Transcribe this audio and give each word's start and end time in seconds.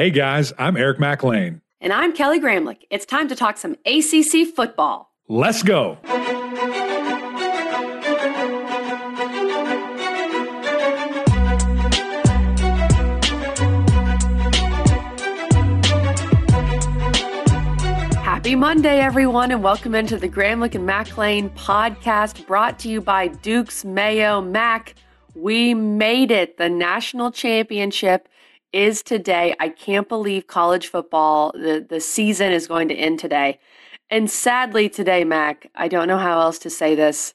Hey 0.00 0.08
guys, 0.08 0.50
I'm 0.56 0.78
Eric 0.78 0.98
Mac 0.98 1.22
Lain. 1.22 1.60
And 1.78 1.92
I'm 1.92 2.14
Kelly 2.14 2.40
Gramlich. 2.40 2.86
It's 2.88 3.04
time 3.04 3.28
to 3.28 3.36
talk 3.36 3.58
some 3.58 3.76
ACC 3.84 4.46
football. 4.56 5.12
Let's 5.28 5.62
go. 5.62 5.98
Happy 18.22 18.56
Monday, 18.56 19.00
everyone, 19.00 19.50
and 19.50 19.62
welcome 19.62 19.94
into 19.94 20.16
the 20.16 20.30
Gramlich 20.30 20.74
and 20.74 20.86
Mac 20.86 21.18
Lain 21.18 21.50
podcast 21.50 22.46
brought 22.46 22.78
to 22.78 22.88
you 22.88 23.02
by 23.02 23.28
Duke's 23.28 23.84
Mayo 23.84 24.40
Mac. 24.40 24.94
We 25.34 25.74
made 25.74 26.30
it. 26.30 26.56
The 26.56 26.70
national 26.70 27.32
championship 27.32 28.29
is 28.72 29.02
today. 29.02 29.54
I 29.60 29.68
can't 29.68 30.08
believe 30.08 30.46
college 30.46 30.88
football, 30.88 31.52
the, 31.52 31.84
the 31.88 32.00
season 32.00 32.52
is 32.52 32.66
going 32.66 32.88
to 32.88 32.94
end 32.94 33.18
today. 33.18 33.58
And 34.10 34.30
sadly, 34.30 34.88
today, 34.88 35.24
Mac, 35.24 35.70
I 35.74 35.88
don't 35.88 36.08
know 36.08 36.18
how 36.18 36.40
else 36.40 36.58
to 36.60 36.70
say 36.70 36.94
this. 36.94 37.34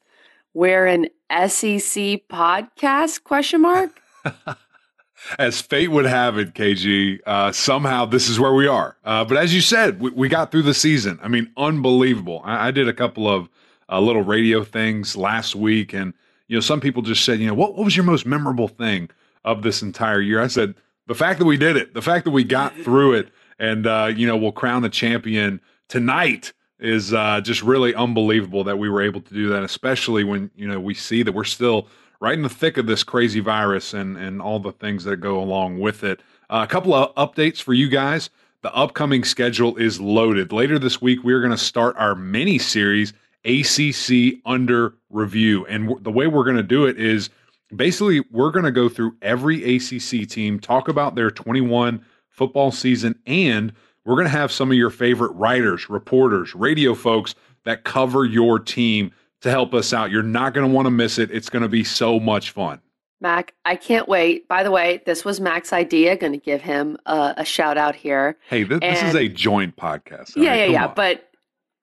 We're 0.54 0.88
an 0.88 1.06
SEC 1.30 2.28
podcast 2.30 3.24
question 3.24 3.62
mark. 3.62 4.00
as 5.40 5.62
fate 5.62 5.90
would 5.90 6.06
have 6.06 6.38
it, 6.38 6.54
KG, 6.54 7.20
uh, 7.26 7.52
somehow 7.52 8.06
this 8.06 8.30
is 8.30 8.40
where 8.40 8.54
we 8.54 8.68
are. 8.68 8.98
Uh, 9.04 9.26
but 9.26 9.38
as 9.38 9.54
you 9.54 9.62
said, 9.62 10.00
we, 10.00 10.12
we, 10.12 10.30
got 10.30 10.52
through 10.52 10.64
the 10.64 10.74
season. 10.74 11.20
I 11.22 11.28
mean, 11.28 11.52
unbelievable. 11.58 12.42
I, 12.44 12.68
I 12.68 12.72
did 12.72 12.88
a 12.88 12.94
couple 12.94 13.28
of 13.28 13.50
uh, 13.90 14.00
little 14.00 14.24
radio 14.24 14.64
things 14.64 15.16
last 15.16 15.56
week, 15.56 15.94
and 15.94 16.14
you 16.48 16.56
know, 16.58 16.62
some 16.62 16.80
people 16.80 17.02
just 17.02 17.24
said, 17.24 17.40
you 17.40 17.48
know, 17.48 17.54
what, 17.54 17.76
what 17.76 17.86
was 17.86 17.96
your 17.96 18.06
most 18.06 18.26
memorable 18.26 18.68
thing 18.68 19.10
of 19.44 19.64
this 19.64 19.82
entire 19.82 20.22
year? 20.22 20.42
I 20.42 20.48
said, 20.48 20.76
the 21.08 21.16
fact 21.16 21.40
that 21.40 21.46
we 21.46 21.58
did 21.58 21.78
it, 21.78 21.94
the 21.94 22.02
fact 22.02 22.26
that 22.26 22.32
we 22.32 22.44
got 22.44 22.76
through 22.84 23.14
it, 23.14 23.30
and 23.60 23.88
uh, 23.88 24.12
you 24.16 24.28
know, 24.28 24.38
we'll 24.38 24.52
crown 24.52 24.82
the 24.82 24.90
champion 24.90 25.62
tonight 25.88 26.54
is 26.80 27.14
uh, 27.14 27.40
just 27.42 27.64
really 27.64 27.96
unbelievable 27.96 28.64
that 28.66 28.78
we 28.78 28.90
were 28.90 29.02
able 29.02 29.22
to 29.22 29.34
do 29.34 29.50
that, 29.50 29.64
especially 29.64 30.24
when 30.24 30.52
you 30.56 30.68
know 30.68 30.80
we 30.80 30.94
see 30.94 31.24
that 31.24 31.34
we're 31.34 31.44
still 31.44 31.88
right 32.20 32.34
in 32.34 32.42
the 32.42 32.50
thick 32.50 32.78
of 32.78 32.86
this 32.86 33.04
crazy 33.04 33.40
virus 33.40 33.94
and 33.94 34.18
and 34.18 34.42
all 34.42 34.60
the 34.60 34.72
things 34.74 35.04
that 35.04 35.18
go 35.18 35.40
along 35.40 35.80
with 35.80 36.04
it. 36.04 36.22
Uh, 36.50 36.62
a 36.64 36.68
couple 36.68 36.94
of 36.94 37.14
updates 37.16 37.62
for 37.62 37.74
you 37.74 37.90
guys. 37.90 38.30
The 38.62 38.74
upcoming 38.74 39.24
schedule 39.24 39.78
is 39.78 40.02
loaded. 40.02 40.52
Later 40.52 40.80
this 40.80 41.00
week, 41.00 41.24
we're 41.24 41.40
going 41.40 41.52
to 41.52 41.58
start 41.58 41.96
our 41.98 42.16
mini 42.16 42.58
series 42.58 43.14
ACC 43.46 44.40
under 44.44 44.96
review, 45.12 45.66
and 45.68 45.86
w- 45.86 46.04
the 46.04 46.12
way 46.12 46.26
we're 46.26 46.44
going 46.44 46.56
to 46.56 46.64
do 46.64 46.86
it 46.86 47.00
is 47.00 47.30
basically 47.74 48.22
we're 48.32 48.52
going 48.52 48.66
to 48.66 48.72
go 48.72 48.90
through 48.90 49.16
every 49.22 49.76
ACC 49.76 50.28
team, 50.28 50.60
talk 50.60 50.88
about 50.88 51.16
their 51.16 51.32
21 51.32 52.04
football 52.30 52.72
season, 52.72 53.18
and 53.26 53.74
we're 54.04 54.16
going 54.16 54.26
to 54.26 54.32
have 54.32 54.52
some 54.52 54.72
of 54.72 54.78
your 54.78 54.90
favorite 54.90 55.32
writers, 55.32 55.90
reporters, 55.90 56.54
radio 56.54 56.94
folks 56.94 57.34
that 57.64 57.84
cover 57.84 58.26
your 58.26 58.60
team 58.60 59.12
to 59.42 59.50
help 59.50 59.74
us 59.74 59.94
out. 59.94 60.12
You're 60.12 60.24
not 60.24 60.54
going 60.54 60.68
to 60.68 60.74
want 60.74 60.86
to 60.86 60.92
miss 60.92 61.18
it. 61.18 61.32
It's 61.32 61.50
going 61.50 61.64
to 61.64 61.70
be 61.70 61.84
so 61.84 62.20
much 62.20 62.52
fun. 62.52 62.82
Mac, 63.22 63.54
I 63.64 63.76
can't 63.76 64.08
wait. 64.08 64.48
By 64.48 64.62
the 64.62 64.72
way, 64.72 65.02
this 65.06 65.26
was 65.26 65.40
Mac's 65.40 65.74
idea. 65.74 66.18
Going 66.18 66.34
to 66.34 66.38
give 66.38 66.62
him 66.62 66.98
a, 67.06 67.34
a, 67.38 67.46
shout 67.46 67.78
out 67.78 67.96
here. 67.96 68.38
Hey, 68.50 68.66
th- 68.66 68.82
this 68.82 69.02
is 69.02 69.16
a 69.16 69.28
joint 69.28 69.76
podcast. 69.78 70.36
Yeah, 70.36 70.50
right? 70.50 70.58
yeah, 70.58 70.66
Come 70.66 70.74
yeah. 70.74 70.86
On. 70.88 70.94
But 70.96 71.30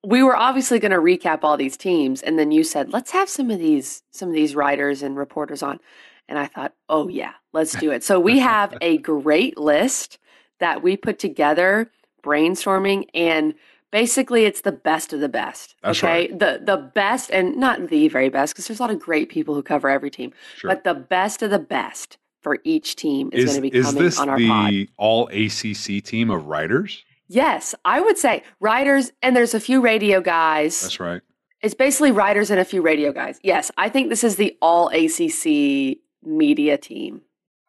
we 0.05 0.23
were 0.23 0.37
obviously 0.37 0.79
going 0.79 0.93
to 0.93 0.99
recap 0.99 1.41
all 1.43 1.57
these 1.57 1.77
teams, 1.77 2.23
and 2.23 2.39
then 2.39 2.51
you 2.51 2.65
said, 2.65 2.93
"Let's 2.93 3.13
have 3.13 3.29
some 3.29 3.51
of 3.51 3.59
these 3.59 4.03
some 4.11 4.29
of 4.29 4.35
these 4.35 4.55
writers 4.55 5.03
and 5.03 5.17
reporters 5.17 5.63
on." 5.63 5.81
And 6.29 6.39
I 6.39 6.47
thought, 6.47 6.75
"Oh 6.89 7.09
yeah, 7.09 7.35
let's 7.53 7.75
do 7.75 7.91
it." 7.91 8.03
So 8.03 8.19
we 8.19 8.39
have 8.41 8.77
a 8.81 8.99
great 8.99 9.59
list 9.59 10.19
that 10.59 10.83
we 10.83 10.97
put 10.97 11.19
together, 11.19 11.91
brainstorming, 12.23 13.07
and 13.15 13.55
basically 13.91 14.45
it's 14.45 14.63
the 14.63 14.73
best 14.73 15.13
of 15.13 15.21
the 15.21 15.29
best. 15.29 15.77
Uh, 15.83 15.89
That's 15.89 15.99
okay, 16.01 16.07
right. 16.09 16.39
the 16.39 16.61
the 16.65 16.77
best, 16.77 17.31
and 17.31 17.57
not 17.57 17.89
the 17.89 18.09
very 18.09 18.29
best, 18.29 18.55
because 18.55 18.67
there's 18.67 18.81
a 18.81 18.83
lot 18.83 18.91
of 18.91 18.99
great 18.99 19.29
people 19.29 19.55
who 19.55 19.63
cover 19.63 19.89
every 19.89 20.11
team, 20.11 20.33
sure. 20.57 20.69
but 20.69 20.83
the 20.83 20.95
best 20.95 21.43
of 21.43 21.51
the 21.51 21.61
best 21.61 22.19
for 22.41 22.59
each 22.65 22.97
team 22.97 23.31
is, 23.33 23.45
is 23.45 23.51
going 23.51 23.63
to 23.63 23.71
be 23.71 23.83
coming 23.83 24.13
on 24.19 24.29
our 24.29 24.37
pod. 24.37 24.73
Is 24.73 24.81
this 24.81 24.89
the 24.89 24.89
all 24.97 25.29
ACC 25.29 26.05
team 26.05 26.31
of 26.31 26.47
writers? 26.47 27.05
Yes, 27.33 27.75
I 27.87 27.99
would 27.99 28.19
say 28.19 28.43
writers, 28.61 29.11
and 29.23 29.35
there's 29.35 29.55
a 29.55 29.61
few 29.61 29.81
radio 29.81 30.21
guys. 30.21 30.83
That's 30.83 31.01
right. 31.01 31.23
It's 31.63 31.73
basically 31.73 32.13
writers 32.13 32.51
and 32.51 32.61
a 32.61 32.65
few 32.65 32.83
radio 32.83 33.11
guys. 33.11 33.41
Yes, 33.43 33.71
I 33.79 33.89
think 33.89 34.11
this 34.11 34.23
is 34.23 34.37
the 34.37 34.55
all 34.61 34.89
ACC 34.89 35.97
media 36.23 36.77
team. 36.77 37.23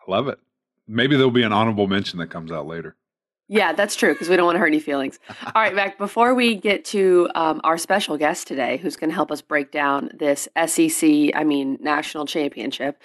I 0.05 0.11
love 0.11 0.27
it. 0.27 0.37
Maybe 0.85 1.15
there'll 1.15 1.31
be 1.31 1.43
an 1.43 1.53
honorable 1.53 1.87
mention 1.87 2.19
that 2.19 2.27
comes 2.27 2.51
out 2.51 2.67
later. 2.67 2.97
Yeah, 3.47 3.71
that's 3.71 3.95
true 3.95 4.13
because 4.13 4.27
we 4.27 4.35
don't 4.35 4.45
want 4.45 4.55
to 4.55 4.59
hurt 4.59 4.67
any 4.67 4.79
feelings. 4.79 5.19
All 5.45 5.61
right, 5.61 5.75
Mac, 5.75 5.97
before 5.97 6.33
we 6.33 6.55
get 6.55 6.85
to 6.85 7.29
um, 7.35 7.61
our 7.63 7.77
special 7.77 8.17
guest 8.17 8.47
today, 8.47 8.77
who's 8.77 8.95
going 8.95 9.09
to 9.09 9.13
help 9.13 9.31
us 9.31 9.41
break 9.41 9.71
down 9.71 10.09
this 10.13 10.47
SEC, 10.65 11.31
I 11.35 11.43
mean, 11.43 11.77
national 11.81 12.25
championship, 12.25 13.01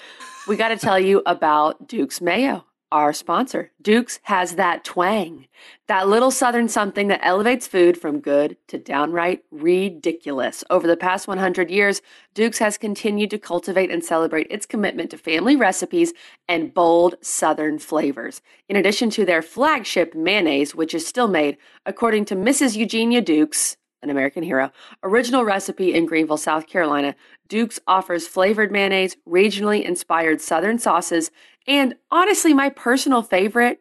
we 0.47 0.57
got 0.57 0.69
to 0.69 0.77
tell 0.77 0.99
you 0.99 1.23
about 1.27 1.87
Duke's 1.89 2.21
Mayo 2.21 2.65
our 2.91 3.13
sponsor. 3.13 3.71
Duke's 3.83 4.19
has 4.25 4.55
that 4.55 4.85
twang, 4.85 5.47
that 5.87 6.09
little 6.09 6.31
southern 6.31 6.69
something 6.69 7.09
that 7.09 7.21
elevates 7.23 7.67
food 7.67 7.99
from 7.99 8.21
good 8.21 8.57
to 8.69 8.79
downright 8.79 9.45
ridiculous. 9.51 10.65
Over 10.71 10.87
the 10.87 10.97
past 10.97 11.29
100 11.29 11.71
years, 11.71 12.01
Duke's 12.35 12.59
has 12.59 12.79
continued 12.79 13.31
to 13.31 13.39
cultivate 13.39 13.91
and 13.91 14.05
celebrate 14.05 14.47
its 14.51 14.67
commitment 14.67 15.11
to 15.11 15.19
family 15.19 15.57
recipes 15.57 16.13
and 16.49 16.73
bold 16.73 17.17
southern 17.21 17.79
flavors. 17.79 18.41
In 18.69 18.77
addition 18.77 19.11
to 19.11 19.25
their 19.25 19.43
flagship 19.43 20.15
mayonnaise, 20.15 20.75
which 20.75 20.95
is 20.95 21.07
still 21.07 21.29
made, 21.29 21.59
according 21.85 22.25
to 22.27 22.37
Mrs. 22.37 22.77
Eugenia 22.77 23.21
Dukes, 23.21 23.77
an 24.03 24.11
American 24.11 24.43
hero, 24.43 24.71
original 25.03 25.45
recipe 25.45 25.93
in 25.93 26.07
Greenville, 26.07 26.37
South 26.37 26.67
Carolina, 26.67 27.17
Duke's 27.49 27.81
offers 27.87 28.29
flavored 28.29 28.71
mayonnaise, 28.71 29.17
regionally 29.27 29.85
inspired 29.85 30.41
southern 30.41 30.79
sauces, 30.79 31.31
and 31.69 31.95
honestly, 32.11 32.55
my 32.55 32.71
personal 32.71 33.23
favorite, 33.23 33.81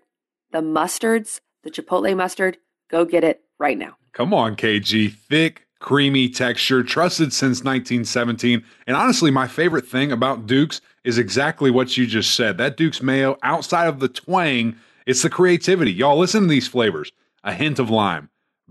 the 0.52 0.62
mustards, 0.62 1.40
the 1.64 1.72
Chipotle 1.72 2.16
mustard. 2.16 2.58
Go 2.90 3.04
get 3.04 3.24
it 3.24 3.42
right 3.58 3.78
now. 3.78 3.98
Come 4.14 4.34
on, 4.34 4.56
KG. 4.56 5.14
Thick, 5.14 5.68
creamy 5.80 6.30
texture, 6.30 6.84
trusted 6.84 7.34
since 7.34 7.64
1917. 7.64 8.64
And 8.88 8.96
honestly, 8.96 9.32
my 9.32 9.48
favorite 9.48 9.88
thing 9.88 10.12
about 10.12 10.46
Duke's 10.48 10.82
is 11.04 11.18
exactly 11.18 11.72
what 11.72 11.98
you 11.98 12.08
just 12.08 12.36
said. 12.36 12.58
That 12.58 12.78
Duke's 12.78 13.02
mayo, 13.02 13.38
outside 13.44 13.88
of 13.88 14.00
the 14.00 14.08
twang, 14.08 14.76
it's 15.06 15.22
the 15.22 15.30
creativity. 15.30 15.92
Y'all, 15.92 16.18
listen 16.18 16.44
to 16.44 16.48
these 16.48 16.68
flavors 16.68 17.12
a 17.44 17.54
hint 17.54 17.80
of 17.80 17.90
lime, 17.90 18.30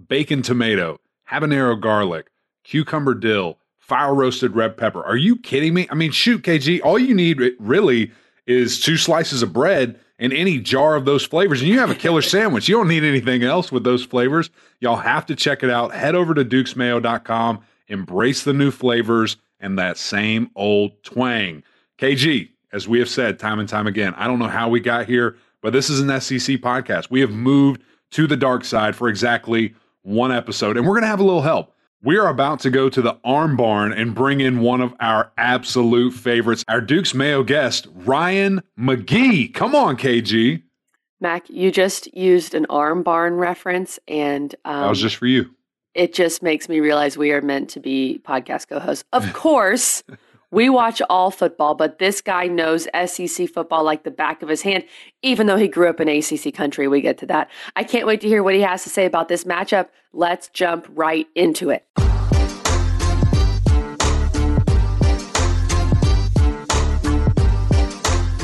bacon 0.08 0.42
tomato, 0.42 0.98
habanero 1.30 1.80
garlic, 1.80 2.28
cucumber 2.64 3.14
dill, 3.14 3.58
fire 3.78 4.14
roasted 4.14 4.54
red 4.54 4.76
pepper. 4.76 5.02
Are 5.04 5.16
you 5.16 5.36
kidding 5.36 5.72
me? 5.72 5.86
I 5.90 5.94
mean, 5.94 6.10
shoot, 6.10 6.42
KG, 6.42 6.80
all 6.82 6.98
you 6.98 7.14
need 7.14 7.40
really 7.58 8.10
is 8.46 8.80
two 8.80 8.96
slices 8.96 9.42
of 9.42 9.52
bread 9.52 9.98
and 10.18 10.32
any 10.32 10.58
jar 10.58 10.96
of 10.96 11.04
those 11.04 11.24
flavors, 11.24 11.60
and 11.60 11.68
you 11.68 11.78
have 11.78 11.90
a 11.90 11.94
killer 11.94 12.22
sandwich. 12.22 12.68
You 12.68 12.76
don't 12.76 12.88
need 12.88 13.04
anything 13.04 13.42
else 13.42 13.70
with 13.70 13.84
those 13.84 14.04
flavors. 14.04 14.50
Y'all 14.80 14.96
have 14.96 15.26
to 15.26 15.36
check 15.36 15.62
it 15.62 15.70
out. 15.70 15.92
Head 15.92 16.14
over 16.14 16.34
to 16.34 16.44
dukesmayo.com, 16.44 17.60
embrace 17.88 18.44
the 18.44 18.52
new 18.52 18.70
flavors 18.70 19.36
and 19.60 19.78
that 19.78 19.98
same 19.98 20.50
old 20.54 21.02
twang. 21.02 21.62
KG, 21.98 22.50
as 22.72 22.86
we 22.88 22.98
have 22.98 23.08
said 23.08 23.38
time 23.38 23.58
and 23.58 23.68
time 23.68 23.86
again, 23.86 24.14
I 24.16 24.26
don't 24.26 24.38
know 24.38 24.48
how 24.48 24.68
we 24.68 24.80
got 24.80 25.06
here, 25.06 25.36
but 25.62 25.72
this 25.72 25.90
is 25.90 26.00
an 26.00 26.08
SEC 26.20 26.56
podcast. 26.58 27.10
We 27.10 27.20
have 27.20 27.30
moved 27.30 27.82
to 28.12 28.26
the 28.26 28.36
dark 28.36 28.64
side 28.64 28.94
for 28.94 29.08
exactly 29.08 29.74
one 30.02 30.30
episode, 30.30 30.76
and 30.76 30.86
we're 30.86 30.94
going 30.94 31.02
to 31.02 31.08
have 31.08 31.20
a 31.20 31.24
little 31.24 31.42
help. 31.42 31.72
We 32.02 32.18
are 32.18 32.28
about 32.28 32.60
to 32.60 32.70
go 32.70 32.88
to 32.88 33.00
the 33.00 33.18
Arm 33.24 33.56
Barn 33.56 33.92
and 33.92 34.14
bring 34.14 34.40
in 34.40 34.60
one 34.60 34.80
of 34.80 34.94
our 35.00 35.32
absolute 35.38 36.12
favorites, 36.12 36.64
our 36.68 36.80
Duke's 36.80 37.14
Mayo 37.14 37.42
guest, 37.42 37.88
Ryan 37.94 38.62
McGee. 38.78 39.52
Come 39.52 39.74
on, 39.74 39.96
KG. 39.96 40.62
Mac, 41.20 41.48
you 41.48 41.72
just 41.72 42.14
used 42.14 42.54
an 42.54 42.66
Arm 42.68 43.02
Barn 43.02 43.36
reference, 43.36 43.98
and 44.06 44.54
um, 44.66 44.82
that 44.82 44.88
was 44.88 45.00
just 45.00 45.16
for 45.16 45.26
you. 45.26 45.50
It 45.94 46.12
just 46.12 46.42
makes 46.42 46.68
me 46.68 46.80
realize 46.80 47.16
we 47.16 47.32
are 47.32 47.40
meant 47.40 47.70
to 47.70 47.80
be 47.80 48.20
podcast 48.22 48.68
co 48.68 48.78
hosts. 48.78 49.04
Of 49.14 49.32
course, 49.32 50.02
we 50.52 50.68
watch 50.68 51.02
all 51.10 51.30
football, 51.30 51.74
but 51.74 51.98
this 51.98 52.20
guy 52.20 52.46
knows 52.46 52.86
SEC 53.06 53.48
football 53.48 53.82
like 53.82 54.04
the 54.04 54.10
back 54.12 54.42
of 54.42 54.48
his 54.48 54.62
hand, 54.62 54.84
even 55.22 55.46
though 55.46 55.56
he 55.56 55.66
grew 55.66 55.88
up 55.88 56.00
in 56.00 56.08
ACC 56.08 56.54
country. 56.54 56.86
We 56.86 57.00
get 57.00 57.18
to 57.18 57.26
that. 57.26 57.50
I 57.74 57.82
can't 57.82 58.06
wait 58.06 58.20
to 58.20 58.28
hear 58.28 58.42
what 58.42 58.54
he 58.54 58.60
has 58.60 58.84
to 58.84 58.90
say 58.90 59.06
about 59.06 59.28
this 59.28 59.44
matchup. 59.44 59.88
Let's 60.12 60.48
jump 60.48 60.86
right 60.90 61.26
into 61.34 61.70
it. 61.70 61.84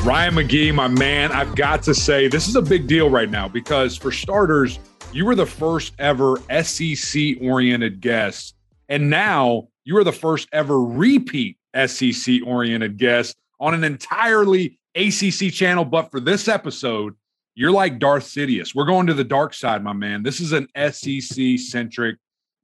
Ryan 0.05 0.35
McGee, 0.35 0.75
my 0.75 0.89
man, 0.89 1.31
I've 1.31 1.55
got 1.55 1.81
to 1.83 1.93
say, 1.93 2.27
this 2.27 2.49
is 2.49 2.57
a 2.57 2.61
big 2.61 2.87
deal 2.87 3.09
right 3.09 3.29
now 3.29 3.47
because, 3.47 3.95
for 3.95 4.11
starters, 4.11 4.77
you 5.13 5.25
were 5.25 5.35
the 5.35 5.45
first 5.45 5.93
ever 5.97 6.35
SEC 6.63 7.37
oriented 7.41 8.01
guest. 8.01 8.55
And 8.89 9.09
now 9.09 9.69
you 9.85 9.95
are 9.95 10.03
the 10.03 10.11
first 10.11 10.49
ever 10.51 10.83
repeat 10.83 11.57
SEC 11.75 12.35
oriented 12.45 12.97
guest 12.97 13.35
on 13.59 13.73
an 13.73 13.83
entirely 13.83 14.77
ACC 14.95 15.51
channel. 15.51 15.85
But 15.85 16.11
for 16.11 16.19
this 16.19 16.47
episode, 16.47 17.15
You're 17.55 17.71
like 17.71 17.99
Darth 17.99 18.23
Sidious. 18.25 18.73
We're 18.73 18.85
going 18.87 19.05
to 19.07 19.13
the 19.13 19.23
dark 19.23 19.53
side, 19.53 19.83
my 19.83 19.93
man. 19.93 20.23
This 20.23 20.39
is 20.39 20.53
an 20.53 20.67
SEC 20.75 21.59
centric 21.59 22.17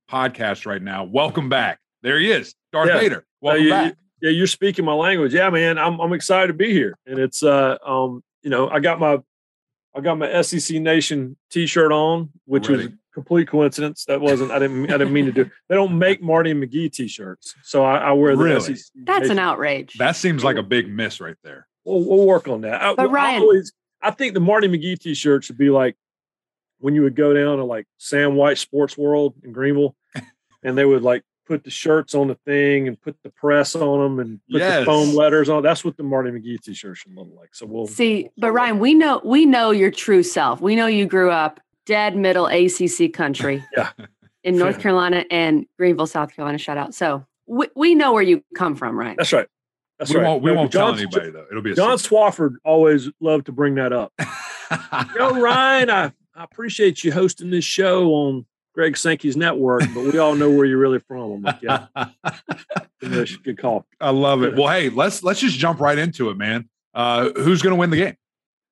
podcast 0.09 0.65
right 0.65 0.81
now. 0.81 1.03
Welcome 1.03 1.47
back. 1.47 1.77
There 2.01 2.17
he 2.19 2.31
is, 2.31 2.55
Darth 2.73 2.89
Yeah. 2.89 2.99
Vader. 2.99 3.17
Uh, 3.17 3.21
Welcome 3.41 3.63
you- 3.65 3.69
back. 3.69 3.95
Yeah, 4.21 4.31
you're 4.31 4.47
speaking 4.47 4.83
my 4.85 4.93
language. 4.93 5.33
Yeah, 5.33 5.49
man, 5.51 5.77
I'm 5.77 5.99
I'm 6.01 6.11
excited 6.11 6.47
to 6.47 6.53
be 6.53 6.73
here, 6.73 6.93
and 7.05 7.19
it's 7.19 7.41
uh 7.43 7.77
um 7.85 8.21
you 8.41 8.49
know 8.49 8.67
I 8.69 8.79
got 8.79 8.99
my 8.99 9.19
I 9.95 10.01
got 10.01 10.17
my 10.17 10.41
SEC 10.41 10.79
Nation 10.81 11.35
T-shirt 11.49 11.91
on, 11.91 12.29
which 12.45 12.69
was 12.69 12.81
Ready. 12.85 12.93
a 12.93 13.13
complete 13.13 13.47
coincidence. 13.47 14.05
That 14.05 14.21
wasn't 14.21 14.51
I 14.51 14.59
didn't 14.59 14.85
I 14.91 14.97
didn't 14.97 15.13
mean 15.13 15.25
to 15.25 15.31
do. 15.31 15.49
They 15.67 15.75
don't 15.75 15.97
make 15.99 16.21
Marty 16.21 16.51
and 16.51 16.63
McGee 16.63 16.91
T-shirts, 16.91 17.55
so 17.63 17.83
I, 17.83 17.97
I 17.97 18.11
wear 18.11 18.35
the 18.35 18.43
Really? 18.43 18.75
SEC. 18.75 18.85
That's 19.05 19.21
Nation. 19.21 19.31
an 19.31 19.39
outrage. 19.39 19.95
That 19.97 20.15
seems 20.15 20.43
like 20.43 20.57
a 20.57 20.63
big 20.63 20.89
miss 20.89 21.19
right 21.19 21.35
there. 21.43 21.67
We'll, 21.85 22.03
we'll 22.03 22.25
work 22.27 22.47
on 22.47 22.61
that. 22.61 22.81
I, 22.81 22.93
But 22.93 23.07
I 23.09 23.11
Ryan- 23.11 23.41
always, 23.41 23.73
I 24.01 24.11
think 24.11 24.33
the 24.35 24.39
Marty 24.39 24.67
McGee 24.67 24.99
T-shirt 24.99 25.43
should 25.43 25.57
be 25.57 25.69
like 25.69 25.95
when 26.79 26.93
you 26.95 27.01
would 27.01 27.15
go 27.15 27.33
down 27.33 27.57
to 27.57 27.63
like 27.65 27.85
Sam 27.97 28.31
Wyche 28.31 28.59
Sports 28.59 28.97
World 28.97 29.33
in 29.43 29.51
Greenville, 29.51 29.95
and 30.63 30.77
they 30.77 30.85
would 30.85 31.01
like 31.03 31.23
put 31.49 31.63
the 31.63 31.69
shirts 31.71 32.13
on 32.13 32.27
the 32.27 32.35
thing 32.45 32.87
and 32.87 33.01
put 33.01 33.17
the 33.23 33.29
press 33.31 33.75
on 33.75 33.99
them 33.99 34.19
and 34.19 34.39
put 34.51 34.59
Yes. 34.59 34.81
the 34.81 34.85
foam 34.85 35.15
letters 35.15 35.49
on. 35.49 35.63
That's 35.63 35.83
what 35.83 35.97
the 35.97 36.03
Marty 36.03 36.29
McGee 36.29 36.61
T-shirt 36.61 36.95
should 36.95 37.15
look 37.15 37.27
like. 37.35 37.55
So 37.55 37.65
we'll 37.65 37.87
See, 37.87 38.29
but 38.37 38.51
Ryan, 38.51 38.77
we 38.77 38.93
know 38.93 39.19
we 39.25 39.45
know 39.47 39.71
your 39.71 39.89
true 39.89 40.21
self. 40.21 40.61
We 40.61 40.75
know 40.75 40.85
you 40.85 41.07
grew 41.07 41.31
up 41.31 41.59
dead 41.87 42.15
middle 42.15 42.45
ACC 42.45 43.11
country. 43.11 43.63
Yeah. 43.75 43.89
In 44.45 44.57
North 44.57 44.79
Carolina 44.79 45.25
and 45.29 45.65
Greenville, 45.77 46.07
South 46.07 46.33
Carolina. 46.33 46.57
Shout 46.57 46.77
out. 46.77 46.93
So 46.95 47.25
we, 47.45 47.67
we 47.75 47.93
know 47.93 48.13
where 48.13 48.23
you 48.23 48.41
come 48.55 48.73
from, 48.73 48.97
right? 48.97 49.17
That's 49.17 49.33
right. 49.33 49.47
That's 49.97 50.11
we 50.11 50.17
right. 50.17 50.25
won't 50.27 50.41
we 50.43 50.51
No, 50.51 50.57
won't 50.57 50.71
John, 50.71 50.93
tell 50.93 51.01
anybody 51.01 51.31
though. 51.31 51.45
It'll 51.51 51.61
be 51.61 51.71
a 51.71 51.75
John 51.75 51.97
Swofford 51.97 52.53
always 52.63 53.09
loved 53.19 53.47
to 53.47 53.51
bring 53.51 53.75
that 53.75 53.91
up. 53.91 54.13
secret. 54.21 55.07
Yo, 55.17 55.41
Ryan, 55.41 55.89
I, 55.89 56.05
I 56.35 56.43
appreciate 56.45 57.03
you 57.03 57.11
hosting 57.11 57.49
this 57.49 57.65
show 57.65 58.11
on 58.13 58.45
Greg 58.79 58.95
Sankey's 58.95 59.35
network, 59.35 59.81
but 59.93 60.05
we 60.05 60.17
all 60.19 60.35
know 60.35 60.49
where 60.49 60.65
you're 60.65 60.77
really 60.77 60.99
from. 60.99 61.31
I'm 61.33 61.41
like, 61.41 61.61
yeah, 61.61 61.87
good 63.43 63.57
call. 63.57 63.85
I 63.99 64.11
love 64.11 64.41
it. 64.43 64.55
Well, 64.55 64.69
hey, 64.69 64.87
let's 64.89 65.21
let's 65.21 65.41
just 65.41 65.57
jump 65.57 65.81
right 65.81 65.97
into 65.97 66.29
it, 66.29 66.37
man. 66.37 66.69
Uh, 66.93 67.29
who's 67.35 67.61
going 67.61 67.71
to 67.71 67.75
win 67.77 67.89
the 67.89 67.97
game? 67.97 68.15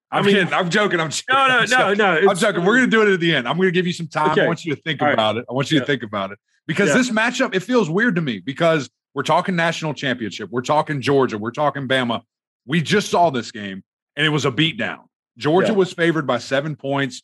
I'm 0.10 0.24
I 0.24 0.26
mean- 0.26 0.36
kidding. 0.36 0.54
I'm 0.54 0.70
joking. 0.70 1.02
I'm 1.02 1.10
joking. 1.10 1.26
No, 1.36 1.48
no, 1.48 1.54
I'm 1.58 1.60
no, 1.60 1.66
joking. 1.94 1.98
no. 1.98 2.32
I'm 2.32 2.38
joking. 2.38 2.64
We're 2.64 2.78
going 2.78 2.90
to 2.90 2.96
do 2.96 3.02
it 3.02 3.14
at 3.14 3.20
the 3.20 3.36
end. 3.36 3.50
I'm 3.50 3.58
going 3.58 3.68
to 3.68 3.74
give 3.74 3.86
you 3.86 3.92
some 3.92 4.08
time. 4.08 4.40
I 4.40 4.48
want 4.48 4.64
you 4.64 4.74
to 4.74 4.82
think 4.82 5.02
All 5.02 5.08
right. 5.10 5.14
about 5.14 5.36
it. 5.36 5.46
I 5.50 5.54
want 5.54 5.72
you 5.72 5.80
to 5.82 5.86
think 5.86 6.04
about 6.04 6.32
it 6.32 6.40
because 6.68 6.88
Yeah. 6.88 6.96
this 6.96 7.10
matchup 7.10 7.54
it 7.54 7.60
feels 7.60 7.90
weird 7.90 8.16
to 8.16 8.22
me 8.22 8.40
because 8.40 8.90
we're 9.14 9.24
talking 9.24 9.58
national 9.58 9.94
championship. 9.94 10.50
We're 10.52 10.62
talking 10.62 11.02
Georgia. 11.02 11.38
We're 11.38 11.52
talking 11.52 11.86
Bama. 11.86 12.22
We 12.66 12.82
just 12.82 13.12
saw 13.12 13.30
this 13.30 13.52
game 13.52 13.84
and 14.16 14.26
it 14.26 14.30
was 14.30 14.46
a 14.46 14.52
beatdown. 14.52 15.00
Georgia 15.38 15.74
Yeah. 15.74 15.78
was 15.80 15.92
favored 15.92 16.26
by 16.26 16.38
seven 16.38 16.78
points. 16.78 17.24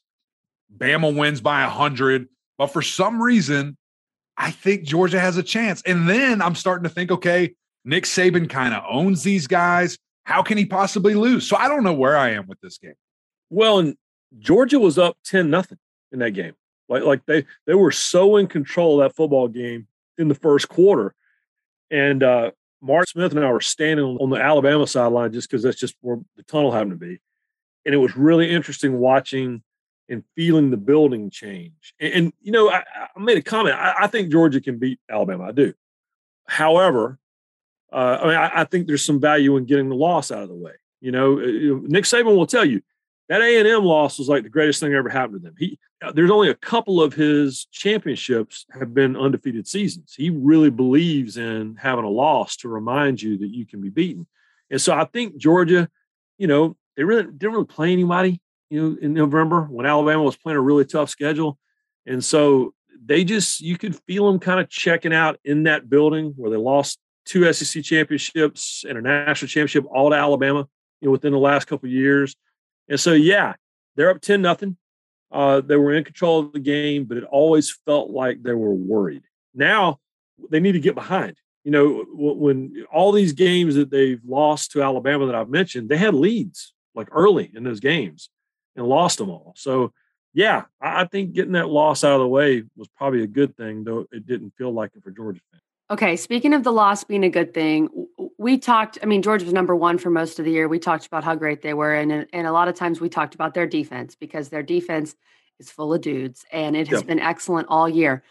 Bama 0.78 1.16
wins 1.18 1.40
by 1.40 1.64
a 1.64 1.70
hundred. 1.70 2.28
But 2.64 2.72
for 2.72 2.82
some 2.82 3.22
reason, 3.22 3.76
I 4.38 4.50
think 4.50 4.84
Georgia 4.86 5.20
has 5.20 5.36
a 5.36 5.44
chance. 5.44 5.82
And 5.86 6.08
then 6.08 6.42
I'm 6.42 6.56
starting 6.56 6.86
to 6.86 6.90
think, 6.90 7.12
okay, 7.12 7.56
Nick 7.84 8.06
Saban 8.06 8.50
kind 8.50 8.74
of 8.74 8.86
owns 8.90 9.22
these 9.22 9.48
guys. 9.48 9.98
How 10.24 10.42
can 10.44 10.58
he 10.58 10.66
possibly 10.66 11.14
lose? 11.14 11.46
So 11.46 11.58
I 11.58 11.68
don't 11.68 11.84
know 11.84 11.92
where 11.92 12.16
I 12.16 12.30
am 12.30 12.48
with 12.48 12.62
this 12.62 12.78
game. 12.78 12.94
Well, 13.50 13.92
Georgia 14.40 14.80
was 14.80 14.98
up 14.98 15.18
10 15.26 15.50
nothing 15.50 15.78
in 16.14 16.20
that 16.20 16.32
game. 16.32 16.54
Like, 16.88 17.04
like 17.04 17.26
they 17.26 17.44
they 17.68 17.74
were 17.74 17.92
so 17.92 18.38
in 18.38 18.48
control 18.48 19.02
of 19.02 19.10
that 19.10 19.16
football 19.18 19.50
game 19.50 19.88
in 20.18 20.30
the 20.30 20.36
first 20.36 20.70
quarter. 20.70 21.14
And 21.92 22.24
uh 22.24 22.52
Mark 22.82 23.10
Smith 23.10 23.34
and 23.34 23.44
I 23.44 23.52
were 23.52 23.60
standing 23.60 24.06
on 24.06 24.30
the 24.30 24.38
Alabama 24.38 24.88
sideline 24.88 25.34
just 25.34 25.50
because 25.50 25.64
that's 25.64 25.78
just 25.78 25.96
where 26.00 26.20
the 26.38 26.44
tunnel 26.44 26.72
happened 26.72 26.92
to 26.92 26.98
be. 26.98 27.20
And 27.86 27.94
it 27.94 27.98
was 27.98 28.16
really 28.16 28.50
interesting 28.50 29.00
watching 29.00 29.64
and 30.10 30.24
feeling 30.36 30.70
the 30.70 30.78
building 30.78 31.30
change. 31.30 31.94
And, 32.00 32.14
and, 32.14 32.34
you 32.42 32.52
know, 32.52 32.70
I, 32.70 32.84
I 33.16 33.20
made 33.20 33.38
a 33.38 33.42
comment. 33.42 33.76
I, 33.76 33.94
I 34.02 34.08
think 34.08 34.32
Georgia 34.32 34.62
can 34.62 34.78
beat 34.78 35.00
Alabama. 35.10 35.46
I 35.46 35.52
do. 35.52 35.74
However, 36.48 37.20
uh, 37.92 38.18
I 38.22 38.26
mean, 38.26 38.36
I, 38.36 38.52
I 38.62 38.64
think 38.66 38.88
there's 38.88 39.06
some 39.06 39.20
value 39.20 39.56
in 39.58 39.66
getting 39.66 39.90
the 39.90 39.96
loss 39.96 40.32
out 40.32 40.44
of 40.44 40.50
the 40.50 40.56
way. 40.56 40.74
You 41.00 41.12
know, 41.12 41.40
uh, 41.40 41.80
Nick 41.84 42.06
Saban 42.06 42.36
will 42.36 42.48
tell 42.48 42.66
you 42.66 42.82
that 43.30 43.42
A 43.42 43.60
and 43.60 43.68
M 43.68 43.84
loss 43.84 44.20
was 44.20 44.30
like 44.30 44.44
the 44.44 44.50
greatest 44.50 44.80
thing 44.80 44.92
that 44.92 44.98
ever 44.98 45.10
happened 45.10 45.42
to 45.42 45.48
them. 45.48 45.56
He 45.58 45.80
uh, 46.02 46.12
there's 46.12 46.32
only 46.32 46.50
a 46.50 46.56
couple 46.56 47.02
of 47.02 47.14
his 47.14 47.66
championships 47.72 48.66
have 48.78 48.94
been 48.94 49.16
undefeated 49.16 49.68
seasons. 49.68 50.14
He 50.16 50.30
really 50.30 50.70
believes 50.70 51.38
in 51.38 51.76
having 51.76 52.06
a 52.06 52.10
loss 52.10 52.58
to 52.58 52.68
remind 52.68 53.22
you 53.22 53.38
that 53.38 53.54
you 53.54 53.66
can 53.66 53.80
be 53.80 53.90
beaten. 53.90 54.28
And 54.70 54.82
so 54.82 54.94
I 54.94 55.06
think 55.06 55.38
Georgia, 55.38 55.90
you 56.38 56.48
know, 56.48 56.76
they 56.98 57.04
really 57.04 57.24
didn't 57.24 57.54
really 57.54 57.66
play 57.66 57.94
anybody, 57.94 58.42
you 58.74 58.82
know, 58.82 58.98
in 59.00 59.14
November 59.14 59.66
when 59.66 59.86
Alabama 59.86 60.24
was 60.24 60.36
playing 60.36 60.58
a 60.58 60.62
really 60.62 60.84
tough 60.84 61.08
schedule. 61.08 61.60
And 62.08 62.26
so 62.26 62.74
they 63.06 63.24
just 63.24 63.62
you 63.62 63.78
could 63.78 63.96
feel 64.08 64.26
them 64.32 64.40
kind 64.40 64.60
of 64.60 64.68
checking 64.68 65.14
out 65.14 65.40
in 65.46 65.64
that 65.64 65.92
building 65.92 66.34
where 66.38 66.50
they 66.50 66.58
lost 66.58 66.98
two 67.24 67.52
SEC 67.54 67.84
championships 67.84 68.84
and 68.88 68.98
a 68.98 69.02
national 69.02 69.48
championship 69.48 69.86
all 69.94 70.10
to 70.10 70.16
Alabama, 70.16 70.68
you 71.02 71.08
know, 71.08 71.12
within 71.12 71.34
the 71.34 71.38
last 71.38 71.66
couple 71.66 71.88
years. 71.88 72.36
And 72.90 73.00
so, 73.00 73.14
yeah, 73.14 73.54
they're 73.96 74.10
up 74.10 74.22
10 74.22 74.42
nothing. 74.42 74.76
Uh, 75.32 75.62
they 75.62 75.76
were 75.76 75.94
in 75.94 76.04
control 76.04 76.40
of 76.40 76.54
the 76.54 76.60
game, 76.60 77.06
but 77.06 77.18
it 77.18 77.24
always 77.26 77.72
felt 77.86 78.10
like 78.10 78.42
they 78.42 78.54
were 78.54 78.74
worried. 78.74 79.22
Now 79.54 80.00
they 80.50 80.60
need 80.60 80.72
to 80.72 80.80
get 80.80 80.96
behind. 80.96 81.38
You 81.64 81.72
know, 81.72 82.06
when 82.12 82.86
all 82.92 83.12
these 83.12 83.34
games 83.34 83.76
that 83.76 83.92
they've 83.92 84.22
lost 84.26 84.72
to 84.72 84.82
Alabama 84.82 85.28
that 85.28 85.36
I've 85.36 85.50
mentioned, 85.50 85.90
they 85.90 85.98
had 85.98 86.16
leads 86.16 86.74
like 86.96 87.10
early 87.12 87.52
in 87.54 87.64
those 87.64 87.80
games 87.80 88.30
and 88.76 88.88
lost 88.88 89.18
them 89.18 89.30
all. 89.30 89.54
So, 89.56 89.94
yeah, 90.34 90.64
I 90.82 91.06
think 91.06 91.34
getting 91.34 91.54
that 91.54 91.70
loss 91.70 92.04
out 92.04 92.14
of 92.14 92.22
the 92.22 92.28
way 92.28 92.64
was 92.76 92.88
probably 92.98 93.24
a 93.24 93.28
good 93.28 93.56
thing, 93.56 93.84
though 93.84 94.08
it 94.12 94.26
didn't 94.26 94.54
feel 94.58 94.72
like 94.72 94.92
it 94.96 95.04
for 95.04 95.12
Georgia 95.12 95.42
fans. 95.52 95.62
Okay, 95.92 96.16
speaking 96.16 96.54
of 96.54 96.64
the 96.64 96.72
loss 96.72 97.04
being 97.04 97.24
a 97.24 97.30
good 97.30 97.54
thing, 97.54 97.90
we 98.38 98.58
talked. 98.58 98.98
I 99.04 99.06
mean, 99.06 99.22
Georgia 99.22 99.46
was 99.46 99.54
number 99.54 99.76
one 99.76 99.98
for 99.98 100.10
most 100.10 100.40
of 100.40 100.46
the 100.46 100.52
year. 100.52 100.68
We 100.68 100.80
talked 100.80 101.06
about 101.06 101.24
how 101.24 101.36
great 101.36 101.62
they 101.62 101.74
were, 101.74 101.94
and 101.94 102.26
and 102.34 102.48
a 102.48 102.52
lot 102.52 102.68
of 102.68 102.76
times 102.76 103.00
we 103.00 103.10
talked 103.10 103.36
about 103.36 103.54
their 103.54 103.68
defense 103.68 104.16
because 104.16 104.50
their 104.50 104.64
defense 104.64 105.16
is 105.60 105.70
full 105.70 105.94
of 105.94 106.02
dudes, 106.02 106.46
and 106.52 106.76
it 106.76 106.88
has 106.88 107.02
Yep. 107.02 107.08
been 107.08 107.20
excellent 107.20 107.68
all 107.70 107.88
year. 107.88 108.24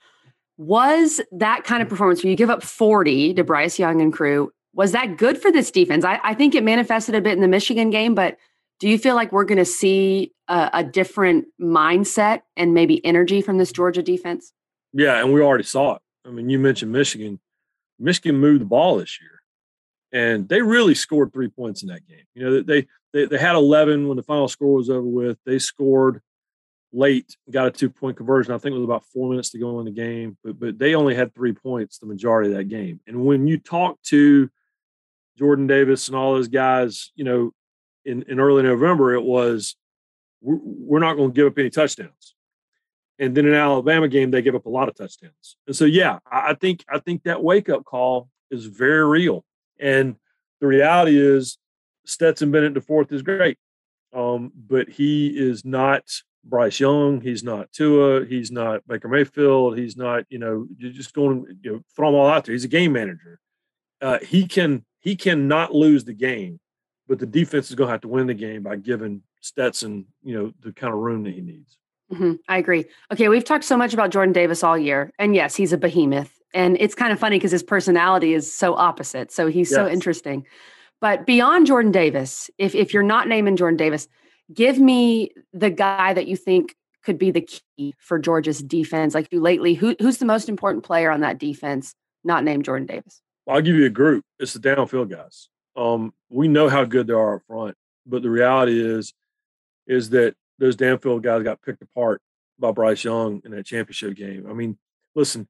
Was 0.56 1.20
that 1.30 1.64
kind 1.64 1.82
of 1.82 1.86
mm-hmm. 1.86 1.94
performance 1.94 2.24
where 2.24 2.30
you 2.30 2.36
give 2.36 2.50
up 2.50 2.62
forty 2.64 3.32
to 3.34 3.44
Bryce 3.44 3.78
Young 3.78 4.00
and 4.00 4.12
crew? 4.12 4.50
Was 4.74 4.92
that 4.92 5.18
good 5.18 5.40
for 5.40 5.52
this 5.52 5.70
defense? 5.70 6.04
I, 6.04 6.18
I 6.24 6.34
think 6.34 6.54
it 6.54 6.64
manifested 6.64 7.14
a 7.14 7.20
bit 7.20 7.34
in 7.34 7.42
the 7.42 7.48
Michigan 7.48 7.90
game, 7.90 8.14
but 8.14 8.38
do 8.82 8.88
you 8.88 8.98
feel 8.98 9.14
like 9.14 9.30
we're 9.30 9.44
going 9.44 9.58
to 9.58 9.64
see 9.64 10.32
a, 10.48 10.70
a 10.72 10.82
different 10.82 11.46
mindset 11.60 12.40
and 12.56 12.74
maybe 12.74 13.00
energy 13.06 13.40
from 13.40 13.58
this 13.58 13.70
Georgia 13.70 14.02
defense? 14.02 14.52
Yeah, 14.92 15.20
and 15.20 15.32
we 15.32 15.40
already 15.40 15.62
saw 15.62 15.94
it. 15.94 16.02
I 16.26 16.30
mean, 16.30 16.50
you 16.50 16.58
mentioned 16.58 16.90
Michigan. 16.90 17.38
Michigan 18.00 18.40
moved 18.40 18.60
the 18.60 18.64
ball 18.64 18.96
this 18.96 19.20
year, 19.20 19.40
and 20.10 20.48
they 20.48 20.62
really 20.62 20.96
scored 20.96 21.32
three 21.32 21.46
points 21.46 21.84
in 21.84 21.90
that 21.90 22.08
game. 22.08 22.24
You 22.34 22.42
know, 22.42 22.60
they 22.60 22.88
they 23.12 23.26
they 23.26 23.38
had 23.38 23.54
eleven 23.54 24.08
when 24.08 24.16
the 24.16 24.24
final 24.24 24.48
score 24.48 24.74
was 24.74 24.90
over 24.90 25.06
with. 25.06 25.38
They 25.46 25.60
scored 25.60 26.20
late, 26.92 27.36
got 27.52 27.68
a 27.68 27.70
two 27.70 27.88
point 27.88 28.16
conversion. 28.16 28.52
I 28.52 28.58
think 28.58 28.74
it 28.74 28.78
was 28.78 28.84
about 28.84 29.04
four 29.04 29.30
minutes 29.30 29.50
to 29.50 29.60
go 29.60 29.78
in 29.78 29.84
the 29.84 29.92
game, 29.92 30.36
but 30.42 30.58
but 30.58 30.80
they 30.80 30.96
only 30.96 31.14
had 31.14 31.36
three 31.36 31.52
points 31.52 31.98
the 31.98 32.06
majority 32.06 32.50
of 32.50 32.56
that 32.56 32.64
game. 32.64 32.98
And 33.06 33.24
when 33.24 33.46
you 33.46 33.58
talk 33.58 34.02
to 34.08 34.50
Jordan 35.38 35.68
Davis 35.68 36.08
and 36.08 36.16
all 36.16 36.34
those 36.34 36.48
guys, 36.48 37.12
you 37.14 37.22
know, 37.22 37.52
in 38.04 38.22
in 38.22 38.40
early 38.40 38.62
November, 38.62 39.14
it 39.14 39.22
was 39.22 39.76
we're, 40.40 40.58
we're 40.62 40.98
not 40.98 41.14
going 41.14 41.30
to 41.30 41.34
give 41.34 41.46
up 41.46 41.58
any 41.58 41.70
touchdowns. 41.70 42.34
And 43.18 43.36
then 43.36 43.46
in 43.46 43.54
Alabama 43.54 44.08
game, 44.08 44.30
they 44.30 44.42
give 44.42 44.54
up 44.54 44.66
a 44.66 44.70
lot 44.70 44.88
of 44.88 44.96
touchdowns. 44.96 45.56
And 45.66 45.76
so, 45.76 45.84
yeah, 45.84 46.18
I 46.30 46.54
think 46.54 46.84
I 46.88 46.98
think 46.98 47.22
that 47.24 47.42
wake 47.42 47.68
up 47.68 47.84
call 47.84 48.28
is 48.50 48.66
very 48.66 49.06
real. 49.06 49.44
And 49.78 50.16
the 50.60 50.66
reality 50.66 51.18
is, 51.18 51.58
Stetson 52.04 52.50
Bennett 52.50 52.74
the 52.74 52.80
fourth 52.80 53.12
is 53.12 53.22
great, 53.22 53.58
um, 54.12 54.52
but 54.68 54.88
he 54.88 55.28
is 55.28 55.64
not 55.64 56.02
Bryce 56.44 56.80
Young. 56.80 57.20
He's 57.20 57.44
not 57.44 57.72
Tua. 57.72 58.24
He's 58.24 58.50
not 58.50 58.86
Baker 58.86 59.08
Mayfield. 59.08 59.78
He's 59.78 59.96
not 59.96 60.24
you 60.28 60.38
know 60.38 60.66
you're 60.76 60.90
just 60.92 61.14
going 61.14 61.44
to 61.44 61.56
you 61.62 61.72
know, 61.72 61.82
throw 61.94 62.10
them 62.10 62.20
all 62.20 62.28
out 62.28 62.44
there. 62.44 62.52
He's 62.52 62.64
a 62.64 62.68
game 62.68 62.92
manager. 62.92 63.38
Uh, 64.00 64.18
he 64.18 64.46
can 64.46 64.84
he 64.98 65.14
cannot 65.16 65.74
lose 65.74 66.04
the 66.04 66.14
game, 66.14 66.58
but 67.12 67.18
the 67.18 67.26
defense 67.26 67.68
is 67.68 67.74
going 67.74 67.88
to 67.88 67.92
have 67.92 68.00
to 68.00 68.08
win 68.08 68.26
the 68.26 68.32
game 68.32 68.62
by 68.62 68.74
giving 68.74 69.20
Stetson 69.42 70.06
you 70.22 70.34
know 70.34 70.50
the 70.62 70.72
kind 70.72 70.94
of 70.94 70.98
room 70.98 71.24
that 71.24 71.34
he 71.34 71.42
needs. 71.42 71.76
hmm 72.10 72.36
I 72.48 72.56
agree. 72.56 72.86
Okay, 73.12 73.28
we've 73.28 73.44
talked 73.44 73.64
so 73.64 73.76
much 73.76 73.92
about 73.92 74.08
Jordan 74.08 74.32
Davis 74.32 74.64
all 74.64 74.78
year, 74.78 75.12
and 75.18 75.34
yes, 75.34 75.54
he's 75.54 75.74
a 75.74 75.76
behemoth, 75.76 76.32
and 76.54 76.78
it's 76.80 76.94
kind 76.94 77.12
of 77.12 77.18
funny 77.18 77.36
because 77.36 77.50
his 77.50 77.62
personality 77.62 78.32
is 78.32 78.50
so 78.50 78.74
opposite. 78.74 79.30
So 79.30 79.48
he's 79.48 79.68
so 79.68 79.86
interesting. 79.86 80.46
But 81.02 81.26
beyond 81.26 81.66
Jordan 81.66 81.92
Davis, 81.92 82.48
if 82.56 82.74
if 82.74 82.94
you're 82.94 83.02
not 83.02 83.28
naming 83.28 83.56
Jordan 83.56 83.76
Davis, 83.76 84.08
give 84.54 84.78
me 84.78 85.32
the 85.52 85.68
guy 85.68 86.14
that 86.14 86.26
you 86.26 86.36
think 86.38 86.74
could 87.04 87.18
be 87.18 87.30
the 87.30 87.42
key 87.42 87.94
for 87.98 88.18
Georgia's 88.18 88.62
defense. 88.62 89.14
Like 89.14 89.28
you 89.30 89.40
lately, 89.42 89.74
who 89.74 89.94
who's 90.00 90.16
the 90.16 90.24
most 90.24 90.48
important 90.48 90.82
player 90.82 91.10
on 91.10 91.20
that 91.20 91.36
defense? 91.36 91.94
Not 92.24 92.42
named 92.42 92.64
Jordan 92.64 92.86
Davis. 92.86 93.20
Well, 93.44 93.56
I'll 93.56 93.62
give 93.62 93.76
you 93.76 93.84
a 93.84 93.90
group. 93.90 94.24
It's 94.38 94.54
the 94.54 94.60
downfield 94.60 95.10
guys. 95.10 95.50
Um, 95.76 96.12
we 96.28 96.48
know 96.48 96.68
how 96.68 96.84
good 96.84 97.06
they 97.06 97.12
are 97.12 97.36
up 97.36 97.42
front, 97.46 97.76
but 98.06 98.22
the 98.22 98.30
reality 98.30 98.80
is, 98.80 99.14
is 99.86 100.10
that 100.10 100.34
those 100.58 100.76
downfield 100.76 101.22
guys 101.22 101.42
got 101.42 101.62
picked 101.62 101.82
apart 101.82 102.20
by 102.58 102.70
Bryce 102.70 103.04
Young 103.04 103.42
in 103.44 103.50
that 103.52 103.66
championship 103.66 104.14
game. 104.14 104.46
I 104.48 104.52
mean, 104.52 104.78
listen, 105.14 105.48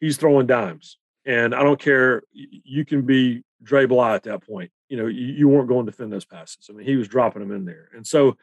he's 0.00 0.16
throwing 0.16 0.46
dimes, 0.46 0.98
and 1.24 1.54
I 1.54 1.62
don't 1.62 1.80
care. 1.80 2.22
You 2.32 2.84
can 2.84 3.02
be 3.02 3.44
Dre 3.62 3.86
Bly 3.86 4.14
at 4.14 4.24
that 4.24 4.46
point. 4.46 4.70
You 4.88 4.98
know, 4.98 5.06
you, 5.06 5.26
you 5.26 5.48
weren't 5.48 5.68
going 5.68 5.86
to 5.86 5.92
defend 5.92 6.12
those 6.12 6.24
passes. 6.24 6.68
I 6.70 6.74
mean, 6.74 6.86
he 6.86 6.96
was 6.96 7.08
dropping 7.08 7.40
them 7.40 7.52
in 7.52 7.64
there, 7.64 7.88
and 7.94 8.06
so 8.06 8.36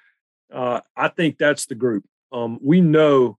uh, 0.53 0.81
I 0.95 1.07
think 1.09 1.37
that's 1.37 1.67
the 1.67 1.75
group. 1.75 2.05
Um, 2.31 2.59
we 2.61 2.81
know 2.81 3.37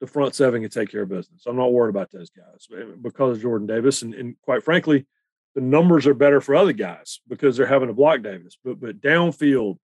the 0.00 0.06
front 0.06 0.34
seven 0.34 0.62
can 0.62 0.70
take 0.70 0.90
care 0.90 1.02
of 1.02 1.08
business. 1.08 1.44
I'm 1.46 1.56
not 1.56 1.72
worried 1.72 1.90
about 1.90 2.10
those 2.10 2.30
guys 2.30 2.68
because 3.00 3.36
of 3.36 3.42
Jordan 3.42 3.66
Davis, 3.66 4.02
and, 4.02 4.14
and 4.14 4.40
quite 4.42 4.62
frankly, 4.62 5.06
the 5.56 5.62
numbers 5.62 6.06
are 6.06 6.14
better 6.14 6.42
for 6.42 6.54
other 6.54 6.74
guys 6.74 7.20
because 7.26 7.56
they're 7.56 7.66
having 7.66 7.88
to 7.88 7.94
block 7.94 8.22
Davis. 8.22 8.58
But 8.62 8.78
but 8.78 9.00
downfield, 9.00 9.78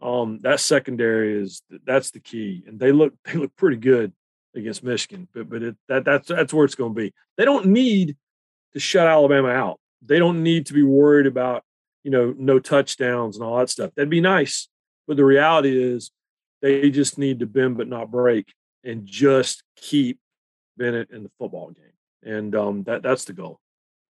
um, 0.00 0.40
that 0.42 0.60
secondary 0.60 1.42
is 1.42 1.62
that's 1.84 2.10
the 2.10 2.20
key, 2.20 2.62
and 2.68 2.78
they 2.78 2.92
look 2.92 3.14
they 3.24 3.32
look 3.32 3.56
pretty 3.56 3.78
good 3.78 4.12
against 4.54 4.84
Michigan. 4.84 5.26
But 5.34 5.48
but 5.48 5.62
it, 5.62 5.76
that 5.88 6.04
that's 6.04 6.28
that's 6.28 6.52
where 6.52 6.66
it's 6.66 6.74
going 6.74 6.94
to 6.94 7.00
be. 7.00 7.14
They 7.38 7.46
don't 7.46 7.66
need 7.66 8.16
to 8.74 8.78
shut 8.78 9.08
Alabama 9.08 9.48
out. 9.48 9.80
They 10.02 10.18
don't 10.18 10.42
need 10.42 10.66
to 10.66 10.74
be 10.74 10.82
worried 10.82 11.26
about 11.26 11.64
you 12.04 12.10
know 12.10 12.34
no 12.36 12.58
touchdowns 12.58 13.36
and 13.36 13.44
all 13.44 13.58
that 13.58 13.70
stuff. 13.70 13.92
That'd 13.96 14.10
be 14.10 14.20
nice, 14.20 14.68
but 15.08 15.16
the 15.16 15.24
reality 15.24 15.82
is 15.82 16.10
they 16.60 16.90
just 16.90 17.16
need 17.16 17.40
to 17.40 17.46
bend 17.46 17.78
but 17.78 17.88
not 17.88 18.10
break 18.10 18.52
and 18.84 19.06
just 19.06 19.62
keep 19.76 20.18
Bennett 20.76 21.10
in 21.10 21.22
the 21.22 21.30
football 21.38 21.70
game. 21.70 22.34
And 22.34 22.54
um, 22.54 22.82
that 22.82 23.02
that's 23.02 23.24
the 23.24 23.32
goal. 23.32 23.60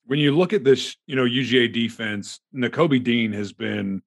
When 0.07 0.19
you 0.19 0.37
look 0.37 0.53
at 0.53 0.65
this, 0.65 0.97
you 1.07 1.17
know, 1.17 1.25
UGA 1.25 1.73
defense, 1.73 2.41
Nakobe 2.55 3.03
Dean 3.03 3.33
has 3.33 3.53
been 3.53 4.03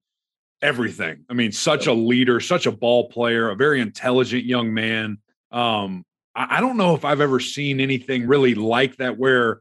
everything. 0.62 1.24
I 1.28 1.34
mean, 1.34 1.52
such 1.52 1.86
a 1.86 1.92
leader, 1.92 2.40
such 2.40 2.66
a 2.66 2.72
ball 2.72 3.08
player, 3.08 3.50
a 3.50 3.56
very 3.56 3.80
intelligent 3.80 4.44
young 4.44 4.72
man. 4.72 5.18
Um, 5.50 6.04
I, 6.34 6.58
I 6.58 6.60
don't 6.60 6.76
know 6.76 6.94
if 6.94 7.04
I've 7.04 7.20
ever 7.20 7.40
seen 7.40 7.80
anything 7.80 8.26
really 8.26 8.54
like 8.54 8.96
that 8.96 9.18
where 9.18 9.60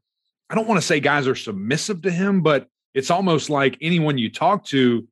I 0.49 0.55
don't 0.55 0.67
want 0.67 0.79
to 0.79 0.85
say 0.85 0.99
guys 0.99 1.27
are 1.27 1.35
submissive 1.35 2.03
to 2.03 2.11
him, 2.11 2.41
but 2.41 2.67
it's 2.93 3.11
almost 3.11 3.49
like 3.49 3.77
anyone 3.81 4.17
you 4.17 4.31
talk 4.31 4.65
to, 4.65 5.07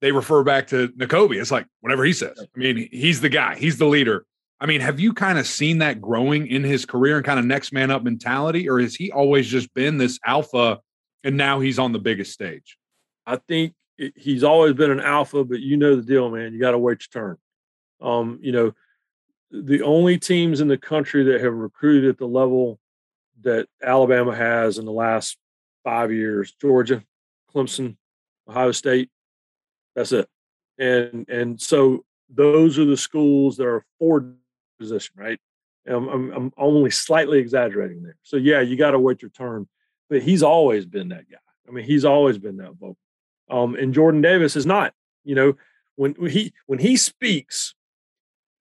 they 0.00 0.12
refer 0.12 0.42
back 0.42 0.68
to 0.68 0.88
Nakobe. 0.88 1.40
It's 1.40 1.50
like 1.50 1.66
whatever 1.80 2.04
he 2.04 2.12
says. 2.12 2.38
I 2.40 2.58
mean, 2.58 2.88
he's 2.90 3.20
the 3.20 3.28
guy, 3.28 3.56
he's 3.56 3.78
the 3.78 3.86
leader. 3.86 4.26
I 4.62 4.66
mean, 4.66 4.80
have 4.80 5.00
you 5.00 5.12
kind 5.12 5.40
of 5.40 5.46
seen 5.48 5.78
that 5.78 6.00
growing 6.00 6.46
in 6.46 6.62
his 6.62 6.86
career 6.86 7.16
and 7.16 7.26
kind 7.26 7.40
of 7.40 7.44
next 7.44 7.72
man 7.72 7.90
up 7.90 8.04
mentality, 8.04 8.68
or 8.68 8.78
has 8.78 8.94
he 8.94 9.10
always 9.10 9.48
just 9.48 9.74
been 9.74 9.98
this 9.98 10.20
alpha 10.24 10.78
and 11.24 11.36
now 11.36 11.58
he's 11.58 11.80
on 11.80 11.90
the 11.90 11.98
biggest 11.98 12.32
stage? 12.32 12.78
I 13.26 13.36
think 13.48 13.74
he's 14.14 14.44
always 14.44 14.74
been 14.74 14.92
an 14.92 15.00
alpha, 15.00 15.42
but 15.42 15.58
you 15.58 15.76
know 15.76 15.96
the 15.96 16.02
deal, 16.02 16.30
man. 16.30 16.52
You 16.52 16.60
got 16.60 16.70
to 16.70 16.78
wait 16.78 17.02
your 17.12 17.22
turn. 17.22 17.38
Um, 18.00 18.38
you 18.40 18.52
know, 18.52 18.72
the 19.50 19.82
only 19.82 20.16
teams 20.16 20.60
in 20.60 20.68
the 20.68 20.78
country 20.78 21.24
that 21.24 21.40
have 21.40 21.54
recruited 21.54 22.10
at 22.10 22.18
the 22.18 22.28
level 22.28 22.78
that 23.40 23.66
Alabama 23.82 24.32
has 24.32 24.78
in 24.78 24.84
the 24.84 24.92
last 24.92 25.38
five 25.82 26.12
years, 26.12 26.54
Georgia, 26.60 27.02
Clemson, 27.52 27.96
Ohio 28.48 28.70
State, 28.70 29.10
that's 29.96 30.12
it. 30.12 30.28
And 30.78 31.28
and 31.28 31.60
so 31.60 32.04
those 32.32 32.78
are 32.78 32.84
the 32.84 32.96
schools 32.96 33.56
that 33.56 33.66
are 33.66 33.84
afforded 33.96 34.36
position, 34.82 35.14
right? 35.16 35.38
I'm, 35.86 36.08
I'm, 36.08 36.32
I'm 36.32 36.52
only 36.56 36.90
slightly 36.90 37.38
exaggerating 37.38 38.02
there. 38.02 38.16
So 38.22 38.36
yeah, 38.36 38.60
you 38.60 38.76
got 38.76 38.92
to 38.92 38.98
wait 38.98 39.22
your 39.22 39.30
turn, 39.30 39.68
but 40.08 40.22
he's 40.22 40.42
always 40.42 40.86
been 40.86 41.08
that 41.08 41.30
guy. 41.30 41.38
I 41.68 41.72
mean, 41.72 41.84
he's 41.84 42.04
always 42.04 42.38
been 42.38 42.56
that 42.58 42.72
vocal. 42.72 42.96
Um, 43.50 43.74
and 43.74 43.94
Jordan 43.94 44.20
Davis 44.20 44.56
is 44.56 44.66
not. 44.66 44.94
You 45.24 45.34
know, 45.34 45.56
when, 45.96 46.14
he 46.28 46.52
when 46.66 46.78
he 46.78 46.96
speaks, 46.96 47.74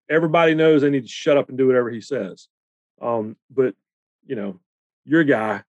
everybody 0.10 0.54
knows 0.56 0.82
they 0.82 0.90
need 0.90 1.04
to 1.04 1.10
shut 1.10 1.38
up 1.38 1.50
and 1.50 1.58
do 1.58 1.68
whatever 1.68 1.90
he 1.90 2.02
says. 2.02 2.48
Um, 3.02 3.36
but 3.50 3.76
you 4.26 4.36
know, 4.36 4.60
your 5.06 5.24
guy, 5.24 5.64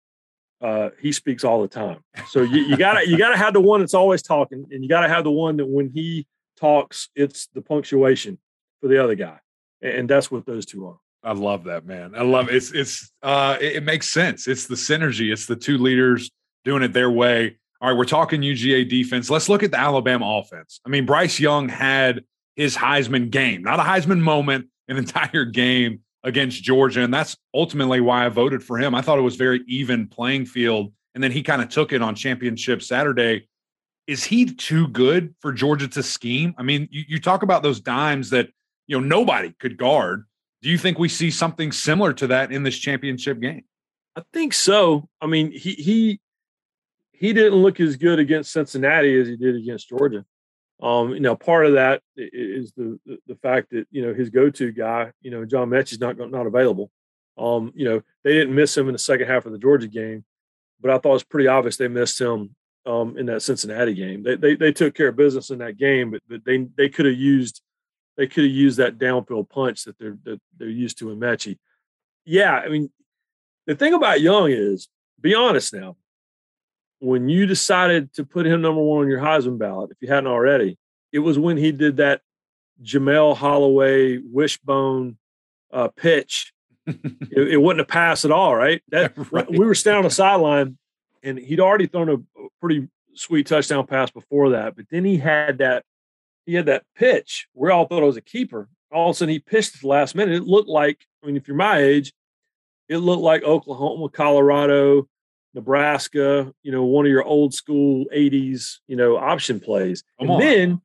uh, 0.61 0.91
he 1.01 1.13
speaks 1.13 1.45
all 1.45 1.63
the 1.63 1.69
time. 1.69 2.05
So 2.29 2.43
you, 2.43 2.63
you 2.63 2.77
gotta 2.77 3.09
you 3.09 3.17
gotta 3.17 3.37
have 3.37 3.55
the 3.55 3.61
one 3.61 3.81
that's 3.81 3.95
always 3.95 4.23
talking, 4.23 4.67
and 4.71 4.83
you 4.83 4.89
gotta 4.89 5.09
have 5.09 5.25
the 5.25 5.31
one 5.31 5.57
that 5.57 5.67
when 5.67 5.91
he 5.91 6.27
talks, 6.59 7.09
it's 7.17 7.49
the 7.49 7.63
punctuation 7.63 8.39
for 8.81 8.89
the 8.89 9.03
other 9.03 9.15
guy 9.15 9.39
and 9.83 10.09
that's 10.09 10.31
what 10.31 10.47
those 10.47 10.65
two 10.65 10.87
are. 10.87 10.99
I 11.25 11.33
love 11.33 11.65
that, 11.65 11.87
man. 11.87 12.15
I 12.17 12.23
love 12.23 12.49
it. 12.49 12.57
it's 12.57 12.73
it's 12.73 13.13
uh 13.23 13.57
it, 13.61 13.77
it, 13.77 13.83
makes 13.85 14.09
sense. 14.09 14.49
It's 14.49 14.67
the 14.67 14.75
synergy. 14.75 15.33
It's 15.33 15.47
the 15.47 15.57
two 15.57 15.79
leaders 15.79 16.31
doing 16.65 16.83
it 16.83 16.93
their 16.93 17.11
way. 17.11 17.57
All 17.81 17.91
right, 17.91 17.99
we're 17.99 18.05
talking 18.05 18.41
UGA 18.41 18.89
defense. 18.89 19.31
Let's 19.31 19.49
look 19.49 19.63
at 19.63 19.71
the 19.71 19.79
Alabama 19.79 20.39
offense. 20.39 20.81
I 20.87 20.89
mean, 20.89 21.05
Bryce 21.07 21.39
Young 21.41 21.69
had 21.69 22.25
his 22.57 22.77
Heisman 22.77 23.31
game, 23.31 23.63
not 23.63 23.81
a 23.81 23.83
Heisman 23.83 24.21
moment, 24.21 24.67
an 24.89 24.97
entire 24.99 25.45
game 25.45 26.01
against 26.25 26.63
Georgia, 26.63 27.03
and 27.03 27.13
that's 27.13 27.37
ultimately 27.53 28.01
why 28.01 28.25
I 28.25 28.29
voted 28.29 28.63
for 28.63 28.79
him. 28.79 28.95
I 28.95 29.03
thought 29.03 29.19
it 29.19 29.23
was 29.23 29.37
very 29.37 29.63
even 29.67 30.07
playing 30.07 30.47
field, 30.47 30.93
and 31.15 31.23
then 31.23 31.33
he 31.33 31.43
kind 31.43 31.63
of 31.63 31.69
took 31.69 31.93
it 31.93 32.03
on 32.03 32.15
championship 32.15 32.83
Saturday. 32.83 33.49
Is 34.07 34.25
he 34.25 34.47
too 34.47 34.89
good 34.89 35.35
for 35.41 35.53
Georgia 35.53 35.89
to 35.89 36.03
scheme? 36.03 36.55
I 36.59 36.63
mean, 36.63 36.89
you, 36.91 37.05
you 37.09 37.21
talk 37.21 37.43
about 37.43 37.63
those 37.63 37.81
dimes 37.81 38.31
that 38.31 38.49
you 38.93 39.01
know 39.01 39.07
nobody 39.07 39.55
could 39.59 39.79
guard. 39.79 40.27
Do 40.61 40.69
you 40.69 40.77
think 40.77 40.99
we 40.99 41.09
see 41.09 41.31
something 41.31 41.73
similar 41.73 42.13
to 42.13 42.27
that 42.27 42.53
in 42.53 42.63
this 42.63 42.77
championship 42.77 43.41
game? 43.41 43.65
I 44.15 44.23
think 44.35 44.53
so. 44.53 45.09
I 45.19 45.27
mean, 45.27 45.51
he 45.51 45.73
he 45.73 46.21
he 47.13 47.33
didn't 47.33 47.63
look 47.63 47.81
as 47.81 47.97
good 47.97 48.19
against 48.19 48.53
Cincinnati 48.53 49.19
as 49.19 49.29
he 49.29 49.37
did 49.37 49.57
against 49.57 49.89
Georgia. 49.89 50.27
Um, 50.83 51.15
you 51.15 51.21
know, 51.21 51.37
part 51.37 51.65
of 51.65 51.73
that 51.73 52.03
is 52.17 52.73
the 52.73 53.01
the, 53.07 53.37
fact 53.37 53.71
that 53.71 53.87
you 53.91 54.03
know 54.03 54.13
his 54.13 54.29
go-to 54.29 54.73
guy, 54.73 55.13
you 55.23 55.31
know, 55.31 55.47
John 55.47 55.71
Metchie's 55.71 56.01
not 56.01 56.19
not 56.19 56.47
available. 56.47 56.91
Um, 57.39 57.73
you 57.75 57.87
know, 57.87 58.03
they 58.25 58.35
didn't 58.35 58.55
miss 58.55 58.77
him 58.77 58.89
in 58.89 58.93
the 58.93 58.99
second 58.99 59.27
half 59.27 59.47
of 59.47 59.53
the 59.53 59.59
Georgia 59.59 59.89
game, 59.89 60.23
but 60.83 60.91
I 60.91 60.99
thought 60.99 61.11
it 61.11 61.13
was 61.13 61.25
pretty 61.25 61.49
obvious 61.49 61.79
they 61.79 61.89
missed 61.89 62.21
him 62.21 62.55
um, 62.85 63.17
in 63.17 63.25
that 63.27 63.41
Cincinnati 63.41 63.95
game. 63.95 64.23
They, 64.23 64.37
they 64.37 64.55
they 64.55 64.73
took 64.73 64.95
care 64.95 65.09
of 65.09 65.17
business 65.17 65.49
in 65.49 65.61
that 65.61 65.79
game, 65.79 66.11
but, 66.11 66.21
but 66.29 66.45
they 66.45 66.67
they 66.77 66.91
could 66.91 67.07
have 67.07 67.17
used 67.17 67.63
they 68.17 68.27
could 68.27 68.45
have 68.45 68.53
used 68.53 68.79
that 68.79 68.99
downfield 68.99 69.49
punch 69.49 69.85
that 69.85 69.99
they're 69.99 70.19
that 70.25 70.41
they're 70.57 70.69
used 70.69 70.99
to 70.99 71.11
in 71.11 71.19
Metchie. 71.19 71.59
Yeah, 72.25 72.55
I 72.55 72.69
mean, 72.69 72.91
the 73.67 73.75
thing 73.75 73.95
about 73.95 74.21
Young 74.21 74.51
is, 74.51 74.89
be 75.21 75.35
honest 75.35 75.75
now. 75.75 75.97
When 77.01 77.29
you 77.29 77.47
decided 77.47 78.13
to 78.15 78.25
put 78.25 78.47
him 78.47 78.63
number 78.63 78.81
one 78.81 79.03
on 79.03 79.09
your 79.09 79.21
Heisman 79.21 79.59
ballot, 79.59 79.91
if 79.91 79.97
you 80.01 80.09
hadn't 80.09 80.29
already, 80.29 80.79
it 81.11 81.19
was 81.19 81.37
when 81.37 81.57
he 81.57 81.73
did 81.73 81.97
that 81.97 82.21
Jamelle 82.81 83.37
Holieway 83.37 84.23
wishbone 84.25 85.19
uh, 85.73 85.89
pitch. 85.89 86.53
it, 86.87 87.49
it, 87.49 87.57
wasn't 87.57 87.81
a 87.81 87.85
pass 87.85 88.25
at 88.25 88.31
all, 88.31 88.55
right? 88.55 88.83
That 88.91 89.15
right. 89.33 89.51
we 89.51 89.67
were 89.67 89.75
standing 89.75 89.99
on 89.99 90.05
the 90.05 90.11
sideline, 90.11 90.79
and 91.25 91.39
he'd 91.39 91.61
already 91.61 91.87
thrown 91.87 92.09
a 92.09 92.19
pretty 92.61 92.89
sweet 93.15 93.47
touchdown 93.47 93.87
pass 93.87 94.11
before 94.11 94.51
that, 94.51 94.77
but 94.77 94.87
then 94.91 95.05
he 95.05 95.19
had 95.19 95.59
that 95.59 95.85
he 96.47 96.55
had 96.55 96.67
that 96.67 96.85
pitch. 96.97 97.47
We 97.55 97.71
all 97.71 97.87
thought 97.87 98.03
it 98.03 98.07
was 98.07 98.17
a 98.17 98.23
keeper. 98.23 98.69
All 98.93 99.11
of 99.11 99.17
a 99.17 99.19
sudden, 99.19 99.33
he 99.33 99.39
pitched 99.39 99.77
at 99.77 99.81
the 99.83 99.89
last 99.89 100.15
minute. 100.15 100.35
It 100.35 100.45
looked 100.45 100.69
like, 100.69 101.07
I 101.23 101.27
mean, 101.27 101.37
if 101.37 101.49
you're 101.49 101.57
my 101.57 101.79
age, 101.79 102.13
it 102.89 102.99
looked 102.99 103.23
like 103.23 103.43
Oklahoma, 103.43 104.09
Colorado, 104.11 105.09
Nebraska, 105.55 106.53
you 106.63 106.73
know, 106.73 106.85
one 106.85 107.07
of 107.07 107.11
your 107.11 107.25
old 107.25 107.55
school 107.55 108.07
80s, 108.15 108.79
you 108.87 108.97
know, 108.97 109.17
option 109.17 109.61
plays. 109.61 110.03
Come 110.19 110.29
and 110.29 110.35
on. 110.35 110.41
then 110.41 110.81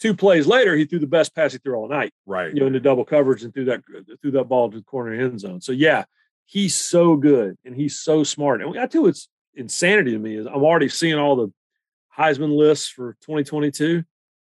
two 0.00 0.14
plays 0.14 0.46
later, 0.46 0.76
he 0.76 0.84
threw 0.84 0.98
the 0.98 1.06
best 1.06 1.34
pass 1.34 1.52
he 1.52 1.58
threw 1.58 1.74
all 1.74 1.88
night. 1.88 2.12
Right. 2.26 2.52
You 2.52 2.60
know, 2.60 2.66
into 2.66 2.80
double 2.80 3.04
coverage 3.04 3.42
and 3.42 3.52
threw 3.52 3.66
that 3.66 3.82
threw 4.22 4.30
that 4.32 4.48
ball 4.48 4.70
to 4.70 4.78
the 4.78 4.84
corner 4.84 5.12
end 5.12 5.40
zone. 5.40 5.60
So 5.60 5.72
yeah, 5.72 6.04
he's 6.46 6.74
so 6.74 7.16
good 7.16 7.56
and 7.64 7.74
he's 7.74 8.00
so 8.00 8.24
smart. 8.24 8.62
And 8.62 8.78
I 8.78 8.86
tell 8.86 9.02
you 9.02 9.08
it's 9.08 9.28
insanity 9.54 10.12
to 10.12 10.18
me 10.18 10.36
is 10.36 10.46
I'm 10.46 10.64
already 10.64 10.88
seeing 10.88 11.18
all 11.18 11.36
the 11.36 11.52
Heisman 12.16 12.56
lists 12.56 12.88
for 12.88 13.16
2022 13.22 14.04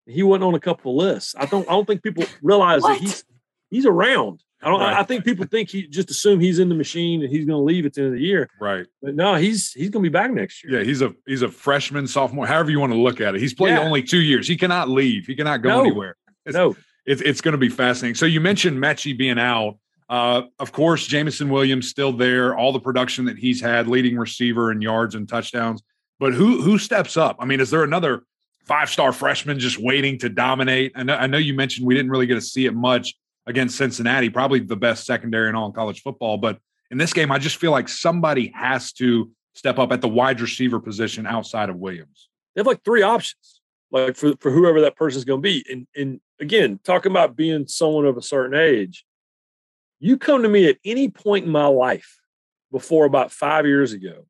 he 0.10 0.24
wasn't 0.24 0.46
on 0.46 0.56
a 0.56 0.60
couple 0.60 0.92
of 0.92 1.06
lists. 1.06 1.36
I 1.38 1.46
don't 1.46 1.68
I 1.68 1.72
don't 1.72 1.86
think 1.86 2.04
people 2.04 2.26
realize 2.42 2.82
that 2.84 2.98
he's 2.98 3.24
he's 3.70 3.86
around. 3.86 4.44
I 4.62 4.70
don't. 4.70 4.82
Right. 4.82 4.94
I 4.94 5.04
think 5.04 5.24
people 5.24 5.46
think 5.46 5.70
he 5.70 5.88
just 5.88 6.12
assume 6.12 6.40
he's 6.40 6.60
in 6.60 6.68
the 6.68 6.76
machine 6.76 7.22
and 7.22 7.32
he's 7.32 7.46
going 7.46 7.58
to 7.58 7.64
leave 7.64 7.86
at 7.86 7.94
the 7.94 8.02
end 8.02 8.08
of 8.08 8.14
the 8.20 8.26
year. 8.26 8.50
Right. 8.60 8.86
But 9.02 9.16
no, 9.16 9.36
he's 9.36 9.72
he's 9.72 9.90
going 9.90 10.04
to 10.04 10.10
be 10.10 10.12
back 10.12 10.32
next 10.32 10.64
year. 10.64 10.80
Yeah, 10.80 10.84
he's 10.84 11.02
a 11.02 11.14
he's 11.26 11.42
a 11.42 11.50
freshman, 11.50 12.08
sophomore, 12.08 12.46
however 12.46 12.70
you 12.70 12.80
want 12.80 12.92
to 12.92 13.00
look 13.00 13.22
at 13.22 13.36
it. 13.36 13.42
He's 13.42 13.54
played 13.54 13.72
yeah. 13.72 13.82
only 13.82 14.04
two 14.04 14.20
years. 14.20 14.48
He 14.48 14.58
cannot 14.58 14.90
leave. 14.90 15.26
He 15.28 15.36
cannot 15.36 15.62
go 15.62 15.70
no. 15.70 15.82
anywhere. 15.82 16.18
It's, 16.46 16.56
no. 16.56 16.76
It's 17.06 17.22
it's 17.22 17.40
going 17.40 17.54
to 17.54 17.58
be 17.58 17.70
fascinating. 17.70 18.16
So 18.16 18.26
you 18.26 18.42
mentioned 18.42 18.78
Metchie 18.78 19.18
being 19.18 19.40
out. 19.40 19.78
Uh, 20.10 20.42
of 20.58 20.72
course, 20.72 21.06
Jameson 21.06 21.50
Williams 21.50 21.88
still 21.88 22.12
there. 22.12 22.58
All 22.58 22.74
the 22.74 22.80
production 22.80 23.26
that 23.26 23.38
he's 23.38 23.62
had, 23.62 23.88
leading 23.88 24.18
receiver 24.18 24.72
in 24.72 24.82
yards 24.82 25.16
and 25.16 25.30
touchdowns. 25.30 25.82
But 26.20 26.34
who 26.34 26.62
who 26.62 26.78
steps 26.78 27.16
up? 27.16 27.38
I 27.40 27.46
mean, 27.46 27.62
is 27.62 27.70
there 27.70 27.84
another 27.84 28.24
five 28.70 28.88
star 28.88 29.12
freshman 29.12 29.58
just 29.58 29.80
waiting 29.80 30.20
to 30.20 30.30
dominate. 30.30 30.92
I 30.96 31.02
know, 31.02 31.16
I 31.16 31.26
know 31.26 31.40
you 31.40 31.56
mentioned 31.56 31.88
we 31.88 31.96
didn't 31.96 32.12
really 32.12 32.28
get 32.28 32.36
to 32.36 32.42
see 32.42 32.68
it 32.68 32.76
much 32.76 33.16
against 33.48 33.76
Cincinnati, 33.76 34.30
probably 34.30 34.60
the 34.60 34.76
best 34.76 35.08
secondary 35.08 35.50
in 35.50 35.56
all 35.56 35.72
college 35.72 36.04
football. 36.04 36.38
But 36.38 36.60
in 36.92 37.00
this 37.00 37.12
game, 37.12 37.32
I 37.32 37.40
just 37.40 37.56
feel 37.56 37.72
like 37.72 37.90
somebody 37.90 38.52
has 38.54 38.94
to 38.94 39.32
step 39.56 39.80
up 39.80 39.92
at 39.92 40.02
the 40.02 40.08
wide 40.08 40.40
receiver 40.40 40.80
position 40.80 41.26
outside 41.26 41.70
of 41.70 41.78
Williams. 41.78 42.30
They 42.54 42.60
have 42.60 42.68
like 42.68 42.84
three 42.84 43.02
options, 43.02 43.60
like 43.92 44.16
for, 44.16 44.34
for 44.40 44.52
whoever 44.52 44.82
that 44.82 44.96
person 44.96 45.18
is 45.18 45.26
going 45.26 45.42
to 45.42 45.44
be. 45.44 45.66
And, 45.68 45.88
and 45.96 46.22
again, 46.40 46.80
talking 46.84 47.12
about 47.12 47.36
being 47.36 47.68
someone 47.68 48.06
of 48.06 48.18
a 48.18 48.22
certain 48.22 48.58
age, 48.58 49.04
you 50.00 50.16
come 50.16 50.44
to 50.44 50.50
me 50.50 50.70
at 50.70 50.78
any 50.86 51.10
point 51.10 51.44
in 51.44 51.52
my 51.52 51.66
life 51.66 52.20
before 52.72 53.06
about 53.06 53.32
five 53.32 53.66
years 53.66 53.94
ago 53.94 54.28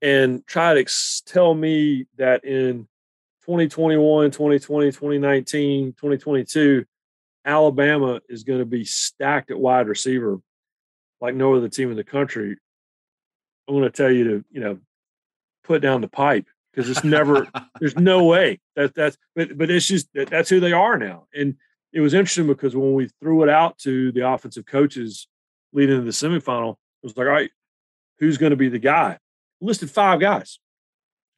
and 0.00 0.46
try 0.46 0.72
to 0.72 0.80
ex- 0.80 1.22
tell 1.26 1.54
me 1.54 2.06
that 2.16 2.42
in 2.42 2.88
2021, 3.46 4.30
2020, 4.30 4.86
2019, 4.90 5.92
2022, 5.92 6.84
Alabama 7.44 8.20
is 8.28 8.44
going 8.44 8.58
to 8.58 8.66
be 8.66 8.84
stacked 8.84 9.50
at 9.50 9.58
wide 9.58 9.88
receiver 9.88 10.40
like 11.20 11.34
no 11.34 11.54
other 11.54 11.68
team 11.68 11.90
in 11.90 11.96
the 11.96 12.04
country. 12.04 12.56
I'm 13.68 13.74
going 13.74 13.84
to 13.84 13.90
tell 13.90 14.10
you 14.10 14.24
to, 14.24 14.44
you 14.50 14.60
know, 14.60 14.78
put 15.64 15.80
down 15.80 16.00
the 16.00 16.08
pipe 16.08 16.46
because 16.72 16.90
it's 16.90 17.04
never, 17.04 17.48
there's 17.80 17.96
no 17.96 18.24
way 18.24 18.60
that 18.74 18.94
that's, 18.94 19.16
but, 19.34 19.56
but 19.56 19.70
it's 19.70 19.86
just, 19.86 20.08
that, 20.14 20.28
that's 20.28 20.50
who 20.50 20.60
they 20.60 20.72
are 20.72 20.98
now. 20.98 21.26
And 21.34 21.56
it 21.92 22.00
was 22.00 22.14
interesting 22.14 22.46
because 22.46 22.76
when 22.76 22.94
we 22.94 23.08
threw 23.20 23.42
it 23.42 23.48
out 23.48 23.78
to 23.78 24.12
the 24.12 24.28
offensive 24.28 24.66
coaches 24.66 25.28
leading 25.72 25.96
into 25.96 26.04
the 26.04 26.10
semifinal, 26.10 26.72
it 26.72 27.04
was 27.04 27.16
like, 27.16 27.26
all 27.26 27.32
right, 27.32 27.50
who's 28.18 28.38
going 28.38 28.50
to 28.50 28.56
be 28.56 28.68
the 28.68 28.78
guy? 28.78 29.18
listed 29.60 29.90
five 29.90 30.20
guys. 30.20 30.58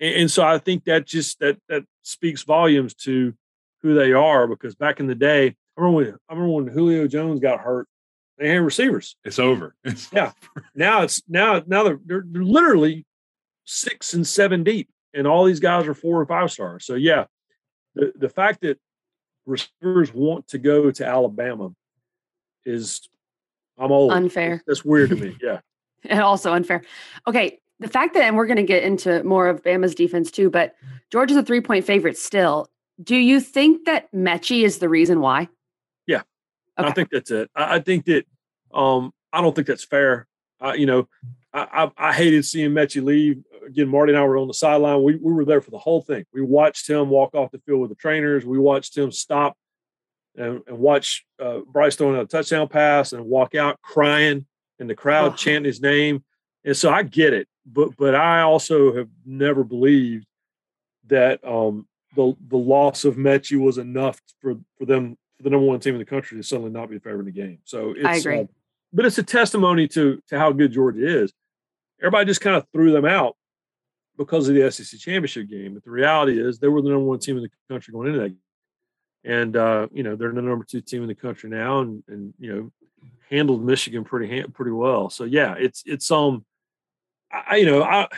And, 0.00 0.15
and 0.15 0.31
so 0.31 0.45
I 0.45 0.59
think 0.59 0.85
that 0.85 1.07
just 1.07 1.41
that 1.41 1.59
that 1.69 1.85
speaks 2.09 2.43
volumes 2.43 2.95
to 2.95 3.35
who 3.83 3.95
they 3.95 4.12
are 4.12 4.47
because 4.47 4.75
back 4.75 4.99
in 4.99 5.07
the 5.07 5.15
day, 5.15 5.49
I 5.49 5.81
remember 5.81 5.97
when, 5.97 6.17
I 6.29 6.33
remember 6.33 6.53
when 6.55 6.67
Julio 6.67 7.07
Jones 7.07 7.41
got 7.41 7.61
hurt, 7.61 7.87
they 8.38 8.49
had 8.49 8.62
receivers. 8.62 9.17
It's 9.25 9.38
over. 9.38 9.75
yeah. 10.12 10.33
Now 10.75 11.03
it's 11.03 11.23
now 11.29 11.62
now 11.67 11.85
they're, 11.85 12.00
they're, 12.05 12.25
they're 12.27 12.43
literally 12.43 13.05
six 13.65 14.15
and 14.15 14.27
seven 14.27 14.65
deep, 14.65 14.88
and 15.12 15.27
all 15.27 15.45
these 15.45 15.61
guys 15.61 15.87
are 15.87 15.95
four 15.95 16.21
and 16.21 16.29
five 16.29 16.50
stars. 16.50 16.87
So 16.87 16.95
yeah, 16.95 17.25
the 17.95 18.12
the 18.17 18.29
fact 18.29 18.62
that 18.62 18.79
receivers 19.45 20.12
want 20.12 20.49
to 20.49 20.59
go 20.59 20.91
to 20.91 21.07
Alabama 21.07 21.71
is 22.65 23.09
I'm 23.77 23.93
old. 23.93 24.12
Unfair. 24.12 24.62
That's 24.67 24.85
weird 24.85 25.11
to 25.11 25.17
me. 25.17 25.37
Yeah. 25.43 25.61
and 26.05 26.21
also 26.21 26.53
unfair. 26.53 26.83
Okay, 27.27 27.59
the 27.80 27.88
fact 27.88 28.14
that, 28.14 28.25
and 28.25 28.37
we're 28.37 28.47
going 28.47 28.56
to 28.56 28.62
get 28.62 28.82
into 28.82 29.23
more 29.25 29.49
of 29.49 29.62
Bama's 29.62 29.94
defense 29.94 30.30
too, 30.30 30.50
but 30.50 30.75
Georgia's 31.11 31.37
a 31.37 31.42
three 31.42 31.61
point 31.61 31.85
favorite 31.85 32.18
still. 32.18 32.68
Do 33.02 33.16
you 33.16 33.40
think 33.40 33.87
that 33.87 34.11
Metchie 34.12 34.64
is 34.64 34.78
the 34.78 34.88
reason 34.88 35.20
why? 35.20 35.49
Yeah, 36.06 36.23
okay. 36.78 36.88
I 36.88 36.92
think 36.92 37.11
that's 37.11 37.30
it. 37.30 37.50
I, 37.54 37.76
I, 37.76 37.80
think 37.80 38.06
that 38.06 38.25
um, 38.75 39.12
I 39.32 39.40
don't 39.40 39.54
think 39.54 39.68
that's 39.68 39.85
fair. 39.85 40.26
Uh, 40.61 40.73
you 40.73 40.87
know, 40.87 41.08
I, 41.52 41.90
I, 41.97 42.08
I, 42.08 42.12
hated 42.12 42.44
seeing 42.44 42.73
Metchie 42.73 43.04
leave. 43.04 43.42
Again, 43.64 43.88
Marty 43.88 44.12
and 44.12 44.20
I 44.20 44.25
were 44.25 44.38
on 44.38 44.49
the 44.49 44.54
sideline. 44.54 45.04
We, 45.04 45.14
we 45.14 45.32
were 45.32 45.44
there 45.44 45.61
for 45.61 45.70
the 45.70 45.78
whole 45.78 46.02
thing. 46.02 46.25
We 46.32 46.42
watched 46.42 46.88
him 46.88 47.08
walk 47.08 47.35
off 47.35 47.52
the 47.52 47.61
field 47.61 47.80
with 47.80 47.90
the 47.90 47.97
trainers. 47.97 48.44
We 48.44 48.58
watched 48.58 48.97
him 48.97 49.12
stop 49.12 49.56
and, 50.37 50.62
and 50.66 50.78
watch 50.78 51.25
uh, 51.38 51.61
Bryce 51.70 51.94
throwing 51.94 52.18
a 52.18 52.25
touchdown 52.25 52.66
pass 52.66 53.12
and 53.12 53.25
walk 53.25 53.54
out 53.54 53.80
crying 53.82 54.47
and 54.80 54.90
the 54.90 54.94
crowd 54.94 55.32
oh. 55.32 55.37
chanting 55.37 55.64
his 55.64 55.80
name. 55.80 56.25
And 56.64 56.76
so 56.76 56.90
I 56.90 57.02
get 57.02 57.32
it 57.32 57.47
but 57.72 57.96
but 57.96 58.14
I 58.14 58.42
also 58.42 58.94
have 58.94 59.08
never 59.25 59.64
believed 59.64 60.26
that 61.06 61.44
um, 61.44 61.87
the 62.16 62.34
the 62.48 62.56
loss 62.56 63.04
of 63.04 63.16
Metchie 63.16 63.60
was 63.60 63.78
enough 63.78 64.20
for 64.40 64.56
for 64.78 64.87
them 64.87 65.16
for 65.37 65.42
the 65.42 65.50
number 65.50 65.66
one 65.66 65.80
team 65.80 65.94
in 65.94 66.00
the 66.00 66.04
country 66.04 66.37
to 66.37 66.42
suddenly 66.42 66.70
not 66.70 66.90
be 66.90 66.96
a 66.96 67.00
favorite 67.00 67.20
in 67.20 67.26
the 67.26 67.32
game. 67.32 67.58
So 67.64 67.94
it's, 67.96 68.04
I 68.04 68.16
agree. 68.16 68.40
Uh, 68.40 68.44
but 68.92 69.04
it's 69.04 69.18
a 69.18 69.22
testimony 69.22 69.88
to 69.88 70.22
to 70.28 70.38
how 70.38 70.52
good 70.52 70.72
Georgia 70.72 71.22
is. 71.22 71.32
Everybody 72.00 72.26
just 72.26 72.40
kind 72.40 72.56
of 72.56 72.66
threw 72.72 72.92
them 72.92 73.04
out 73.04 73.37
because 74.16 74.48
of 74.48 74.54
the 74.54 74.70
SEC 74.70 74.98
championship 75.00 75.48
game. 75.48 75.75
But 75.75 75.84
the 75.84 75.90
reality 75.90 76.40
is 76.40 76.58
they 76.58 76.68
were 76.68 76.82
the 76.82 76.90
number 76.90 77.04
one 77.04 77.18
team 77.18 77.37
in 77.37 77.42
the 77.42 77.50
country 77.68 77.92
going 77.92 78.08
into 78.08 78.20
that. 78.20 78.28
Game. 78.28 78.38
And 79.25 79.56
uh, 79.56 79.88
you 79.92 80.02
know 80.02 80.16
they're 80.16 80.32
the 80.32 80.40
number 80.40 80.64
two 80.64 80.80
team 80.80 81.02
in 81.02 81.08
the 81.08 81.14
country 81.14 81.50
now, 81.50 81.80
and 81.80 82.02
and 82.08 82.34
you 82.38 82.54
know 82.54 82.72
handled 83.30 83.64
Michigan 83.64 84.04
pretty 84.04 84.42
pretty 84.44 84.70
well. 84.70 85.10
So 85.10 85.25
yeah, 85.25 85.54
it's 85.58 85.82
it's 85.87 86.10
um 86.10 86.44
I, 87.31 87.57
you 87.57 87.67
know, 87.67 87.83
I 87.83 88.09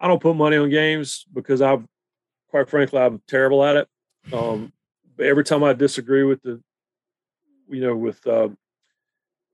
I 0.00 0.08
don't 0.08 0.20
put 0.20 0.36
money 0.36 0.56
on 0.56 0.70
games 0.70 1.24
because 1.32 1.62
I've, 1.62 1.84
quite 2.48 2.68
frankly, 2.68 3.00
I'm 3.00 3.22
terrible 3.28 3.64
at 3.64 3.76
it. 3.76 3.88
Um, 4.32 4.72
but 5.16 5.26
every 5.26 5.44
time 5.44 5.62
I 5.62 5.72
disagree 5.72 6.24
with 6.24 6.42
the, 6.42 6.60
you 7.68 7.80
know, 7.80 7.94
with 7.94 8.26
uh, 8.26 8.48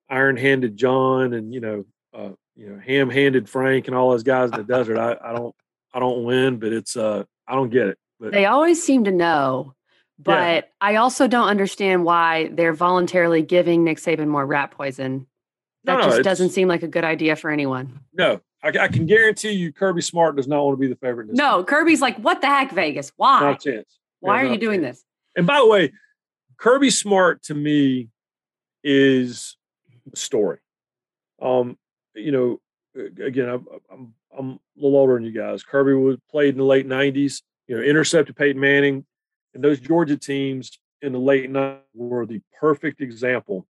iron-handed 0.08 0.76
John 0.76 1.34
and 1.34 1.52
you 1.52 1.60
know, 1.60 1.84
uh, 2.14 2.30
you 2.56 2.68
know, 2.68 2.78
ham-handed 2.78 3.48
Frank 3.48 3.86
and 3.86 3.96
all 3.96 4.10
those 4.10 4.22
guys 4.22 4.50
in 4.50 4.56
the 4.56 4.64
desert, 4.64 4.98
I, 4.98 5.16
I 5.22 5.32
don't, 5.32 5.54
I 5.92 5.98
don't 5.98 6.24
win. 6.24 6.58
But 6.58 6.72
it's, 6.72 6.96
uh, 6.96 7.24
I 7.46 7.54
don't 7.54 7.70
get 7.70 7.88
it. 7.88 7.98
But 8.18 8.32
they 8.32 8.46
always 8.46 8.82
seem 8.82 9.04
to 9.04 9.12
know. 9.12 9.74
But 10.18 10.64
yeah. 10.64 10.70
I 10.82 10.96
also 10.96 11.26
don't 11.26 11.48
understand 11.48 12.04
why 12.04 12.50
they're 12.52 12.74
voluntarily 12.74 13.40
giving 13.40 13.84
Nick 13.84 13.98
Saban 13.98 14.28
more 14.28 14.44
rat 14.44 14.70
poison. 14.70 15.26
That 15.84 16.00
no, 16.00 16.04
just 16.04 16.22
doesn't 16.22 16.50
seem 16.50 16.68
like 16.68 16.82
a 16.82 16.88
good 16.88 17.04
idea 17.04 17.36
for 17.36 17.50
anyone. 17.50 18.00
No, 18.12 18.42
I, 18.62 18.68
I, 18.68 18.88
can 18.88 19.06
guarantee 19.06 19.52
you, 19.52 19.72
Kirby 19.72 20.02
Smart 20.02 20.36
does 20.36 20.46
not 20.46 20.64
want 20.64 20.76
to 20.76 20.80
be 20.80 20.86
the 20.86 20.96
favorite. 20.96 21.28
no, 21.32 21.58
game. 21.58 21.66
Kirby's 21.66 22.00
like, 22.00 22.18
what 22.18 22.40
the 22.40 22.46
heck, 22.46 22.72
Vegas? 22.72 23.12
Why? 23.16 23.40
Not 23.40 23.66
a 23.66 23.72
chance. 23.72 23.98
Why 24.20 24.42
yeah, 24.42 24.48
are 24.48 24.52
you 24.52 24.58
doing 24.58 24.82
this? 24.82 25.02
And 25.36 25.46
by 25.46 25.58
the 25.58 25.66
way, 25.66 25.92
Kirby 26.58 26.90
Smart 26.90 27.42
to 27.44 27.54
me 27.54 28.08
is 28.84 29.56
a 30.12 30.16
story. 30.16 30.58
Um, 31.40 31.78
you 32.14 32.32
know, 32.32 32.60
again, 32.94 33.48
I'm, 33.48 33.66
I'm, 33.90 34.14
I'm 34.36 34.50
a 34.50 34.58
little 34.76 34.98
older 34.98 35.14
than 35.14 35.24
you 35.24 35.32
guys. 35.32 35.62
Kirby 35.62 35.94
was 35.94 36.18
played 36.30 36.50
in 36.54 36.58
the 36.58 36.64
late 36.64 36.86
'90s. 36.86 37.42
You 37.66 37.76
know, 37.76 37.82
intercepted 37.82 38.36
Peyton 38.36 38.60
Manning, 38.60 39.06
and 39.54 39.64
those 39.64 39.80
Georgia 39.80 40.16
teams 40.16 40.78
in 41.00 41.12
the 41.12 41.18
late 41.18 41.50
'90s 41.50 41.80
were 41.94 42.26
the 42.26 42.42
perfect 42.58 43.00
example 43.00 43.66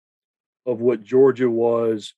of 0.66 0.82
what 0.82 1.04
Georgia 1.04 1.50
was 1.50 2.14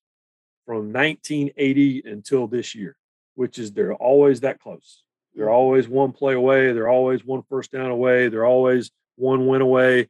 from 0.65 0.93
1980 0.93 2.03
until 2.05 2.47
this 2.47 2.75
year, 2.75 2.95
which 3.35 3.59
is 3.59 3.71
they're 3.71 3.93
always 3.93 4.41
that 4.41 4.59
close. 4.59 5.03
They're 5.35 5.45
mm-hmm. 5.45 5.53
always 5.53 5.87
one 5.87 6.11
play 6.11 6.33
away. 6.33 6.73
They're 6.73 6.89
always 6.89 7.25
one 7.25 7.43
first 7.49 7.71
down 7.71 7.91
away. 7.91 8.29
They're 8.29 8.45
always 8.45 8.91
one 9.15 9.47
win 9.47 9.61
away. 9.61 10.09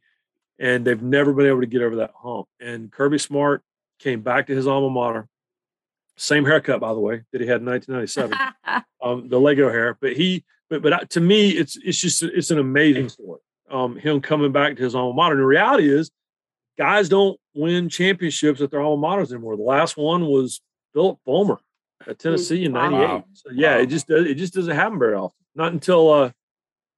And 0.58 0.84
they've 0.84 1.02
never 1.02 1.32
been 1.32 1.46
able 1.46 1.60
to 1.60 1.66
get 1.66 1.82
over 1.82 1.96
that 1.96 2.12
hump. 2.16 2.46
And 2.60 2.90
Kirby 2.90 3.18
Smart 3.18 3.62
came 3.98 4.20
back 4.20 4.46
to 4.46 4.54
his 4.54 4.66
alma 4.66 4.90
mater. 4.90 5.28
Same 6.16 6.44
haircut, 6.44 6.80
by 6.80 6.92
the 6.92 7.00
way, 7.00 7.22
that 7.32 7.40
he 7.40 7.46
had 7.46 7.62
in 7.62 7.66
1997, 7.66 8.84
um, 9.02 9.28
the 9.28 9.40
Lego 9.40 9.70
hair. 9.70 9.96
But 10.00 10.12
he, 10.12 10.44
but 10.68 10.82
but 10.82 11.10
to 11.10 11.20
me, 11.20 11.50
it's 11.50 11.76
it's 11.82 11.98
just 11.98 12.22
it's 12.22 12.50
an 12.50 12.58
amazing 12.58 13.08
story. 13.08 13.40
Um, 13.70 13.96
him 13.96 14.20
coming 14.20 14.52
back 14.52 14.76
to 14.76 14.82
his 14.82 14.94
alma 14.94 15.14
mater. 15.14 15.34
And 15.34 15.40
the 15.40 15.46
reality 15.46 15.88
is, 15.88 16.10
guys 16.76 17.08
don't 17.08 17.40
win 17.54 17.88
championships 17.88 18.60
at 18.60 18.70
their 18.70 18.80
alma 18.80 19.06
maters 19.06 19.32
anymore. 19.32 19.56
The 19.56 19.62
last 19.62 19.96
one 19.96 20.26
was 20.26 20.60
Phillip 20.92 21.18
Fulmer 21.24 21.58
at 22.06 22.18
Tennessee 22.18 22.64
in 22.64 22.72
'98. 22.72 22.98
Wow. 22.98 23.24
So 23.32 23.50
yeah, 23.52 23.76
wow. 23.76 23.82
it 23.82 23.86
just 23.86 24.10
it 24.10 24.34
just 24.34 24.54
doesn't 24.54 24.74
happen 24.74 24.98
very 24.98 25.14
often. 25.14 25.36
Not 25.54 25.72
until 25.72 26.10
uh, 26.10 26.30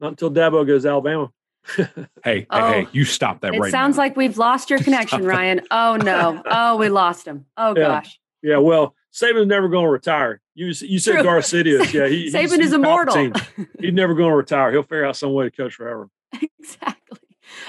not 0.00 0.08
until 0.08 0.30
Dabo 0.30 0.66
goes 0.66 0.86
Alabama. 0.86 1.30
hey, 1.76 2.46
oh, 2.50 2.68
hey, 2.68 2.82
hey, 2.82 2.88
you 2.92 3.04
stop 3.04 3.40
that 3.40 3.54
it 3.54 3.58
right 3.58 3.70
sounds 3.70 3.96
now. 3.96 4.02
like 4.02 4.16
we've 4.16 4.36
lost 4.36 4.70
your 4.70 4.78
connection, 4.80 5.24
Ryan. 5.24 5.62
Oh 5.70 5.96
no. 5.96 6.42
Oh, 6.46 6.76
we 6.76 6.88
lost 6.88 7.26
him. 7.26 7.46
Oh 7.56 7.74
yeah. 7.76 7.88
gosh. 7.88 8.18
Yeah, 8.42 8.58
well, 8.58 8.94
Saban's 9.12 9.46
never 9.46 9.68
going 9.68 9.86
to 9.86 9.90
retire. 9.90 10.42
You 10.54 10.66
you 10.66 10.98
said 10.98 11.14
True. 11.14 11.22
Darth 11.22 11.46
Sidious. 11.46 11.92
Yeah, 11.92 12.06
he, 12.06 12.30
Saban 12.30 12.40
he's, 12.40 12.52
is 12.52 12.58
he's 12.58 12.72
immortal. 12.74 13.32
he's 13.80 13.92
never 13.92 14.14
going 14.14 14.30
to 14.30 14.36
retire. 14.36 14.70
He'll 14.70 14.82
figure 14.82 15.06
out 15.06 15.16
some 15.16 15.32
way 15.32 15.44
to 15.44 15.50
coach 15.50 15.74
forever. 15.74 16.10
Exactly. 16.58 17.18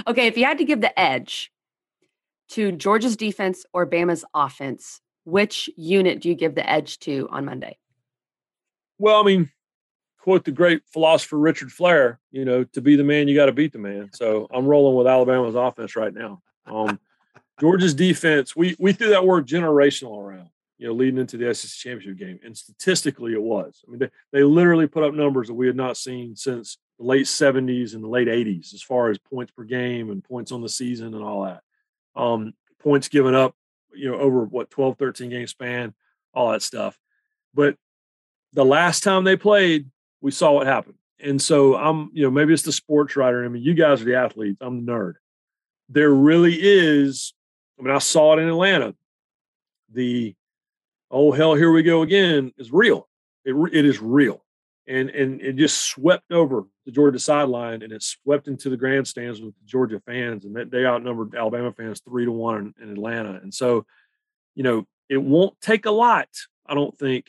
Okay, 0.08 0.28
if 0.28 0.38
you 0.38 0.46
had 0.46 0.58
to 0.58 0.66
give 0.66 0.82
the 0.82 0.98
edge 1.00 1.52
to 2.50 2.72
Georgia's 2.72 3.16
defense 3.16 3.66
or 3.74 3.86
Bama's 3.86 4.26
offense, 4.34 5.02
which 5.24 5.70
unit 5.76 6.22
do 6.22 6.30
you 6.30 6.36
give 6.36 6.56
the 6.56 6.70
edge 6.70 7.00
to 7.00 7.28
on 7.32 7.46
Monday? 7.46 7.78
Well, 8.98 9.20
I 9.20 9.24
mean, 9.24 9.50
quote 10.20 10.46
the 10.46 10.52
great 10.52 10.82
philosopher 10.92 11.38
Richard 11.38 11.72
Flair, 11.72 12.20
you 12.32 12.46
know, 12.46 12.64
to 12.64 12.82
be 12.82 12.96
the 12.96 13.04
man, 13.04 13.28
you 13.28 13.36
got 13.36 13.48
to 13.48 13.52
beat 13.52 13.74
the 13.74 13.80
man. 13.80 14.10
So 14.14 14.48
I'm 14.52 14.66
rolling 14.66 14.96
with 14.96 15.08
Alabama's 15.08 15.56
offense 15.56 15.96
right 15.96 16.14
now. 16.14 16.42
Um, 16.66 17.00
Georgia's 17.60 17.94
defense, 17.94 18.56
we 18.56 18.76
we 18.80 18.92
threw 18.92 19.10
that 19.10 19.26
word 19.26 19.48
generational 19.48 20.18
around, 20.18 20.50
you 20.78 20.88
know, 20.88 20.94
leading 20.94 21.20
into 21.20 21.38
the 21.38 21.54
SEC 21.54 21.72
championship 21.72 22.18
game, 22.18 22.40
and 22.44 22.58
statistically, 22.58 23.34
it 23.34 23.42
was. 23.42 23.82
I 23.88 23.92
mean, 23.92 24.00
they, 24.00 24.10
they 24.34 24.44
literally 24.44 24.88
put 24.88 25.04
up 25.04 25.14
numbers 25.14 25.48
that 25.48 25.54
we 25.54 25.68
had 25.68 25.76
not 25.76 25.96
seen 25.96 26.36
since 26.36 26.78
the 26.98 27.06
late 27.06 27.28
70s 27.28 27.94
and 27.94 28.04
the 28.04 28.10
late 28.10 28.28
80s, 28.28 28.74
as 28.74 28.82
far 28.82 29.10
as 29.10 29.18
points 29.20 29.52
per 29.52 29.64
game 29.64 30.10
and 30.10 30.24
points 30.24 30.52
on 30.52 30.62
the 30.62 30.70
season 30.70 31.14
and 31.14 31.24
all 31.24 31.44
that 31.44 31.62
um, 32.16 32.54
points 32.80 33.08
given 33.08 33.36
up, 33.36 33.56
you 33.94 34.10
know, 34.10 34.18
over 34.18 34.44
what 34.46 34.70
12, 34.70 34.98
13 34.98 35.30
game 35.30 35.48
span, 35.48 35.94
all 36.34 36.52
that 36.52 36.62
stuff. 36.62 36.98
But 37.54 37.76
the 38.54 38.66
last 38.66 39.04
time 39.04 39.24
they 39.24 39.36
played, 39.36 39.90
we 40.22 40.32
saw 40.32 40.54
what 40.54 40.68
happened. 40.68 40.96
And 41.20 41.42
so 41.42 41.76
I'm, 41.76 42.10
you 42.14 42.24
know, 42.24 42.32
maybe 42.32 42.54
it's 42.54 42.64
the 42.64 42.72
sports 42.72 43.16
writer. 43.16 43.44
I 43.44 43.48
mean, 43.48 43.64
you 43.64 43.74
guys 43.74 44.02
are 44.02 44.06
the 44.06 44.16
athletes. 44.16 44.58
I'm 44.62 44.86
the 44.86 44.92
nerd. 44.92 45.14
There 45.90 46.12
really 46.12 46.58
is. 46.60 47.34
I 47.80 47.84
mean, 47.84 47.96
I 47.96 48.00
saw 48.00 48.34
it 48.34 48.42
in 48.42 48.48
Atlanta. 48.48 48.96
The 49.92 50.36
oh 51.12 51.32
hell, 51.32 51.56
here 51.56 51.72
we 51.72 51.84
go 51.84 52.02
again 52.02 52.52
is 52.58 52.72
real. 52.72 53.08
It, 53.46 53.54
it 53.74 53.86
is 53.86 54.02
real. 54.02 54.44
And 54.88 55.10
and 55.10 55.42
it 55.42 55.56
just 55.56 55.86
swept 55.86 56.32
over 56.32 56.66
the 56.86 56.92
Georgia 56.92 57.20
sideline 57.20 57.82
and 57.82 57.92
it 57.92 58.04
swept 58.04 58.48
into 58.48 58.70
the 58.70 58.78
grandstands 58.78 59.42
with 59.42 59.56
the 59.56 59.66
Georgia 59.66 60.00
fans, 60.06 60.46
and 60.46 60.56
they 60.72 60.86
outnumbered 60.86 61.36
Alabama 61.36 61.72
fans 61.72 62.02
three 62.02 62.26
to 62.26 62.32
one 62.32 62.74
in, 62.78 62.84
in 62.84 62.92
Atlanta. 62.92 63.40
And 63.42 63.54
so, 63.54 63.86
you 64.54 64.64
know, 64.64 64.86
it 65.10 65.18
won't 65.18 65.60
take 65.62 65.86
a 65.86 65.92
lot, 65.92 66.30
I 66.66 66.76
don't 66.76 66.98
think, 66.98 67.28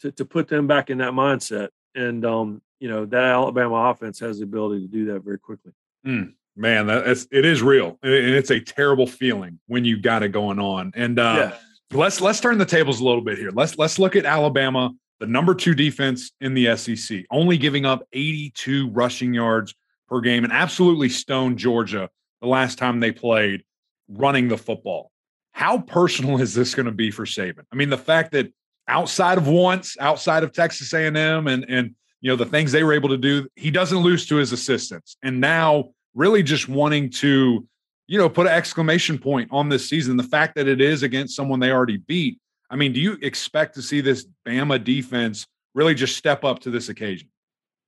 to 0.00 0.10
to 0.12 0.24
put 0.24 0.48
them 0.48 0.66
back 0.66 0.90
in 0.90 0.98
that 0.98 1.12
mindset. 1.12 1.68
And 1.94 2.24
um, 2.24 2.62
you 2.80 2.88
know, 2.88 3.06
that 3.06 3.24
Alabama 3.24 3.90
offense 3.90 4.18
has 4.20 4.38
the 4.38 4.44
ability 4.44 4.82
to 4.82 4.88
do 4.88 5.12
that 5.12 5.20
very 5.20 5.38
quickly. 5.38 5.72
Mm, 6.04 6.34
man, 6.56 6.88
that's 6.88 7.28
it 7.30 7.44
is 7.44 7.62
real, 7.62 7.98
and 8.02 8.12
it's 8.12 8.50
a 8.50 8.58
terrible 8.58 9.06
feeling 9.06 9.60
when 9.68 9.84
you 9.84 10.00
got 10.00 10.24
it 10.24 10.30
going 10.30 10.58
on. 10.58 10.92
And 10.96 11.18
uh, 11.18 11.52
yeah. 11.52 11.96
let's 11.96 12.20
let's 12.20 12.40
turn 12.40 12.58
the 12.58 12.66
tables 12.66 13.00
a 13.00 13.04
little 13.04 13.22
bit 13.22 13.38
here. 13.38 13.52
Let's 13.52 13.78
let's 13.78 14.00
look 14.00 14.16
at 14.16 14.24
Alabama 14.24 14.92
the 15.22 15.28
number 15.28 15.54
two 15.54 15.72
defense 15.72 16.32
in 16.40 16.52
the 16.52 16.76
SEC, 16.76 17.24
only 17.30 17.56
giving 17.56 17.86
up 17.86 18.04
82 18.12 18.90
rushing 18.90 19.32
yards 19.32 19.72
per 20.08 20.20
game 20.20 20.42
and 20.42 20.52
absolutely 20.52 21.08
stoned 21.08 21.58
Georgia 21.58 22.10
the 22.40 22.48
last 22.48 22.76
time 22.76 22.98
they 22.98 23.12
played 23.12 23.62
running 24.08 24.48
the 24.48 24.58
football. 24.58 25.12
How 25.52 25.78
personal 25.78 26.40
is 26.40 26.54
this 26.54 26.74
going 26.74 26.86
to 26.86 26.92
be 26.92 27.12
for 27.12 27.24
Saban? 27.24 27.62
I 27.72 27.76
mean, 27.76 27.88
the 27.88 27.96
fact 27.96 28.32
that 28.32 28.52
outside 28.88 29.38
of 29.38 29.46
once, 29.46 29.96
outside 30.00 30.42
of 30.42 30.52
Texas 30.52 30.92
A&M 30.92 31.14
and 31.46 31.64
and 31.68 31.94
you 32.20 32.28
know 32.28 32.34
the 32.34 32.44
things 32.44 32.72
they 32.72 32.82
were 32.82 32.92
able 32.92 33.10
to 33.10 33.16
do, 33.16 33.46
he 33.54 33.70
doesn't 33.70 33.98
lose 33.98 34.26
to 34.26 34.36
his 34.36 34.50
assistants. 34.50 35.16
And 35.22 35.40
now 35.40 35.90
really 36.16 36.42
just 36.42 36.68
wanting 36.68 37.10
to 37.10 37.64
you 38.08 38.18
know 38.18 38.28
put 38.28 38.48
an 38.48 38.54
exclamation 38.54 39.20
point 39.20 39.50
on 39.52 39.68
this 39.68 39.88
season, 39.88 40.16
the 40.16 40.24
fact 40.24 40.56
that 40.56 40.66
it 40.66 40.80
is 40.80 41.04
against 41.04 41.36
someone 41.36 41.60
they 41.60 41.70
already 41.70 41.98
beat 41.98 42.40
I 42.72 42.76
mean, 42.76 42.94
do 42.94 43.00
you 43.00 43.18
expect 43.20 43.74
to 43.74 43.82
see 43.82 44.00
this 44.00 44.26
Bama 44.46 44.82
defense 44.82 45.46
really 45.74 45.94
just 45.94 46.16
step 46.16 46.42
up 46.42 46.60
to 46.60 46.70
this 46.70 46.88
occasion? 46.88 47.28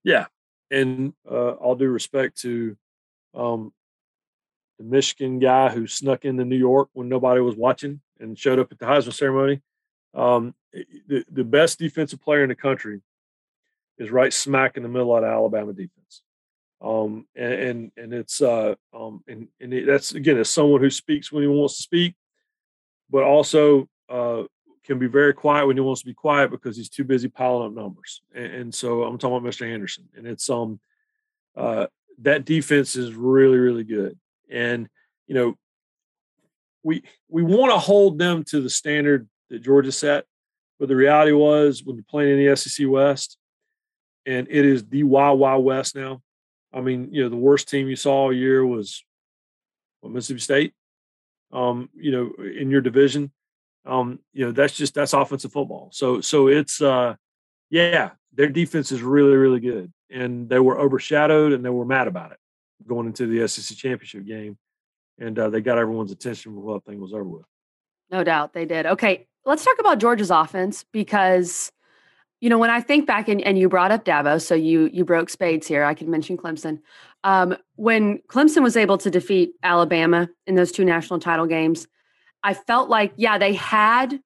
Yeah, 0.05 0.27
and 0.71 1.15
uh, 1.29 1.53
all 1.53 1.75
due 1.75 1.89
respect 1.89 2.39
to 2.43 2.77
um, 3.35 3.73
the 4.79 4.85
Michigan 4.85 5.39
guy 5.39 5.71
who 5.71 5.87
snuck 5.87 6.27
into 6.27 6.45
New 6.45 6.59
York 6.59 6.91
when 6.93 7.09
nobody 7.09 7.41
was 7.41 7.57
watching 7.57 8.03
and 8.21 8.39
showed 8.39 8.59
up 8.59 8.71
at 8.73 8.79
the 8.79 8.85
Heisman 8.85 9.15
ceremony. 9.15 9.63
Um, 10.13 10.55
the, 10.73 11.25
the 11.33 11.45
best 11.45 11.79
defensive 11.79 12.21
player 12.21 12.43
in 12.43 12.51
the 12.51 12.55
country 12.55 13.01
is 13.97 14.11
right 14.11 14.33
smack 14.33 14.77
in 14.77 14.83
the 14.83 14.89
middle 14.91 15.17
of 15.17 15.23
the 15.23 15.29
Alabama 15.29 15.73
defense. 15.73 16.23
Um, 16.83 17.27
and, 17.35 17.53
and, 17.55 17.93
and 17.97 18.13
it's 18.13 18.43
uh, 18.43 18.75
um, 18.93 19.25
and 19.27 19.49
and 19.59 19.73
it, 19.73 19.87
that's 19.87 20.13
again 20.15 20.37
as 20.37 20.51
someone 20.51 20.83
who 20.83 20.91
speaks 20.91 21.33
when 21.33 21.43
he 21.43 21.49
wants 21.49 21.77
to 21.77 21.83
speak, 21.83 22.15
but 23.09 23.23
also 23.23 23.89
uh, 24.11 24.43
can 24.85 24.99
be 24.99 25.07
very 25.07 25.33
quiet 25.33 25.67
when 25.67 25.77
he 25.77 25.81
wants 25.81 26.03
to 26.03 26.07
be 26.07 26.15
quiet 26.15 26.51
because 26.51 26.77
he's 26.77 26.89
too 26.89 27.05
busy 27.05 27.29
piling 27.29 27.69
up 27.69 27.75
numbers. 27.75 28.23
And, 28.35 28.47
and 28.47 28.75
so 28.75 29.05
I'm 29.05 29.19
talking 29.19 29.37
about 29.37 29.51
Mr. 29.51 29.67
Anderson, 29.67 30.09
and 30.17 30.27
it's 30.27 30.49
um 30.51 30.81
uh, 31.57 31.87
that 32.23 32.45
defense 32.45 32.97
is 32.97 33.15
really 33.15 33.59
really 33.59 33.85
good, 33.85 34.19
and 34.51 34.89
you 35.27 35.35
know 35.35 35.55
we 36.83 37.03
we 37.29 37.43
want 37.43 37.73
to 37.73 37.79
hold 37.79 38.19
them 38.19 38.45
to 38.45 38.61
the 38.61 38.71
standard 38.71 39.29
that 39.51 39.63
Georgia 39.63 39.93
set, 39.93 40.27
but 40.79 40.89
the 40.89 40.97
reality 40.97 41.33
was 41.33 41.83
when 41.83 41.97
you're 41.97 42.05
playing 42.09 42.39
in 42.39 42.47
the 42.47 42.57
SEC 42.57 42.87
West, 42.89 43.39
and 44.27 44.47
it 44.51 44.65
is 44.65 44.85
the 44.85 45.03
wild 45.03 45.65
west 45.65 45.97
now. 45.97 46.21
I 46.73 46.81
mean, 46.81 47.09
you 47.13 47.23
know, 47.23 47.29
the 47.29 47.37
worst 47.37 47.69
team 47.69 47.89
you 47.89 47.97
saw 47.97 48.25
all 48.25 48.33
year 48.33 48.67
was 48.67 49.05
Mississippi 50.03 50.41
State. 50.41 50.75
Um, 51.53 51.89
you 51.95 52.11
know, 52.11 52.33
in 52.45 52.69
your 52.69 52.81
division 52.81 53.31
um, 53.87 54.19
you 54.33 54.47
know, 54.47 54.53
that's 54.53 54.77
just 54.77 54.95
that's 54.95 55.13
offensive 55.13 55.53
football. 55.53 55.91
So 55.93 56.21
so 56.21 56.49
it's 56.49 56.81
uh 56.81 57.17
yeah, 57.71 58.11
their 58.33 58.49
defense 58.49 58.93
is 58.93 59.03
really, 59.03 59.37
really 59.37 59.61
good. 59.61 59.93
And 60.11 60.49
they 60.49 60.61
were 60.61 60.79
overshadowed 60.79 61.53
and 61.53 61.65
they 61.65 61.71
were 61.71 61.85
mad 61.85 62.09
about 62.09 62.33
it 62.33 62.39
going 62.87 63.07
into 63.07 63.27
the 63.27 63.47
SEC 63.49 63.77
championship 63.77 64.27
game. 64.27 64.59
And 65.19 65.39
uh, 65.39 65.49
they 65.49 65.61
got 65.61 65.79
everyone's 65.79 66.13
attention 66.13 66.55
before 66.55 66.75
that 66.75 66.85
thing 66.85 67.01
was 67.01 67.13
over 67.13 67.25
with. 67.25 67.47
No 68.11 68.25
doubt 68.25 68.53
they 68.53 68.65
did. 68.65 68.87
Okay, 68.87 69.27
let's 69.45 69.65
talk 69.65 69.77
about 69.79 69.99
Georgia's 69.99 70.31
offense 70.31 70.85
because 70.93 71.73
you 72.41 72.51
know 72.51 72.59
when 72.59 72.71
I 72.71 72.81
think 72.81 73.07
back 73.07 73.29
and, 73.29 73.41
and 73.41 73.59
you 73.59 73.69
brought 73.69 73.91
up 73.91 74.05
Dabo, 74.05 74.43
so 74.43 74.55
you 74.55 74.91
you 74.93 75.05
broke 75.05 75.31
spades 75.31 75.67
here. 75.67 75.85
I 75.85 75.95
can 75.95 76.11
mention 76.11 76.37
Clemson. 76.37 76.81
Um, 77.23 77.57
when 77.77 78.19
Clemson 78.29 78.63
was 78.63 78.77
able 78.77 78.99
to 78.99 79.11
defeat 79.11 79.55
Alabama 79.63 80.29
in 80.47 80.55
those 80.55 80.71
two 80.71 80.85
national 80.85 81.21
title 81.21 81.47
games, 81.47 81.87
I 82.45 82.53
felt 82.53 82.91
like, 82.91 83.15
yeah, 83.17 83.39
they 83.39 83.55
had 83.55 84.21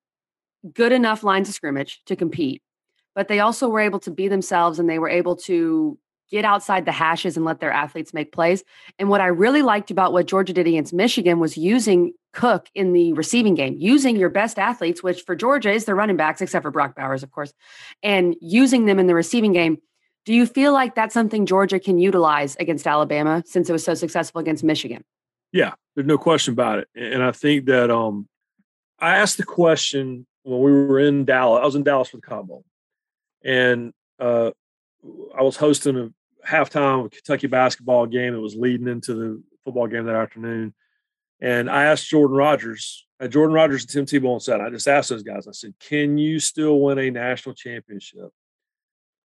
good 0.74 0.92
enough 0.92 1.22
lines 1.22 1.48
of 1.48 1.54
scrimmage 1.54 2.02
to 2.06 2.16
compete, 2.16 2.62
but 3.14 3.28
they 3.28 3.38
also 3.38 3.68
were 3.68 3.80
able 3.80 4.00
to 4.00 4.10
be 4.10 4.26
themselves 4.26 4.78
and 4.78 4.90
they 4.90 4.98
were 4.98 5.08
able 5.08 5.36
to 5.36 5.96
get 6.30 6.44
outside 6.44 6.84
the 6.84 6.92
hashes 6.92 7.36
and 7.36 7.46
let 7.46 7.60
their 7.60 7.72
athletes 7.72 8.12
make 8.12 8.32
plays. 8.32 8.62
And 8.98 9.08
what 9.08 9.20
I 9.20 9.28
really 9.28 9.62
liked 9.62 9.90
about 9.90 10.12
what 10.12 10.26
Georgia 10.26 10.52
did 10.52 10.66
against 10.66 10.92
Michigan 10.92 11.38
was 11.38 11.56
using 11.56 12.12
Cook 12.34 12.68
in 12.74 12.92
the 12.92 13.14
receiving 13.14 13.54
game, 13.54 13.76
using 13.78 14.16
your 14.16 14.28
best 14.28 14.58
athletes, 14.58 15.02
which 15.02 15.22
for 15.22 15.34
Georgia 15.34 15.70
is 15.70 15.86
the 15.86 15.94
running 15.94 16.16
backs, 16.16 16.42
except 16.42 16.62
for 16.62 16.70
Brock 16.70 16.94
Bowers, 16.94 17.22
of 17.22 17.30
course, 17.30 17.54
and 18.02 18.36
using 18.40 18.84
them 18.84 18.98
in 18.98 19.06
the 19.06 19.14
receiving 19.14 19.52
game. 19.52 19.78
Do 20.26 20.34
you 20.34 20.44
feel 20.44 20.72
like 20.74 20.94
that's 20.94 21.14
something 21.14 21.46
Georgia 21.46 21.80
can 21.80 21.98
utilize 21.98 22.54
against 22.56 22.86
Alabama 22.86 23.42
since 23.46 23.70
it 23.70 23.72
was 23.72 23.82
so 23.82 23.94
successful 23.94 24.40
against 24.40 24.62
Michigan? 24.62 25.04
Yeah, 25.52 25.74
there's 25.94 26.06
no 26.06 26.18
question 26.18 26.52
about 26.52 26.80
it. 26.80 26.88
And 26.94 27.22
I 27.22 27.32
think 27.32 27.66
that 27.66 27.90
um, 27.90 28.28
I 28.98 29.16
asked 29.16 29.36
the 29.36 29.44
question 29.44 30.26
when 30.42 30.60
we 30.60 30.72
were 30.72 31.00
in 31.00 31.24
Dallas. 31.24 31.60
I 31.62 31.66
was 31.66 31.74
in 31.74 31.82
Dallas 31.82 32.08
for 32.08 32.18
the 32.18 32.42
Bowl, 32.42 32.64
and 33.44 33.92
uh, 34.18 34.50
I 35.36 35.42
was 35.42 35.56
hosting 35.56 35.96
a 35.96 36.10
halftime 36.46 37.04
of 37.04 37.10
Kentucky 37.10 37.46
basketball 37.46 38.06
game 38.06 38.34
that 38.34 38.40
was 38.40 38.56
leading 38.56 38.88
into 38.88 39.14
the 39.14 39.42
football 39.64 39.86
game 39.86 40.04
that 40.06 40.14
afternoon. 40.14 40.74
And 41.40 41.70
I 41.70 41.84
asked 41.84 42.08
Jordan 42.08 42.36
Rodgers, 42.36 43.06
uh, 43.20 43.28
Jordan 43.28 43.54
Rodgers 43.54 43.82
and 43.82 43.90
Tim 43.90 44.06
Tebow 44.06 44.32
and 44.32 44.42
said, 44.42 44.60
I 44.60 44.70
just 44.70 44.88
asked 44.88 45.10
those 45.10 45.22
guys, 45.22 45.46
I 45.46 45.52
said, 45.52 45.74
can 45.78 46.18
you 46.18 46.40
still 46.40 46.80
win 46.80 46.98
a 46.98 47.10
national 47.10 47.54
championship 47.54 48.30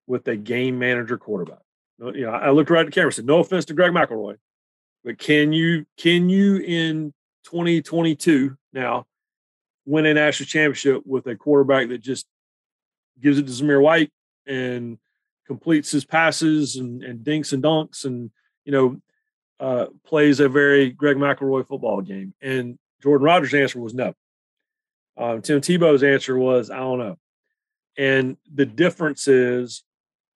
with 0.07 0.27
a 0.27 0.37
game 0.37 0.79
manager 0.79 1.19
quarterback? 1.19 1.63
You 2.01 2.23
know, 2.23 2.31
I 2.31 2.51
looked 2.51 2.71
right 2.71 2.81
at 2.81 2.87
the 2.87 2.93
camera 2.93 3.09
and 3.09 3.15
said, 3.15 3.27
no 3.27 3.39
offense 3.39 3.67
to 3.67 3.75
Greg 3.75 3.93
McElroy, 3.93 4.37
but 5.05 5.19
can 5.19 5.53
you 5.53 5.87
can 5.97 6.29
you 6.29 6.57
in 6.59 7.13
2022 7.45 8.57
now 8.73 9.07
win 9.87 10.07
a 10.07 10.15
national 10.15 10.47
championship 10.47 11.03
with 11.07 11.27
a 11.27 11.37
quarterback 11.37 11.89
that 11.89 11.99
just 11.99 12.27
gives 13.21 13.39
it 13.39 13.47
to 13.47 13.53
Zamir 13.53 13.83
White 13.83 14.13
and 14.47 14.99
completes 15.47 15.91
his 15.91 16.05
passes 16.05 16.77
and, 16.77 17.03
and 17.03 17.25
dinks 17.25 17.53
and 17.53 17.63
dunks 17.63 18.05
and 18.05 18.31
you 18.65 18.73
know 18.73 19.01
uh, 19.59 19.87
plays 20.05 20.41
a 20.41 20.49
very 20.49 20.91
Greg 20.91 21.17
McElroy 21.17 21.67
football 21.67 22.01
game? 22.01 22.35
And 22.41 22.79
Jordan 23.03 23.25
Rodgers' 23.25 23.55
answer 23.55 23.79
was 23.79 23.95
no. 23.95 24.15
Um, 25.17 25.43
Tim 25.43 25.61
Tebow's 25.61 26.03
answer 26.03 26.39
was 26.39 26.71
I 26.71 26.79
don't 26.79 26.99
know. 26.99 27.19
And 27.97 28.37
the 28.53 28.65
difference 28.65 29.29
is, 29.29 29.83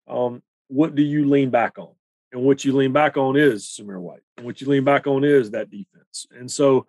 um, 0.07 0.43
what 0.69 0.95
do 0.95 1.03
you 1.03 1.27
lean 1.27 1.51
back 1.51 1.79
on? 1.79 1.95
And 2.35 2.43
what 2.43 2.65
you 2.65 2.73
lean 2.73 2.93
back 2.93 3.17
on 3.17 3.37
is 3.37 3.65
Zamir 3.65 4.01
White. 4.01 4.23
And 4.37 4.45
what 4.45 4.61
you 4.61 4.69
lean 4.69 4.83
back 4.83 5.07
on 5.07 5.23
is 5.23 5.53
that 5.53 5.71
defense. 5.71 6.27
And 6.37 6.51
so, 6.51 6.89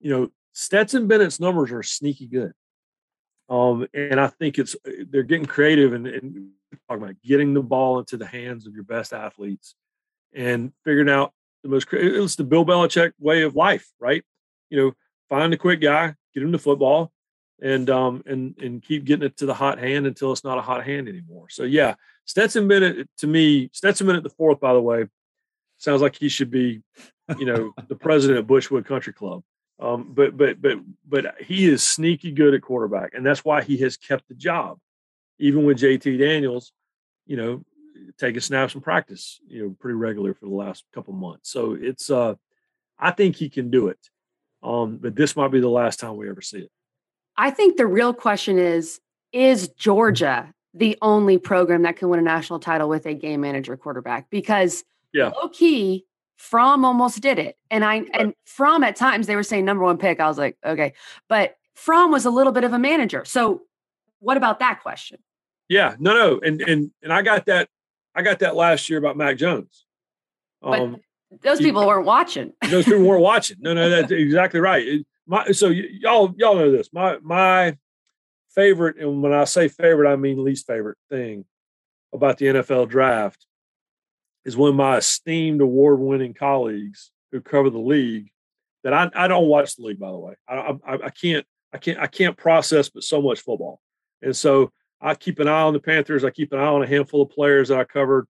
you 0.00 0.10
know, 0.10 0.30
Stetson 0.54 1.06
Bennett's 1.06 1.38
numbers 1.38 1.70
are 1.70 1.82
sneaky 1.82 2.26
good. 2.26 2.52
Um, 3.50 3.86
and 3.92 4.18
I 4.18 4.28
think 4.28 4.58
it's 4.58 4.74
they're 5.10 5.22
getting 5.22 5.44
creative 5.44 5.92
and, 5.92 6.06
and 6.06 6.48
talking 6.88 7.04
about 7.04 7.22
getting 7.22 7.52
the 7.52 7.62
ball 7.62 7.98
into 7.98 8.16
the 8.16 8.26
hands 8.26 8.66
of 8.66 8.74
your 8.74 8.84
best 8.84 9.12
athletes 9.12 9.74
and 10.34 10.72
figuring 10.82 11.10
out 11.10 11.32
the 11.62 11.68
most 11.68 11.86
it's 11.92 12.36
the 12.36 12.44
Bill 12.44 12.64
Belichick 12.64 13.12
way 13.20 13.42
of 13.42 13.54
life, 13.54 13.86
right? 14.00 14.24
You 14.70 14.78
know, 14.78 14.92
find 15.28 15.52
a 15.52 15.58
quick 15.58 15.82
guy, 15.82 16.14
get 16.32 16.42
him 16.42 16.52
the 16.52 16.58
football, 16.58 17.12
and 17.60 17.90
um 17.90 18.22
and 18.24 18.56
and 18.62 18.82
keep 18.82 19.04
getting 19.04 19.26
it 19.26 19.36
to 19.36 19.46
the 19.46 19.54
hot 19.54 19.78
hand 19.78 20.06
until 20.06 20.32
it's 20.32 20.42
not 20.42 20.58
a 20.58 20.62
hot 20.62 20.86
hand 20.86 21.06
anymore. 21.06 21.48
So 21.50 21.64
yeah, 21.64 21.96
Stetson 22.26 22.68
Bennett 22.68 23.08
to 23.18 23.26
me, 23.26 23.70
Stetson 23.72 24.06
Bennett 24.06 24.24
the 24.24 24.30
fourth, 24.30 24.60
by 24.60 24.74
the 24.74 24.82
way, 24.82 25.06
sounds 25.78 26.02
like 26.02 26.16
he 26.16 26.28
should 26.28 26.50
be, 26.50 26.82
you 27.38 27.46
know, 27.46 27.72
the 27.88 27.96
president 27.96 28.38
of 28.38 28.46
Bushwood 28.46 28.84
Country 28.84 29.12
Club. 29.12 29.42
Um, 29.78 30.12
but 30.12 30.36
but 30.36 30.60
but 30.60 30.78
but 31.06 31.34
he 31.40 31.66
is 31.66 31.82
sneaky 31.82 32.32
good 32.32 32.54
at 32.54 32.62
quarterback, 32.62 33.14
and 33.14 33.24
that's 33.24 33.44
why 33.44 33.62
he 33.62 33.76
has 33.78 33.96
kept 33.96 34.26
the 34.28 34.34
job, 34.34 34.78
even 35.38 35.64
with 35.64 35.78
JT 35.78 36.18
Daniels, 36.18 36.72
you 37.26 37.36
know, 37.36 37.62
taking 38.18 38.40
snaps 38.40 38.74
in 38.74 38.80
practice, 38.80 39.38
you 39.46 39.62
know, 39.62 39.76
pretty 39.78 39.96
regular 39.96 40.34
for 40.34 40.46
the 40.46 40.54
last 40.54 40.84
couple 40.94 41.12
months. 41.12 41.50
So 41.50 41.76
it's 41.78 42.10
uh, 42.10 42.34
I 42.98 43.10
think 43.10 43.36
he 43.36 43.48
can 43.50 43.70
do 43.70 43.88
it. 43.88 43.98
Um, 44.62 44.96
but 44.96 45.14
this 45.14 45.36
might 45.36 45.52
be 45.52 45.60
the 45.60 45.68
last 45.68 46.00
time 46.00 46.16
we 46.16 46.28
ever 46.28 46.40
see 46.40 46.60
it. 46.60 46.70
I 47.36 47.50
think 47.50 47.76
the 47.76 47.86
real 47.86 48.14
question 48.14 48.58
is 48.58 49.00
is 49.32 49.68
Georgia 49.76 50.54
the 50.76 50.96
only 51.02 51.38
program 51.38 51.82
that 51.82 51.96
can 51.96 52.08
win 52.08 52.20
a 52.20 52.22
national 52.22 52.60
title 52.60 52.88
with 52.88 53.06
a 53.06 53.14
game 53.14 53.40
manager 53.40 53.76
quarterback? 53.76 54.30
Because 54.30 54.84
yeah. 55.12 55.32
low 55.40 55.48
key, 55.48 56.04
Fromm 56.36 56.84
almost 56.84 57.20
did 57.20 57.38
it. 57.38 57.56
And 57.70 57.84
I 57.84 58.00
right. 58.00 58.10
and 58.12 58.34
Fromm 58.44 58.84
at 58.84 58.96
times 58.96 59.26
they 59.26 59.36
were 59.36 59.42
saying 59.42 59.64
number 59.64 59.82
one 59.82 59.98
pick. 59.98 60.20
I 60.20 60.28
was 60.28 60.38
like, 60.38 60.56
okay. 60.64 60.92
But 61.28 61.56
Fromm 61.74 62.10
was 62.10 62.24
a 62.24 62.30
little 62.30 62.52
bit 62.52 62.64
of 62.64 62.72
a 62.72 62.78
manager. 62.78 63.24
So 63.24 63.62
what 64.20 64.36
about 64.36 64.58
that 64.60 64.82
question? 64.82 65.18
Yeah, 65.68 65.96
no, 65.98 66.14
no, 66.14 66.40
and 66.40 66.60
and 66.60 66.90
and 67.02 67.12
I 67.12 67.22
got 67.22 67.46
that. 67.46 67.68
I 68.14 68.22
got 68.22 68.38
that 68.38 68.54
last 68.54 68.88
year 68.88 68.98
about 68.98 69.16
Mac 69.16 69.36
Jones. 69.36 69.84
Um, 70.62 71.00
but 71.30 71.42
those 71.42 71.58
people 71.58 71.82
you, 71.82 71.88
weren't 71.88 72.06
watching. 72.06 72.52
those 72.70 72.84
people 72.84 73.02
weren't 73.02 73.22
watching. 73.22 73.56
No, 73.60 73.74
no, 73.74 73.88
that's 73.88 74.12
exactly 74.12 74.60
right. 74.60 74.86
It, 74.86 75.06
my, 75.26 75.50
so 75.50 75.68
y- 75.68 75.88
y'all 76.00 76.34
y'all 76.36 76.54
know 76.54 76.70
this. 76.70 76.92
My 76.92 77.18
my 77.22 77.76
favorite, 78.56 78.96
and 78.98 79.22
when 79.22 79.32
I 79.32 79.44
say 79.44 79.68
favorite, 79.68 80.10
I 80.10 80.16
mean 80.16 80.42
least 80.42 80.66
favorite 80.66 80.98
thing 81.10 81.44
about 82.12 82.38
the 82.38 82.46
NFL 82.46 82.88
draft 82.88 83.46
is 84.44 84.56
when 84.56 84.74
my 84.74 84.96
esteemed 84.96 85.60
award-winning 85.60 86.34
colleagues 86.34 87.12
who 87.30 87.40
cover 87.40 87.70
the 87.70 87.78
league 87.78 88.30
that 88.82 88.92
I, 88.92 89.10
I 89.14 89.28
don't 89.28 89.48
watch 89.48 89.76
the 89.76 89.82
league 89.82 89.98
by 89.98 90.10
the 90.10 90.18
way. 90.18 90.34
I, 90.48 90.76
I, 90.86 90.94
I 90.94 91.10
can't 91.10 91.44
I 91.72 91.78
can't 91.78 91.98
I 91.98 92.06
can't 92.06 92.36
process 92.36 92.88
but 92.88 93.02
so 93.04 93.20
much 93.20 93.40
football. 93.40 93.80
And 94.22 94.34
so 94.34 94.72
I 95.00 95.14
keep 95.14 95.40
an 95.40 95.48
eye 95.48 95.62
on 95.62 95.72
the 95.72 95.80
Panthers. 95.80 96.24
I 96.24 96.30
keep 96.30 96.52
an 96.52 96.58
eye 96.58 96.66
on 96.66 96.82
a 96.82 96.86
handful 96.86 97.22
of 97.22 97.30
players 97.30 97.68
that 97.68 97.78
I 97.78 97.84
covered. 97.84 98.26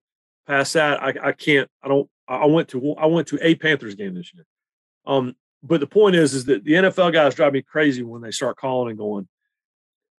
Past 0.46 0.74
that 0.74 1.02
I, 1.02 1.12
I 1.22 1.32
can't 1.32 1.68
I 1.82 1.88
don't 1.88 2.08
I 2.26 2.46
went 2.46 2.68
to 2.68 2.94
I 2.94 3.06
went 3.06 3.28
to 3.28 3.38
a 3.42 3.54
Panthers 3.54 3.94
game 3.94 4.14
this 4.14 4.32
year. 4.34 4.46
Um 5.06 5.36
but 5.62 5.80
the 5.80 5.86
point 5.86 6.16
is 6.16 6.34
is 6.34 6.46
that 6.46 6.64
the 6.64 6.72
NFL 6.72 7.12
guys 7.12 7.34
drive 7.34 7.52
me 7.52 7.62
crazy 7.62 8.02
when 8.02 8.22
they 8.22 8.30
start 8.30 8.56
calling 8.56 8.90
and 8.90 8.98
going 8.98 9.28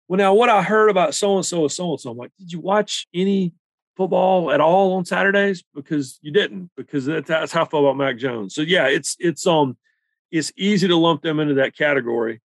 well 0.09 0.19
now 0.19 0.35
what 0.35 0.49
I 0.49 0.63
heard 0.63 0.89
about 0.91 1.15
so 1.15 1.37
and 1.37 1.47
so 1.47 1.65
is 1.65 1.77
so 1.77 1.91
and 1.91 2.01
so 2.01 2.11
I'm 2.11 2.17
like 2.17 2.33
did 2.39 2.53
you 2.53 2.61
watch 2.61 3.07
any 3.15 3.55
football 3.97 4.53
at 4.53 4.61
all 4.61 4.95
on 4.95 5.05
Saturdays 5.05 5.65
because 5.75 6.19
you 6.23 6.31
didn't 6.31 6.71
because 6.77 7.07
that's, 7.07 7.29
that's 7.29 7.53
how 7.53 7.65
I 7.65 7.69
feel 7.69 7.81
about 7.81 7.97
Mac 7.97 8.19
Jones. 8.19 8.55
So 8.55 8.63
yeah, 8.63 8.87
it's 8.87 9.17
it's 9.19 9.47
um 9.47 9.77
it's 10.31 10.53
easy 10.57 10.89
to 10.89 10.97
lump 10.97 11.23
them 11.23 11.41
into 11.41 11.55
that 11.55 11.77
category, 11.77 12.41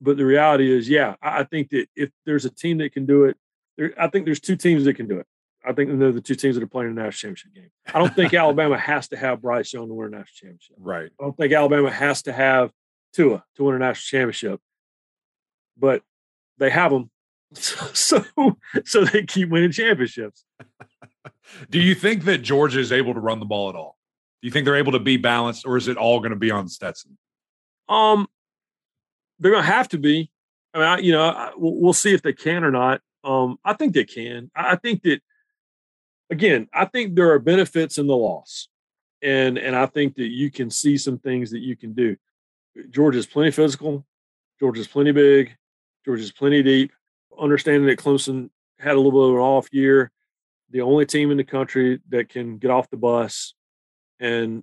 but 0.00 0.16
the 0.16 0.24
reality 0.24 0.70
is, 0.70 0.88
yeah, 0.88 1.16
I, 1.20 1.40
I 1.40 1.44
think 1.44 1.70
that 1.70 1.86
if 1.96 2.10
there's 2.24 2.44
a 2.44 2.50
team 2.50 2.78
that 2.78 2.92
can 2.92 3.06
do 3.06 3.24
it, 3.24 3.36
there, 3.76 3.92
I 3.98 4.08
think 4.08 4.24
there's 4.24 4.40
two 4.40 4.56
teams 4.56 4.84
that 4.84 4.94
can 4.94 5.08
do 5.08 5.18
it. 5.18 5.26
I 5.64 5.72
think 5.72 5.96
they're 5.98 6.12
the 6.12 6.20
two 6.20 6.34
teams 6.34 6.56
that 6.56 6.64
are 6.64 6.68
playing 6.68 6.94
the 6.94 7.02
national 7.02 7.34
championship 7.34 7.54
game. 7.54 7.70
I 7.94 7.98
don't 7.98 8.14
think 8.14 8.34
Alabama 8.34 8.76
has 8.76 9.08
to 9.08 9.16
have 9.16 9.40
Bryce 9.40 9.72
Young 9.72 9.88
to 9.88 9.94
win 9.94 10.08
a 10.08 10.10
national 10.10 10.34
championship. 10.34 10.76
Right. 10.78 11.10
I 11.20 11.22
don't 11.22 11.36
think 11.36 11.52
Alabama 11.52 11.90
has 11.90 12.22
to 12.22 12.32
have 12.32 12.72
Tua 13.12 13.44
to 13.56 13.64
win 13.64 13.76
a 13.76 13.78
national 13.78 14.18
championship, 14.18 14.60
but 15.78 16.02
they 16.58 16.70
have 16.70 16.92
them, 16.92 17.10
so 17.54 18.24
so 18.84 19.04
they 19.04 19.24
keep 19.24 19.48
winning 19.48 19.72
championships. 19.72 20.44
Do 21.70 21.80
you 21.80 21.94
think 21.94 22.24
that 22.24 22.38
Georgia 22.38 22.80
is 22.80 22.92
able 22.92 23.14
to 23.14 23.20
run 23.20 23.40
the 23.40 23.46
ball 23.46 23.68
at 23.68 23.74
all? 23.74 23.98
Do 24.40 24.46
you 24.46 24.52
think 24.52 24.64
they're 24.64 24.76
able 24.76 24.92
to 24.92 25.00
be 25.00 25.16
balanced, 25.16 25.66
or 25.66 25.76
is 25.76 25.88
it 25.88 25.96
all 25.96 26.18
going 26.20 26.30
to 26.30 26.36
be 26.36 26.50
on 26.50 26.68
Stetson? 26.68 27.16
Um, 27.88 28.26
they're 29.38 29.52
going 29.52 29.64
to 29.64 29.70
have 29.70 29.88
to 29.88 29.98
be. 29.98 30.30
I 30.74 30.78
mean, 30.78 30.88
I, 30.88 30.98
you 30.98 31.12
know, 31.12 31.22
I, 31.22 31.52
we'll 31.56 31.92
see 31.92 32.14
if 32.14 32.22
they 32.22 32.32
can 32.32 32.64
or 32.64 32.70
not. 32.70 33.02
Um, 33.24 33.58
I 33.64 33.74
think 33.74 33.94
they 33.94 34.04
can. 34.04 34.50
I 34.54 34.76
think 34.76 35.02
that 35.02 35.20
again, 36.30 36.68
I 36.72 36.86
think 36.86 37.14
there 37.14 37.30
are 37.32 37.38
benefits 37.38 37.98
in 37.98 38.06
the 38.06 38.16
loss, 38.16 38.68
and 39.20 39.58
and 39.58 39.76
I 39.76 39.86
think 39.86 40.16
that 40.16 40.28
you 40.28 40.50
can 40.50 40.70
see 40.70 40.96
some 40.96 41.18
things 41.18 41.50
that 41.50 41.60
you 41.60 41.76
can 41.76 41.92
do. 41.92 42.16
Georgia's 42.90 43.26
plenty 43.26 43.50
physical. 43.50 44.04
Georgia's 44.58 44.88
plenty 44.88 45.12
big. 45.12 45.56
Georgia's 46.04 46.32
plenty 46.32 46.62
deep. 46.62 46.92
Understanding 47.38 47.86
that 47.86 47.98
Clemson 47.98 48.50
had 48.78 48.94
a 48.94 49.00
little 49.00 49.12
bit 49.12 49.30
of 49.30 49.34
an 49.36 49.40
off 49.40 49.68
year, 49.72 50.10
the 50.70 50.80
only 50.80 51.06
team 51.06 51.30
in 51.30 51.36
the 51.36 51.44
country 51.44 52.00
that 52.10 52.28
can 52.28 52.58
get 52.58 52.70
off 52.70 52.90
the 52.90 52.96
bus 52.96 53.54
and 54.20 54.62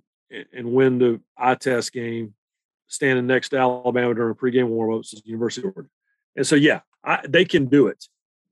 and 0.52 0.72
win 0.72 0.98
the 0.98 1.20
eye 1.36 1.56
test 1.56 1.92
game, 1.92 2.34
standing 2.86 3.26
next 3.26 3.48
to 3.48 3.58
Alabama 3.58 4.14
during 4.14 4.34
pregame 4.34 4.68
warmups 4.68 5.12
is 5.12 5.22
University 5.24 5.66
of 5.66 5.74
Oregon. 5.74 5.90
And 6.36 6.46
so, 6.46 6.54
yeah, 6.54 6.80
I, 7.04 7.20
they 7.28 7.44
can 7.44 7.66
do 7.66 7.88
it. 7.88 8.06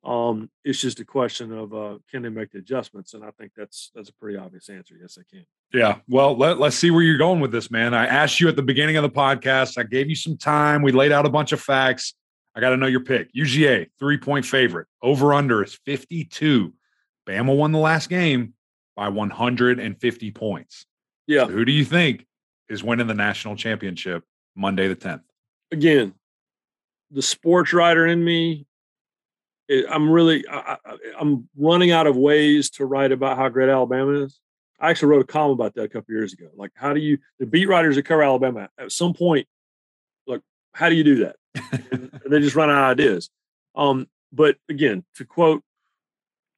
Um, 0.05 0.51
it's 0.65 0.81
just 0.81 1.01
a 1.01 1.05
question 1.05 1.53
of 1.53 1.75
uh, 1.75 1.99
can 2.11 2.23
they 2.23 2.29
make 2.29 2.53
the 2.53 2.59
adjustments, 2.59 3.15
and 3.15 3.25
I 3.25 3.31
think 3.33 3.53
that's 3.57 3.91
that's 3.95 4.09
a 4.09 4.15
pretty 4.15 4.39
obvious 4.39 4.69
answer. 4.69 4.95
Yes, 5.01 5.17
they 5.17 5.23
can. 5.31 5.45
Yeah. 5.73 5.99
Well, 6.09 6.37
let, 6.37 6.59
let's 6.59 6.77
see 6.77 6.91
where 6.91 7.03
you're 7.03 7.19
going 7.19 7.41
with 7.41 7.53
this, 7.53 7.71
man. 7.71 7.95
I 7.95 8.07
asked 8.07 8.41
you 8.41 8.49
at 8.49 8.57
the 8.57 8.63
beginning 8.63 8.97
of 8.97 9.03
the 9.03 9.11
podcast. 9.11 9.77
I 9.77 9.83
gave 9.83 10.09
you 10.09 10.15
some 10.15 10.37
time. 10.37 10.83
We 10.83 10.93
laid 10.93 11.13
out 11.13 11.27
a 11.27 11.31
bunch 11.31 11.53
of 11.53 11.61
facts. 11.61 12.15
I 12.59 12.61
got 12.61 12.71
to 12.71 12.77
know 12.77 12.89
your 12.89 13.05
pick. 13.05 13.33
UGA, 13.35 13.87
three 14.01 14.19
point 14.19 14.45
favorite. 14.45 14.89
Over 15.01 15.33
under 15.33 15.63
is 15.63 15.79
52. 15.87 16.75
Bama 17.25 17.57
won 17.57 17.71
the 17.71 17.79
last 17.79 18.11
game 18.11 18.55
by 18.97 19.09
150 19.11 20.31
points. 20.33 20.85
Yeah. 21.29 21.47
So 21.47 21.53
who 21.53 21.65
do 21.65 21.71
you 21.71 21.85
think 21.85 22.27
is 22.69 22.83
winning 22.83 23.07
the 23.07 23.15
national 23.15 23.55
championship 23.55 24.25
Monday 24.57 24.89
the 24.89 24.97
10th? 24.97 25.21
Again, 25.71 26.15
the 27.13 27.23
sports 27.23 27.73
writer 27.73 28.09
in 28.09 28.25
me, 28.25 28.67
eh, 29.71 29.83
I'm 29.89 30.11
really, 30.11 30.45
I, 30.51 30.79
am 31.21 31.49
running 31.57 31.93
out 31.93 32.09
of 32.09 32.17
ways 32.17 32.71
to 32.71 32.87
write 32.87 33.13
about 33.13 33.37
how 33.37 33.49
great 33.51 33.69
Alabama 33.69 34.25
is. 34.25 34.41
I 34.81 34.91
actually 34.91 35.11
wrote 35.11 35.23
a 35.23 35.33
column 35.33 35.53
about 35.53 35.75
that 35.75 35.85
a 35.85 35.89
couple 35.89 36.13
years 36.13 36.33
ago. 36.33 36.49
Like, 36.57 36.73
how 36.75 36.93
do 36.93 36.99
you, 36.99 37.19
the 37.39 37.47
beat 37.47 37.69
writers 37.69 37.95
that 37.95 38.03
cover 38.03 38.25
Alabama, 38.25 38.69
at 38.77 38.91
some 38.91 39.15
point, 39.15 39.47
how 40.79 40.89
do 40.89 40.95
you 40.95 41.03
do 41.03 41.17
that? 41.17 41.37
and 41.91 42.11
they 42.31 42.39
just 42.39 42.55
run 42.55 42.71
out 42.71 42.93
of 42.93 42.99
ideas. 42.99 43.31
Um, 43.75 44.07
but 44.33 44.57
again, 44.69 45.05
to 45.17 45.25
quote 45.25 45.63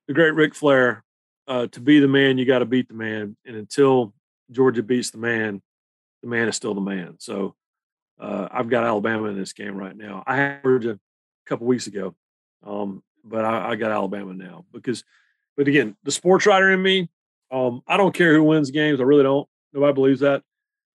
the 0.08 0.12
great 0.12 0.34
Ric 0.34 0.54
Flair, 0.54 1.04
uh, 1.48 1.68
to 1.68 1.80
be 1.80 2.00
the 2.00 2.08
man, 2.08 2.36
you 2.36 2.44
got 2.44 2.58
to 2.58 2.66
beat 2.66 2.88
the 2.88 2.94
man. 2.94 3.34
And 3.46 3.56
until 3.56 4.12
Georgia 4.50 4.82
beats 4.82 5.10
the 5.10 5.18
man, 5.18 5.62
the 6.22 6.28
man 6.28 6.48
is 6.48 6.56
still 6.56 6.74
the 6.74 6.82
man. 6.82 7.16
So 7.18 7.54
uh, 8.20 8.48
I've 8.50 8.68
got 8.68 8.84
Alabama 8.84 9.28
in 9.28 9.38
this 9.38 9.54
game 9.54 9.74
right 9.74 9.96
now. 9.96 10.22
I 10.26 10.36
had 10.36 10.62
Georgia 10.62 10.92
a 10.92 11.48
couple 11.48 11.66
weeks 11.66 11.86
ago, 11.86 12.14
um, 12.62 13.02
but 13.24 13.46
I, 13.46 13.70
I, 13.70 13.76
got 13.76 13.90
Alabama 13.90 14.34
now 14.34 14.66
because. 14.72 15.02
But 15.56 15.68
again, 15.68 15.96
the 16.04 16.10
sports 16.12 16.46
writer 16.46 16.70
in 16.70 16.80
me, 16.80 17.10
um, 17.50 17.82
I 17.86 17.96
don't 17.96 18.14
care 18.14 18.34
who 18.34 18.44
wins 18.44 18.70
games. 18.70 19.00
I 19.00 19.02
really 19.02 19.24
don't. 19.24 19.48
Nobody 19.72 19.92
believes 19.92 20.20
that. 20.20 20.42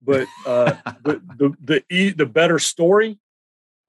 But 0.04 0.28
uh, 0.46 0.74
but 1.02 1.26
the 1.38 1.82
the 1.88 2.12
the 2.12 2.26
better 2.26 2.58
story, 2.58 3.18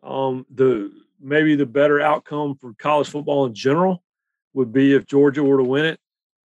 um, 0.04 0.46
the 0.54 0.92
maybe 1.20 1.56
the 1.56 1.66
better 1.66 2.00
outcome 2.00 2.56
for 2.56 2.74
college 2.78 3.10
football 3.10 3.46
in 3.46 3.54
general 3.54 4.04
would 4.54 4.72
be 4.72 4.94
if 4.94 5.06
Georgia 5.06 5.44
were 5.44 5.58
to 5.58 5.64
win 5.64 5.86
it. 5.86 6.00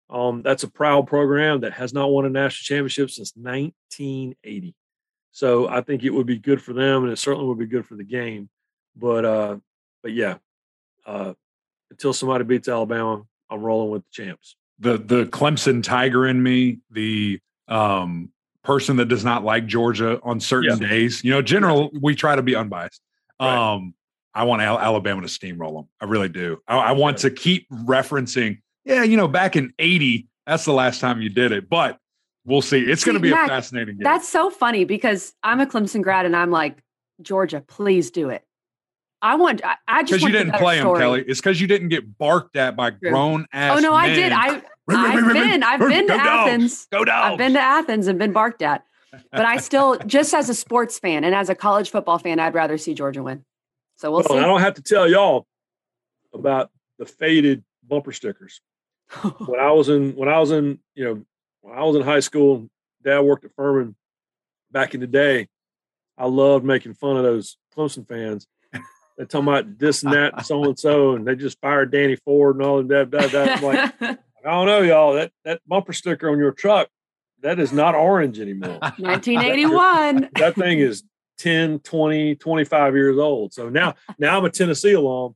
Um, 0.09 0.41
that's 0.41 0.63
a 0.63 0.67
proud 0.67 1.05
program 1.07 1.61
that 1.61 1.73
has 1.73 1.93
not 1.93 2.11
won 2.11 2.25
a 2.25 2.29
national 2.29 2.63
championship 2.63 3.11
since 3.11 3.33
1980. 3.35 4.73
So 5.31 5.67
I 5.67 5.81
think 5.81 6.03
it 6.03 6.09
would 6.09 6.25
be 6.25 6.39
good 6.39 6.61
for 6.61 6.73
them, 6.73 7.03
and 7.03 7.13
it 7.13 7.19
certainly 7.19 7.47
would 7.47 7.59
be 7.59 7.67
good 7.67 7.85
for 7.85 7.95
the 7.95 8.03
game. 8.03 8.49
But 8.95 9.25
uh, 9.25 9.57
but 10.01 10.13
yeah, 10.13 10.37
uh, 11.05 11.33
until 11.91 12.13
somebody 12.13 12.43
beats 12.43 12.67
Alabama, 12.67 13.23
I'm 13.49 13.61
rolling 13.61 13.91
with 13.91 14.03
the 14.03 14.23
champs. 14.23 14.55
The 14.79 14.97
the 14.97 15.25
Clemson 15.25 15.83
Tiger 15.83 16.25
in 16.27 16.41
me, 16.41 16.79
the 16.89 17.39
um, 17.67 18.31
person 18.63 18.97
that 18.97 19.05
does 19.05 19.23
not 19.23 19.43
like 19.43 19.65
Georgia 19.65 20.19
on 20.23 20.39
certain 20.39 20.81
yeah. 20.81 20.87
days. 20.87 21.23
You 21.23 21.31
know, 21.31 21.41
general 21.41 21.89
we 21.99 22.15
try 22.15 22.35
to 22.35 22.41
be 22.41 22.55
unbiased. 22.55 23.01
Right. 23.39 23.73
Um, 23.73 23.93
I 24.33 24.43
want 24.43 24.61
Alabama 24.61 25.21
to 25.21 25.27
steamroll 25.27 25.75
them. 25.75 25.87
I 25.99 26.05
really 26.05 26.29
do. 26.29 26.61
I, 26.67 26.77
I 26.77 26.91
want 26.91 27.19
to 27.19 27.31
keep 27.31 27.67
referencing. 27.69 28.61
Yeah, 28.85 29.03
you 29.03 29.17
know, 29.17 29.27
back 29.27 29.55
in 29.55 29.73
'80, 29.79 30.27
that's 30.45 30.65
the 30.65 30.73
last 30.73 31.01
time 31.01 31.21
you 31.21 31.29
did 31.29 31.51
it. 31.51 31.69
But 31.69 31.97
we'll 32.45 32.61
see. 32.61 32.79
It's 32.79 33.03
going 33.03 33.15
to 33.15 33.19
be 33.19 33.31
Mac, 33.31 33.47
a 33.47 33.49
fascinating 33.49 33.95
game. 33.95 34.03
That's 34.03 34.27
so 34.27 34.49
funny 34.49 34.85
because 34.85 35.33
I'm 35.43 35.59
a 35.59 35.65
Clemson 35.65 36.01
grad 36.01 36.25
and 36.25 36.35
I'm 36.35 36.51
like, 36.51 36.77
Georgia, 37.21 37.61
please 37.67 38.11
do 38.11 38.29
it. 38.29 38.43
I 39.21 39.35
want. 39.35 39.63
I, 39.65 39.75
I 39.87 40.03
just 40.03 40.21
because 40.21 40.23
you 40.23 40.37
didn't 40.37 40.55
play 40.55 40.79
story. 40.79 40.99
him, 40.99 41.01
Kelly. 41.01 41.25
It's 41.27 41.39
because 41.39 41.59
you 41.59 41.67
didn't 41.67 41.89
get 41.89 42.17
barked 42.17 42.55
at 42.55 42.75
by 42.75 42.91
grown 42.91 43.45
ass. 43.51 43.77
Oh 43.77 43.81
no, 43.81 43.91
men. 43.91 44.09
I 44.09 44.13
did. 44.13 44.31
I 44.31 44.61
I've 44.89 45.33
been. 45.33 45.63
I've 45.63 45.79
been 45.79 46.07
to 46.07 46.13
Athens. 46.13 46.87
Go 46.91 47.05
down. 47.05 47.31
I've 47.31 47.37
been 47.37 47.53
to 47.53 47.61
Athens 47.61 48.07
and 48.07 48.17
been 48.19 48.33
barked 48.33 48.61
at. 48.61 48.83
But 49.31 49.45
I 49.45 49.57
still, 49.57 49.97
just 50.05 50.33
as 50.33 50.49
a 50.49 50.53
sports 50.53 50.99
fan 50.99 51.23
and 51.23 51.33
as 51.33 51.49
a 51.49 51.55
college 51.55 51.89
football 51.89 52.19
fan, 52.19 52.39
I'd 52.39 52.53
rather 52.53 52.77
see 52.77 52.93
Georgia 52.93 53.23
win. 53.23 53.43
So 53.95 54.11
we'll, 54.11 54.19
well 54.21 54.37
see. 54.37 54.43
I 54.43 54.47
don't 54.47 54.61
have 54.61 54.75
to 54.75 54.81
tell 54.81 55.09
y'all 55.09 55.47
about 56.33 56.71
the 56.97 57.05
faded 57.05 57.63
bumper 57.87 58.11
stickers. 58.11 58.61
when 59.45 59.59
I 59.59 59.71
was 59.71 59.89
in 59.89 60.15
when 60.15 60.29
I 60.29 60.39
was 60.39 60.51
in 60.51 60.79
you 60.93 61.03
know 61.03 61.25
when 61.61 61.77
I 61.77 61.83
was 61.83 61.95
in 61.95 62.03
high 62.03 62.19
school, 62.19 62.69
Dad 63.03 63.21
worked 63.21 63.45
at 63.45 63.55
Furman 63.55 63.95
back 64.71 64.93
in 64.93 65.01
the 65.01 65.07
day. 65.07 65.47
I 66.17 66.27
loved 66.27 66.63
making 66.63 66.93
fun 66.93 67.17
of 67.17 67.23
those 67.23 67.57
Clemson 67.75 68.07
fans. 68.07 68.45
They're 69.17 69.25
talking 69.25 69.47
about 69.49 69.77
this 69.77 70.03
and 70.03 70.13
that, 70.13 70.33
and 70.33 70.45
so 70.45 70.63
and 70.63 70.79
so, 70.79 71.15
and 71.15 71.27
they 71.27 71.35
just 71.35 71.59
fired 71.59 71.91
Danny 71.91 72.15
Ford 72.15 72.55
and 72.55 72.65
all 72.65 72.81
that. 72.83 73.11
that, 73.11 73.31
that. 73.31 73.57
I'm 73.57 73.63
like, 73.63 74.19
I 74.49 74.53
don't 74.53 74.65
know, 74.65 74.81
y'all. 74.81 75.13
That 75.13 75.31
that 75.45 75.61
bumper 75.67 75.93
sticker 75.93 76.29
on 76.29 76.39
your 76.39 76.51
truck, 76.51 76.89
that 77.41 77.59
is 77.59 77.71
not 77.71 77.93
orange 77.93 78.39
anymore. 78.39 78.79
1981. 78.97 80.21
that, 80.21 80.33
that 80.35 80.55
thing 80.55 80.79
is 80.79 81.03
10, 81.37 81.79
20, 81.79 82.35
25 82.35 82.95
years 82.95 83.17
old. 83.17 83.53
So 83.53 83.69
now, 83.69 83.93
now 84.17 84.37
I'm 84.37 84.45
a 84.45 84.49
Tennessee 84.49 84.93
alum. 84.93 85.35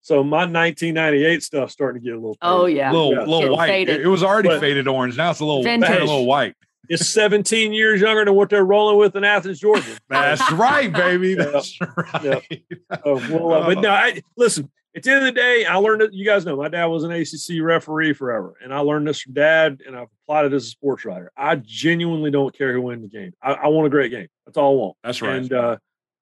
So 0.00 0.24
my 0.24 0.38
1998 0.38 1.42
stuff 1.42 1.70
starting 1.70 2.02
to 2.02 2.04
get 2.04 2.14
a 2.14 2.16
little. 2.16 2.36
Oh 2.42 2.66
yeah, 2.66 2.90
a 2.90 2.92
little, 2.92 3.12
yeah. 3.12 3.24
little 3.24 3.56
white. 3.56 3.88
It, 3.88 4.00
it, 4.00 4.06
was 4.06 4.24
already 4.24 4.48
but 4.48 4.60
faded 4.60 4.88
orange. 4.88 5.16
Now 5.16 5.30
it's 5.30 5.40
a 5.40 5.44
little, 5.44 5.64
a 5.64 5.78
little 5.78 6.26
white. 6.26 6.56
It's 6.88 7.06
17 7.08 7.72
years 7.72 8.00
younger 8.00 8.24
than 8.24 8.34
what 8.34 8.48
they're 8.48 8.64
rolling 8.64 8.96
with 8.96 9.14
in 9.14 9.22
Athens, 9.22 9.60
Georgia. 9.60 9.98
That's 10.08 10.50
right, 10.52 10.90
baby. 10.90 11.34
That's 11.34 11.78
yeah. 11.80 11.86
right. 11.96 12.64
Uh, 12.90 12.96
well, 13.04 13.52
uh, 13.52 13.66
but 13.66 13.80
no, 13.80 13.90
I, 13.90 14.22
listen. 14.36 14.70
At 14.96 15.02
the 15.02 15.10
end 15.10 15.18
of 15.20 15.24
the 15.26 15.32
day, 15.32 15.64
I 15.64 15.76
learned 15.76 16.02
it. 16.02 16.12
You 16.12 16.24
guys 16.24 16.44
know 16.44 16.56
my 16.56 16.68
dad 16.68 16.86
was 16.86 17.04
an 17.04 17.12
ACC 17.12 17.62
referee 17.62 18.14
forever, 18.14 18.54
and 18.62 18.72
I 18.72 18.78
learned 18.80 19.06
this 19.06 19.20
from 19.20 19.34
dad, 19.34 19.82
and 19.86 19.96
I've 19.96 20.08
applied 20.24 20.46
it 20.46 20.52
as 20.52 20.64
a 20.64 20.70
sports 20.70 21.04
writer. 21.04 21.30
I 21.36 21.56
genuinely 21.56 22.30
don't 22.30 22.56
care 22.56 22.72
who 22.72 22.82
wins 22.82 23.02
the 23.02 23.08
game. 23.08 23.32
I, 23.42 23.52
I 23.52 23.66
want 23.68 23.86
a 23.86 23.90
great 23.90 24.10
game. 24.10 24.28
That's 24.46 24.56
all 24.56 24.72
I 24.72 24.80
want. 24.80 24.96
That's 25.04 25.22
right. 25.22 25.36
And 25.36 25.52
uh, 25.52 25.76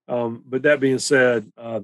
um, 0.09 0.43
but 0.47 0.63
that 0.63 0.81
being 0.81 0.99
said, 0.99 1.51
uh, 1.57 1.81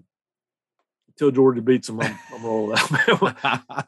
until 1.08 1.30
Georgia 1.30 1.62
beats 1.62 1.86
them, 1.86 2.00
I'm, 2.00 2.18
I'm 2.34 2.44
rolling 2.44 2.76
out. 2.76 2.88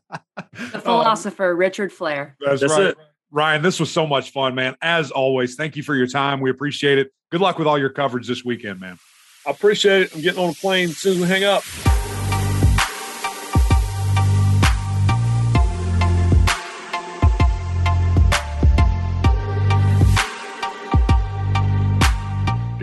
the 0.52 0.80
philosopher 0.80 1.54
Richard 1.54 1.92
Flair. 1.92 2.36
That's, 2.40 2.60
That's 2.60 2.72
right. 2.72 2.86
it. 2.86 2.98
Ryan, 3.30 3.62
this 3.62 3.80
was 3.80 3.90
so 3.90 4.06
much 4.06 4.30
fun, 4.30 4.54
man. 4.54 4.76
As 4.80 5.10
always, 5.10 5.56
thank 5.56 5.74
you 5.74 5.82
for 5.82 5.96
your 5.96 6.06
time. 6.06 6.40
We 6.40 6.50
appreciate 6.50 6.98
it. 6.98 7.12
Good 7.32 7.40
luck 7.40 7.58
with 7.58 7.66
all 7.66 7.78
your 7.78 7.90
coverage 7.90 8.28
this 8.28 8.44
weekend, 8.44 8.78
man. 8.78 8.98
I 9.44 9.50
appreciate 9.50 10.02
it. 10.02 10.14
I'm 10.14 10.20
getting 10.20 10.42
on 10.42 10.50
a 10.50 10.54
plane 10.54 10.90
as 10.90 10.98
soon 10.98 11.14
as 11.14 11.20
we 11.20 11.26
hang 11.26 11.42
up. 11.42 11.64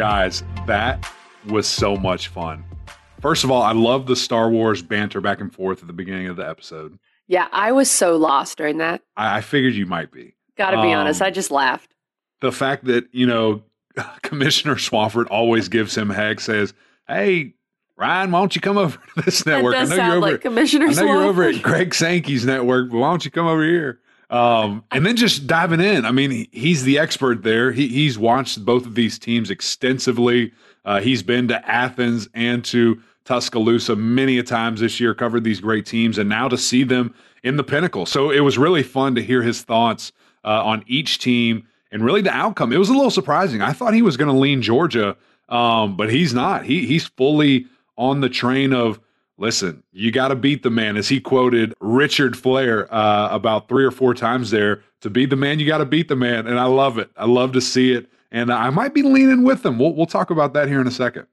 Guys, 0.02 0.44
that 0.66 1.08
was 1.48 1.68
so 1.68 1.96
much 1.96 2.30
fun. 2.30 2.64
First 3.20 3.44
of 3.44 3.52
all, 3.52 3.62
I 3.62 3.72
love 3.72 4.08
the 4.08 4.16
Star 4.16 4.50
Wars 4.50 4.82
banter 4.82 5.22
back 5.22 5.40
and 5.40 5.54
forth 5.54 5.82
at 5.82 5.86
the 5.86 5.94
beginning 5.94 6.26
of 6.26 6.38
the 6.38 6.50
episode. 6.50 6.98
Yeah, 7.28 7.48
I 7.52 7.72
was 7.72 7.88
so 7.88 8.18
lost 8.18 8.58
during 8.58 8.80
that. 8.80 9.04
I, 9.16 9.38
I 9.38 9.42
figured 9.42 9.76
you 9.76 9.86
might 9.86 10.12
be. 10.12 10.34
Gotta 10.58 10.82
be 10.82 10.92
honest, 10.92 11.22
Um, 11.22 11.28
I 11.28 11.30
just 11.30 11.52
laughed. 11.52 11.94
The 12.40 12.52
fact 12.52 12.86
that, 12.86 13.10
you 13.12 13.28
know, 13.28 13.62
Commissioner 14.24 14.74
Swofford 14.74 15.28
always 15.30 15.70
gives 15.70 15.96
him 15.96 16.10
heck, 16.10 16.40
says, 16.40 16.74
Hey, 17.08 17.54
Ryan, 17.96 18.32
why 18.32 18.40
don't 18.40 18.56
you 18.56 18.62
come 18.62 18.80
over 18.80 18.98
to 18.98 19.22
this 19.22 19.46
network? 19.46 19.76
I 19.76 19.84
know 19.84 19.96
you're 19.98 20.16
over 20.16 20.20
like 20.32 20.42
Commissioner 20.42 20.88
I 20.88 20.94
know 20.94 21.04
you're 21.04 21.24
over 21.26 21.44
at 21.44 21.62
Greg 21.62 21.94
Sankey's 21.94 22.44
network, 22.44 22.90
but 22.90 22.98
why 22.98 23.12
don't 23.12 23.24
you 23.24 23.30
come 23.30 23.46
over 23.46 23.64
here? 23.64 24.00
Um, 24.32 24.86
and 24.92 25.06
then 25.06 25.18
just 25.18 25.46
diving 25.46 25.82
in. 25.82 26.06
I 26.06 26.12
mean, 26.12 26.32
he, 26.32 26.50
he's 26.54 26.84
the 26.84 26.98
expert 26.98 27.44
there. 27.44 27.72
He, 27.72 27.90
he's 27.90 28.18
watched 28.18 28.64
both 28.64 28.86
of 28.86 28.96
these 28.96 29.20
teams 29.20 29.52
extensively. 29.52 30.54
Uh, 30.86 31.02
he's 31.02 31.22
been 31.22 31.50
to 31.50 31.70
Athens 31.70 32.30
and 32.34 32.64
to 32.66 33.02
Tuscaloosa 33.26 33.96
many 33.96 34.40
a 34.40 34.44
times 34.44 34.80
this 34.80 35.00
year, 35.00 35.14
covered 35.14 35.44
these 35.44 35.60
great 35.60 35.86
teams, 35.86 36.18
and 36.18 36.30
now 36.30 36.48
to 36.48 36.58
see 36.58 36.84
them 36.84 37.14
in 37.44 37.58
the 37.58 37.64
pinnacle. 37.64 38.06
So 38.06 38.32
it 38.32 38.40
was 38.40 38.58
really 38.58 38.84
fun 38.84 39.16
to 39.16 39.22
hear 39.22 39.44
his 39.44 39.64
thoughts 39.64 40.14
uh, 40.44 40.64
on 40.64 40.84
each 40.88 41.20
team 41.20 41.68
and 41.92 42.04
really 42.04 42.22
the 42.22 42.32
outcome. 42.32 42.72
It 42.72 42.78
was 42.78 42.90
a 42.90 42.94
little 42.94 43.12
surprising. 43.12 43.62
I 43.62 43.74
thought 43.74 43.94
he 43.94 44.02
was 44.02 44.18
going 44.18 44.34
to 44.34 44.40
lean 44.40 44.62
Georgia, 44.62 45.18
um, 45.50 45.98
but 45.98 46.10
he's 46.12 46.34
not. 46.34 46.66
He 46.66 46.86
he's 46.86 47.06
fully 47.06 47.68
on 47.98 48.22
the 48.22 48.30
train 48.30 48.74
of 48.74 49.00
listen, 49.42 49.84
you 49.92 50.12
got 50.12 50.30
to 50.30 50.36
beat 50.36 50.64
the 50.64 50.70
man, 50.70 50.96
as 50.96 51.10
he 51.10 51.20
quoted 51.20 51.74
Richard 51.82 52.38
Flair 52.38 52.94
uh, 52.94 53.28
about 53.30 53.68
three 53.68 53.84
or 53.84 53.92
four 53.92 54.14
times 54.14 54.52
there. 54.52 54.84
To 55.02 55.10
beat 55.10 55.32
the 55.32 55.36
man, 55.36 55.60
you 55.60 55.66
got 55.66 55.80
to 55.80 55.86
beat 55.86 56.08
the 56.08 56.16
man, 56.16 56.46
and 56.46 56.60
I 56.60 56.66
love 56.66 57.00
it. 57.00 57.10
I 57.18 57.26
love 57.26 57.52
to 57.54 57.62
see 57.62 57.92
it, 57.92 58.10
and 58.32 58.54
I 58.54 58.70
might 58.70 58.94
be 58.94 59.02
leaning 59.02 59.44
with 59.44 59.64
them. 59.64 59.80
We'll 59.80 59.94
we'll 59.94 60.06
talk 60.06 60.30
about 60.30 60.54
that 60.54 60.68
here 60.68 60.80
in 60.80 60.88
a 60.88 60.92
second. 60.92 61.26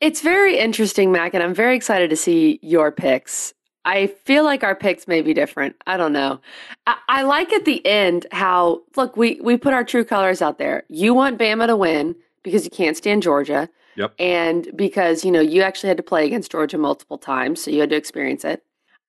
It's 0.00 0.20
very 0.20 0.58
interesting, 0.58 1.12
Mac, 1.12 1.32
and 1.32 1.44
I'm 1.44 1.54
very 1.54 1.76
excited 1.76 2.10
to 2.10 2.16
see 2.16 2.58
your 2.60 2.90
picks. 2.90 3.54
I 3.84 4.08
feel 4.08 4.44
like 4.44 4.64
our 4.64 4.74
picks 4.74 5.06
may 5.06 5.22
be 5.22 5.32
different. 5.32 5.76
I 5.86 5.96
don't 5.96 6.12
know. 6.12 6.40
I, 6.86 6.96
I 7.08 7.22
like 7.22 7.52
at 7.52 7.64
the 7.64 7.84
end 7.86 8.26
how 8.32 8.82
look 8.96 9.16
we 9.16 9.40
we 9.40 9.56
put 9.56 9.74
our 9.74 9.84
true 9.84 10.04
colors 10.04 10.42
out 10.42 10.58
there. 10.58 10.82
You 10.88 11.14
want 11.14 11.38
Bama 11.38 11.68
to 11.68 11.76
win 11.76 12.16
because 12.42 12.64
you 12.64 12.70
can't 12.70 12.96
stand 12.96 13.22
Georgia. 13.22 13.68
Yep. 13.96 14.14
And 14.18 14.70
because, 14.74 15.24
you 15.24 15.30
know, 15.30 15.40
you 15.40 15.62
actually 15.62 15.88
had 15.88 15.96
to 15.98 16.02
play 16.02 16.24
against 16.26 16.50
Georgia 16.50 16.78
multiple 16.78 17.18
times, 17.18 17.62
so 17.62 17.70
you 17.70 17.80
had 17.80 17.90
to 17.90 17.96
experience 17.96 18.44
it. 18.44 18.62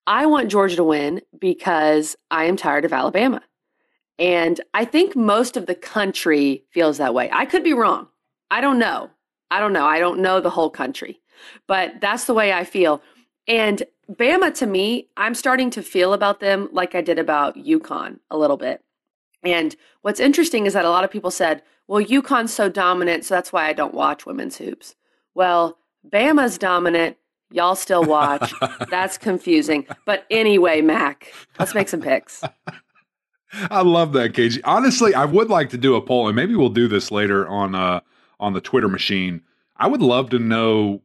I 0.06 0.26
want 0.26 0.52
Georgia 0.52 0.76
to 0.76 0.84
win 0.84 1.22
because 1.40 2.18
I 2.30 2.46
am 2.46 2.58
tired 2.58 2.84
of 2.84 2.92
Alabama. 2.92 3.42
And 4.20 4.60
I 4.74 4.86
think 4.86 5.16
most 5.16 5.56
of 5.58 5.66
the 5.66 5.76
country 5.76 6.66
feels 6.72 6.98
that 6.98 7.14
way. 7.14 7.30
I 7.32 7.46
could 7.46 7.64
be 7.64 7.74
wrong. 7.74 8.08
I 8.52 8.62
don't 8.62 8.78
know. 8.78 9.10
I 9.50 9.60
don't 9.60 9.74
know. 9.74 9.86
I 9.86 10.00
don't 10.00 10.20
know 10.20 10.40
the 10.40 10.50
whole 10.50 10.70
country, 10.70 11.22
but 11.68 12.02
that's 12.02 12.26
the 12.26 12.34
way 12.34 12.52
I 12.52 12.64
feel. 12.64 13.02
And 13.48 13.84
Bama, 14.12 14.54
to 14.56 14.68
me, 14.68 15.10
I'm 15.16 15.34
starting 15.34 15.70
to 15.72 15.82
feel 15.82 16.14
about 16.14 16.40
them 16.40 16.70
like 16.72 16.94
I 16.94 17.02
did 17.02 17.18
about 17.18 17.56
UConn 17.56 18.20
a 18.30 18.38
little 18.38 18.58
bit. 18.58 18.82
And 19.44 19.76
what's 20.02 20.20
interesting 20.20 20.66
is 20.66 20.74
that 20.74 20.86
a 20.86 20.90
lot 20.90 21.04
of 21.04 21.12
people 21.12 21.32
said, 21.32 21.62
well, 21.88 22.04
UConn's 22.04 22.54
so 22.54 22.70
dominant, 22.70 23.26
so 23.26 23.36
that's 23.36 23.52
why 23.54 23.68
I 23.68 23.74
don't 23.74 23.94
watch 23.94 24.26
women's 24.26 24.58
hoops. 24.58 24.96
Well, 25.36 25.78
Bama's 26.10 26.58
dominant. 26.58 27.18
Y'all 27.52 27.76
still 27.76 28.04
watch. 28.04 28.54
that's 28.90 29.18
confusing. 29.18 29.86
But 30.06 30.26
anyway, 30.32 30.82
Mac, 30.82 31.32
let's 31.60 31.76
make 31.76 31.88
some 31.90 32.02
picks. 32.02 32.42
I 33.70 33.82
love 33.84 34.14
that, 34.14 34.34
KG. 34.34 34.60
Honestly, 34.64 35.14
I 35.14 35.26
would 35.26 35.50
like 35.50 35.70
to 35.70 35.78
do 35.78 35.96
a 35.96 36.02
poll, 36.02 36.28
and 36.28 36.36
maybe 36.36 36.56
we'll 36.56 36.70
do 36.70 36.88
this 36.88 37.12
later 37.12 37.48
on 37.48 37.76
uh, 37.76 38.00
on 38.40 38.54
the 38.54 38.62
Twitter 38.62 38.88
machine. 38.88 39.42
I 39.78 39.88
would 39.88 40.02
love 40.02 40.30
to 40.32 40.40
know 40.40 41.02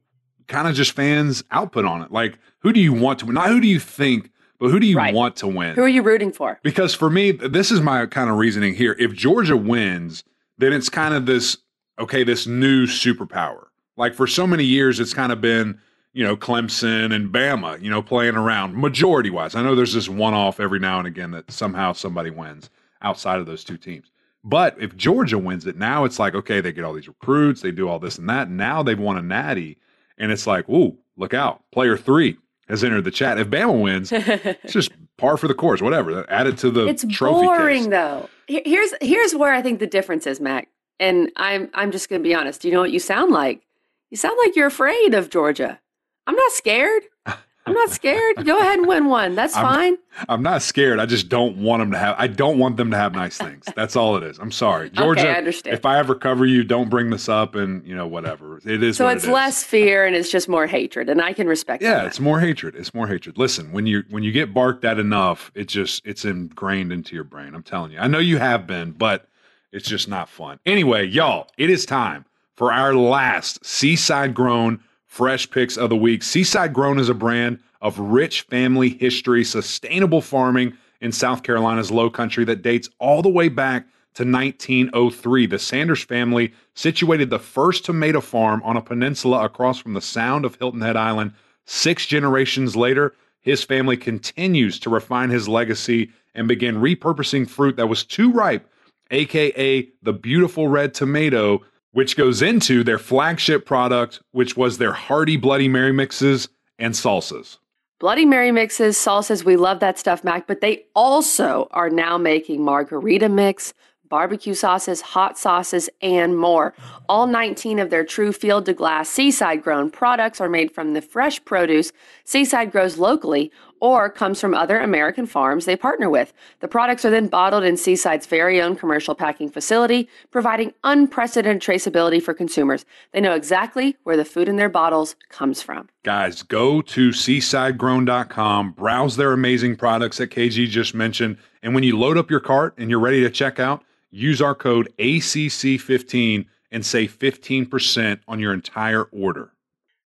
kind 0.47 0.67
of 0.67 0.75
just 0.75 0.93
fans' 0.93 1.45
output 1.51 1.85
on 1.85 2.01
it. 2.01 2.11
Like, 2.11 2.39
who 2.61 2.73
do 2.73 2.81
you 2.81 2.93
want 2.95 3.19
to 3.19 3.27
win? 3.27 3.35
Not 3.35 3.49
who 3.49 3.61
do 3.61 3.69
you 3.69 3.79
think, 3.79 4.31
but 4.59 4.71
who 4.71 4.81
do 4.81 4.87
you 4.87 4.97
Right. 4.97 5.15
want 5.15 5.37
to 5.37 5.47
win? 5.47 5.75
Who 5.75 5.83
are 5.83 5.89
you 5.89 6.03
rooting 6.03 6.33
for? 6.33 6.59
Because 6.63 6.95
for 6.95 7.11
me, 7.11 7.33
this 7.33 7.71
is 7.71 7.83
my 7.83 8.07
kind 8.07 8.31
of 8.31 8.37
reasoning 8.39 8.75
here. 8.75 8.97
If 8.99 9.13
Georgia 9.13 9.57
wins, 9.57 10.25
then 10.59 10.73
it's 10.73 10.89
kind 10.89 11.15
of 11.15 11.27
this 11.27 11.57
okay, 11.99 12.23
this 12.23 12.47
new 12.47 12.87
superpower. 12.87 13.67
Like 13.97 14.15
for 14.15 14.27
so 14.27 14.47
many 14.47 14.65
years, 14.65 15.01
it's 15.01 15.15
kind 15.15 15.33
of 15.33 15.41
been 15.41 15.81
you 16.13 16.25
know 16.25 16.37
Clemson 16.37 17.15
and 17.15 17.33
Bama, 17.33 17.81
you 17.83 17.91
know, 17.91 18.03
playing 18.03 18.37
around 18.37 18.77
majority 18.77 19.31
wise. 19.31 19.55
I 19.55 19.63
know 19.63 19.75
there's 19.75 19.95
this 19.95 20.09
one 20.09 20.35
off 20.35 20.61
every 20.61 20.79
now 20.79 20.99
and 20.99 21.07
again 21.07 21.31
that 21.33 21.51
somehow 21.51 21.93
somebody 21.93 22.31
wins 22.31 22.71
outside 23.03 23.39
of 23.39 23.47
those 23.47 23.65
two 23.65 23.79
teams. 23.79 24.11
But 24.45 24.77
if 24.81 24.97
Georgia 24.97 25.39
wins 25.39 25.67
it, 25.67 25.77
now 25.77 26.05
it's 26.05 26.19
like 26.19 26.35
okay, 26.35 26.61
they 26.61 26.73
get 26.73 26.85
all 26.85 26.95
these 26.95 27.09
recruits, 27.09 27.63
they 27.63 27.73
do 27.73 27.89
all 27.89 27.99
this 27.99 28.19
and 28.19 28.29
that. 28.29 28.51
Now 28.51 28.83
they've 28.83 28.99
won 28.99 29.19
a 29.19 29.23
natty, 29.23 29.79
and 30.17 30.31
it's 30.33 30.47
like, 30.47 30.69
ooh, 30.69 30.97
look 31.17 31.35
out, 31.35 31.63
player 31.73 31.97
three 31.97 32.37
has 32.69 32.85
entered 32.85 33.05
the 33.05 33.11
chat. 33.11 33.39
If 33.39 33.49
Bama 33.49 33.81
wins, 33.81 34.13
it's 34.13 34.73
just 34.73 34.93
par 35.19 35.37
for 35.37 35.47
the 35.49 35.55
course, 35.55 35.83
whatever. 35.83 36.25
Add 36.31 36.47
it 36.47 36.59
to 36.59 36.71
the 36.71 36.87
it's 36.87 37.05
trophy 37.11 37.45
boring 37.47 37.83
case. 37.85 37.91
though. 37.91 38.29
Here's 38.47 38.95
here's 39.03 39.35
where 39.35 39.53
I 39.53 39.61
think 39.61 39.79
the 39.81 39.87
difference 39.87 40.27
is, 40.27 40.41
Mac. 40.41 40.69
And 40.99 41.31
I'm 41.37 41.69
I'm 41.75 41.91
just 41.91 42.09
gonna 42.09 42.23
be 42.23 42.35
honest. 42.35 42.63
Do 42.63 42.69
you 42.69 42.75
know 42.75 42.81
what 42.81 42.93
you 42.93 43.01
sound 43.01 43.33
like? 43.33 43.63
You 44.11 44.17
sound 44.17 44.39
like 44.43 44.57
you're 44.57 44.67
afraid 44.69 45.13
of 45.13 45.29
Georgia. 45.29 45.79
I'm 46.27 46.35
not 46.35 46.53
scared. 46.53 47.03
I'm 47.69 47.75
not 47.75 47.91
scared. 47.91 48.45
Go 48.45 48.59
ahead 48.59 48.79
and 48.79 48.89
win 48.89 49.07
one. 49.07 49.35
That's 49.35 49.55
I'm- 49.57 49.65
fine. 49.67 49.99
I'm 50.29 50.43
not 50.43 50.63
scared. 50.63 50.99
I 50.99 51.07
just 51.07 51.29
don't 51.29 51.59
want 51.59 51.81
them 51.81 51.93
to 51.93 51.99
have. 51.99 52.17
I 52.19 52.27
don't 52.27 52.59
want 52.59 52.77
them 52.77 52.91
to 52.91 52.97
have 52.97 53.13
nice 53.15 53.39
things. 53.39 53.65
That's 53.77 53.95
all 53.95 54.17
it 54.17 54.25
is. 54.25 54.39
I'm 54.41 54.51
sorry, 54.51 54.91
Georgia. 54.91 55.21
okay, 55.21 55.31
I 55.31 55.35
understand. 55.35 55.75
If 55.75 55.87
I 55.87 55.99
ever 55.99 56.17
cover 56.17 56.45
you, 56.45 56.65
don't 56.65 56.91
bring 56.91 57.11
this 57.11 57.29
up, 57.29 57.55
and 57.55 57.87
you 57.87 57.95
know 57.95 58.07
whatever. 58.09 58.59
It 58.65 58.83
is. 58.83 58.97
so 58.97 59.07
it's 59.09 59.23
it 59.25 59.29
is. 59.29 59.33
less 59.33 59.63
fear 59.63 60.05
and 60.07 60.17
it's 60.17 60.29
just 60.31 60.49
more 60.49 60.67
hatred, 60.67 61.09
and 61.09 61.23
I 61.23 61.33
can 61.33 61.47
respect 61.47 61.83
Yeah, 61.85 61.95
that. 61.95 62.07
it's 62.07 62.19
more 62.19 62.41
hatred. 62.41 62.75
It's 62.75 62.93
more 62.93 63.07
hatred. 63.07 63.39
Listen, 63.39 63.71
when 63.71 63.87
you 63.87 64.03
when 64.11 64.25
you 64.25 64.33
get 64.33 64.53
barked 64.53 64.85
at 64.85 64.99
enough, 64.99 65.53
it 65.55 65.69
just 65.69 66.05
it's 66.05 66.25
ingrained 66.25 66.93
into 66.93 67.15
your 67.15 67.25
brain. 67.25 67.55
I'm 67.55 67.63
telling 67.63 67.93
you. 67.93 67.99
I 68.01 68.09
know 68.09 68.19
you 68.19 68.39
have 68.39 68.67
been, 68.67 68.91
but 68.93 69.29
it's 69.71 69.89
just 69.89 70.09
not 70.09 70.29
fun. 70.29 70.59
Anyway, 70.67 71.07
y'all, 71.07 71.49
it 71.57 71.71
is 71.71 71.87
time 71.87 72.25
for 72.57 72.73
our 72.73 72.93
last 72.95 73.65
Seaside 73.65 74.35
Grown 74.35 74.81
fresh 75.19 75.51
picks 75.51 75.77
of 75.77 75.91
the 75.91 75.97
week. 75.97 76.23
Seaside 76.23 76.73
Grown 76.73 76.97
is 76.97 77.09
a 77.09 77.15
brand 77.15 77.59
of 77.81 77.99
rich 77.99 78.43
family 78.43 78.91
history, 78.91 79.43
sustainable 79.43 80.21
farming 80.21 80.75
in 81.01 81.11
South 81.11 81.43
Carolina's 81.43 81.91
low 81.91 82.09
country 82.09 82.45
that 82.45 82.63
dates 82.63 82.89
all 83.01 83.21
the 83.21 83.29
way 83.29 83.49
back 83.49 83.89
to 84.15 84.23
1903. 84.23 85.47
The 85.47 85.59
Sanders 85.59 86.05
family 86.05 86.55
situated 86.75 87.31
the 87.31 87.41
first 87.41 87.85
tomato 87.85 88.21
farm 88.21 88.63
on 88.65 88.77
a 88.77 88.81
peninsula 88.81 89.45
across 89.45 89.81
from 89.81 89.95
the 89.95 90.01
sound 90.01 90.45
of 90.45 90.55
Hilton 90.55 90.83
Head 90.83 90.97
Island. 90.97 91.33
Six 91.65 92.07
generations 92.07 92.77
later, 92.77 93.13
his 93.41 93.65
family 93.65 93.97
continues 93.97 94.79
to 94.79 94.89
refine 94.89 95.31
his 95.31 95.49
legacy 95.49 96.13
and 96.37 96.47
begin 96.47 96.77
repurposing 96.77 97.51
fruit 97.51 97.75
that 97.75 97.89
was 97.89 98.05
too 98.05 98.31
ripe, 98.31 98.71
aka 99.11 99.89
the 100.01 100.13
beautiful 100.13 100.69
red 100.69 100.95
tomato, 100.95 101.65
which 101.93 102.17
goes 102.17 102.43
into 102.43 102.85
their 102.85 102.99
flagship 102.99 103.65
product, 103.67 104.21
which 104.33 104.57
was 104.57 104.79
their 104.79 104.93
hearty 104.93 105.37
Bloody 105.37 105.69
Mary 105.69 105.93
mixes 105.93 106.49
and 106.79 106.95
salsas. 106.95 107.59
Bloody 108.01 108.25
Mary 108.25 108.53
mixes, 108.53 108.97
salsas, 108.97 109.45
we 109.45 109.57
love 109.57 109.81
that 109.81 109.99
stuff, 109.99 110.23
Mac, 110.23 110.47
but 110.47 110.61
they 110.61 110.85
also 110.95 111.67
are 111.73 111.91
now 111.91 112.17
making 112.17 112.63
margarita 112.65 113.29
mix, 113.29 113.75
barbecue 114.09 114.55
sauces, 114.55 115.01
hot 115.01 115.37
sauces, 115.37 115.91
and 116.01 116.39
more. 116.39 116.75
All 117.09 117.27
19 117.27 117.79
of 117.79 117.91
their 117.91 118.05
true 118.05 118.33
field 118.33 118.67
to 118.67 118.75
glass 118.75 119.09
seaside 119.09 119.63
grown 119.63 119.91
products 119.91 120.41
are 120.41 120.49
made 120.49 120.73
from 120.73 120.95
the 120.95 121.03
fresh 121.03 121.45
produce 121.45 121.93
Seaside 122.25 122.71
grows 122.71 122.99
locally 122.99 123.51
or 123.81 124.09
comes 124.11 124.41
from 124.41 124.55
other 124.55 124.79
American 124.79 125.27
farms 125.27 125.65
they 125.65 125.77
partner 125.77 126.09
with. 126.11 126.33
The 126.61 126.69
products 126.69 127.05
are 127.05 127.11
then 127.11 127.29
bottled 127.29 127.65
in 127.65 127.77
Seaside's 127.77 128.27
very 128.27 128.61
own 128.61 128.77
commercial 128.77 129.15
packing 129.15 129.51
facility, 129.51 130.09
providing 130.31 130.75
unprecedented 130.85 131.63
traceability 131.63 132.23
for 132.23 132.35
consumers. 132.35 132.85
They 133.13 133.21
know 133.21 133.35
exactly 133.35 133.97
where 134.05 134.17
the 134.17 134.25
food 134.25 134.49
in 134.49 134.57
their 134.57 134.69
bottles 134.69 135.17
comes 135.29 135.63
from. 135.63 135.89
Guys, 136.05 136.43
go 136.43 136.81
to 136.83 137.11
seasidegrown.com, 137.11 138.73
browse 138.73 139.17
their 139.17 139.33
amazing 139.33 139.77
products 139.77 140.19
that 140.19 140.31
KG 140.31 140.69
just 140.69 140.95
mentioned, 140.95 141.39
and 141.63 141.75
when 141.75 141.85
you 141.85 141.99
load 141.99 142.17
up 142.19 142.31
your 142.31 142.41
cart 142.41 142.75
and 142.79 142.91
you're 142.91 142.99
ready 143.01 143.21
to 143.23 143.31
check 143.31 143.59
out, 143.59 143.83
use 144.11 144.41
our 144.41 144.55
code 144.55 144.93
ACC15 144.99 146.47
and 146.71 146.85
save 146.85 147.19
15% 147.19 148.21
on 148.29 148.39
your 148.39 148.53
entire 148.53 149.05
order. 149.05 149.53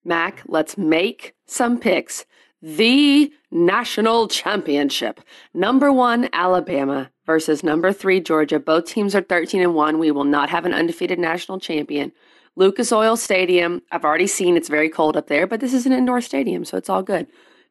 Mac, 0.04 0.42
let's 0.48 0.78
make 0.78 1.36
some 1.46 1.80
picks. 1.80 2.26
The 2.62 3.32
national 3.50 4.28
championship. 4.28 5.22
Number 5.54 5.92
one, 5.92 6.30
Alabama 6.32 7.10
versus 7.26 7.64
number 7.64 7.92
three, 7.92 8.22
Georgia. 8.22 8.60
Both 8.60 8.86
teams 8.86 9.16
are 9.16 9.22
13 9.22 9.62
and 9.62 9.74
1. 9.74 9.98
We 9.98 10.12
will 10.12 10.26
not 10.26 10.50
have 10.50 10.66
an 10.66 10.74
undefeated 10.74 11.18
national 11.18 11.60
champion. 11.60 12.12
Lucas 12.56 12.92
Oil 12.92 13.16
Stadium. 13.16 13.82
I've 13.92 14.06
already 14.06 14.28
seen 14.28 14.58
it's 14.58 14.70
very 14.70 14.90
cold 14.90 15.18
up 15.18 15.28
there, 15.28 15.48
but 15.48 15.60
this 15.60 15.74
is 15.74 15.86
an 15.86 15.94
indoor 15.94 16.22
stadium, 16.22 16.66
so 16.66 16.78
it's 16.78 16.90
all 16.90 17.02
good. 17.02 17.28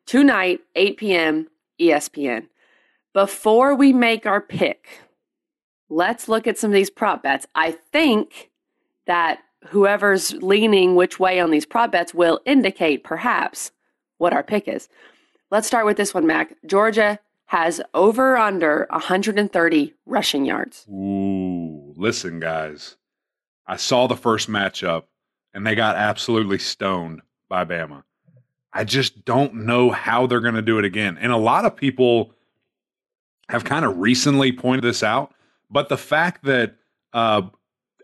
Tonight, 0.06 0.60
8 0.74 0.96
p.m., 0.96 1.48
ESPN. 1.80 2.48
Before 3.12 3.74
we 3.74 3.92
make 3.92 4.26
our 4.26 4.40
pick, 4.40 4.88
let's 5.88 6.28
look 6.28 6.46
at 6.46 6.58
some 6.58 6.70
of 6.70 6.74
these 6.74 6.90
prop 6.90 7.22
bets. 7.22 7.46
I 7.54 7.72
think 7.72 8.50
that 9.06 9.40
whoever's 9.68 10.32
leaning 10.34 10.94
which 10.94 11.20
way 11.20 11.38
on 11.38 11.50
these 11.50 11.66
prop 11.66 11.92
bets 11.92 12.14
will 12.14 12.40
indicate 12.46 13.04
perhaps 13.04 13.72
what 14.20 14.32
our 14.32 14.42
pick 14.42 14.68
is. 14.68 14.88
Let's 15.50 15.66
start 15.66 15.86
with 15.86 15.96
this 15.96 16.14
one, 16.14 16.26
Mac. 16.26 16.54
Georgia 16.66 17.18
has 17.46 17.80
over 17.94 18.36
under 18.36 18.86
130 18.90 19.94
rushing 20.06 20.44
yards. 20.44 20.86
Ooh, 20.88 21.92
listen, 21.96 22.38
guys. 22.38 22.96
I 23.66 23.76
saw 23.76 24.06
the 24.06 24.16
first 24.16 24.48
matchup 24.48 25.04
and 25.52 25.66
they 25.66 25.74
got 25.74 25.96
absolutely 25.96 26.58
stoned 26.58 27.22
by 27.48 27.64
Bama. 27.64 28.04
I 28.72 28.84
just 28.84 29.24
don't 29.24 29.66
know 29.66 29.90
how 29.90 30.26
they're 30.26 30.40
going 30.40 30.54
to 30.54 30.62
do 30.62 30.78
it 30.78 30.84
again. 30.84 31.18
And 31.18 31.32
a 31.32 31.36
lot 31.36 31.64
of 31.64 31.74
people 31.74 32.32
have 33.48 33.64
kind 33.64 33.84
of 33.84 33.98
recently 33.98 34.52
pointed 34.52 34.84
this 34.84 35.02
out, 35.02 35.34
but 35.70 35.88
the 35.88 35.96
fact 35.96 36.44
that 36.44 36.76
uh, 37.12 37.42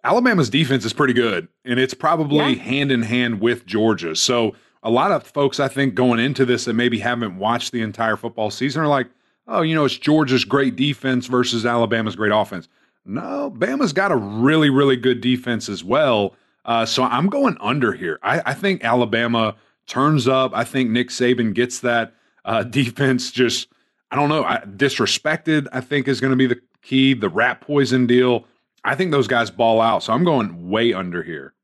Alabama's 0.03 0.51
defense 0.51 0.85
is 0.85 0.93
pretty 0.93 1.12
good, 1.12 1.47
and 1.64 1.79
it's 1.79 1.95
probably 1.95 2.55
yeah. 2.55 2.62
hand 2.62 2.91
in 2.91 3.03
hand 3.03 3.41
with 3.41 3.64
Georgia. 3.64 4.17
So 4.17 4.57
a 4.87 4.91
lot 4.91 5.11
of 5.11 5.24
folks, 5.24 5.59
I 5.59 5.66
think, 5.66 5.97
going 5.97 6.20
into 6.20 6.47
this 6.47 6.64
that 6.64 6.74
maybe 6.74 7.01
haven't 7.01 7.39
watched 7.39 7.72
the 7.72 7.82
entire 7.82 8.16
football 8.16 8.53
season 8.53 8.82
are 8.82 8.87
like, 8.87 9.09
oh, 9.49 9.62
you 9.62 9.74
know, 9.74 9.84
it's 9.84 9.99
Georgia's 9.99 10.45
great 10.45 10.76
defense 10.76 11.26
versus 11.26 11.66
Alabama's 11.66 12.14
great 12.14 12.30
offense. 12.32 12.68
No, 13.05 13.51
Bama's 13.51 13.93
got 13.93 14.12
a 14.12 14.16
really, 14.16 14.70
really 14.70 14.97
good 14.97 15.20
defense 15.20 15.68
as 15.68 15.82
well. 15.82 16.37
Uh, 16.64 16.87
so 16.87 17.03
I'm 17.03 17.28
going 17.28 17.57
under 17.61 17.93
here. 17.93 18.20
I, 18.22 18.41
I, 18.47 18.55
think 18.55 18.84
Alabama 18.84 19.57
turns 19.89 20.28
up. 20.28 20.53
I 20.55 20.62
think 20.62 20.91
Nick 20.91 21.09
Saban 21.09 21.53
gets 21.53 21.80
that 21.80 22.14
uh, 22.45 22.62
defense 22.64 23.32
just, 23.32 23.68
I 24.12 24.16
don't 24.16 24.28
know, 24.28 24.45
I, 24.45 24.59
disrespected, 24.59 25.66
I 25.72 25.80
think 25.80 26.07
is 26.07 26.20
going 26.20 26.32
to 26.32 26.37
be 26.37 26.47
the 26.47 26.61
key. 26.82 27.12
The 27.12 27.28
rat 27.28 27.61
poison 27.61 28.07
deal. 28.07 28.45
I 28.84 28.95
think 28.95 29.11
those 29.11 29.26
guys 29.26 29.51
ball 29.51 29.80
out. 29.80 30.05
So 30.05 30.12
I'm 30.12 30.22
going 30.22 30.70
way 30.70 30.93
under 30.93 31.24
here. 31.24 31.55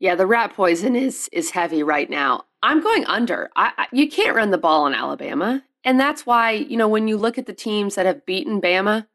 Yeah, 0.00 0.14
the 0.14 0.26
rat 0.26 0.52
poison 0.54 0.94
is 0.94 1.28
is 1.32 1.50
heavy 1.50 1.82
right 1.82 2.08
now. 2.08 2.44
I'm 2.62 2.80
going 2.80 3.04
under. 3.06 3.50
I, 3.56 3.72
I, 3.78 3.86
you 3.92 4.08
can't 4.08 4.36
run 4.36 4.50
the 4.50 4.58
ball 4.58 4.86
in 4.86 4.94
Alabama, 4.94 5.62
and 5.84 5.98
that's 5.98 6.26
why 6.26 6.52
you 6.52 6.76
know 6.76 6.88
when 6.88 7.08
you 7.08 7.16
look 7.16 7.38
at 7.38 7.46
the 7.46 7.52
teams 7.52 7.94
that 7.94 8.06
have 8.06 8.26
beaten 8.26 8.60
Bama 8.60 9.06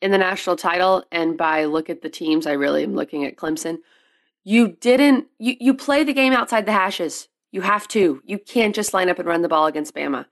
in 0.00 0.10
the 0.10 0.18
national 0.18 0.56
title, 0.56 1.04
and 1.12 1.38
by 1.38 1.64
look 1.64 1.88
at 1.88 2.02
the 2.02 2.10
teams, 2.10 2.46
I 2.46 2.52
really 2.52 2.82
am 2.82 2.94
looking 2.94 3.24
at 3.24 3.36
Clemson. 3.36 3.78
You 4.44 4.68
didn't. 4.68 5.26
You 5.38 5.56
you 5.60 5.74
play 5.74 6.04
the 6.04 6.12
game 6.12 6.32
outside 6.32 6.66
the 6.66 6.72
hashes. 6.72 7.28
You 7.52 7.60
have 7.60 7.86
to. 7.88 8.22
You 8.24 8.38
can't 8.38 8.74
just 8.74 8.94
line 8.94 9.08
up 9.08 9.18
and 9.18 9.28
run 9.28 9.42
the 9.42 9.48
ball 9.48 9.66
against 9.66 9.94
Bama. 9.94 10.26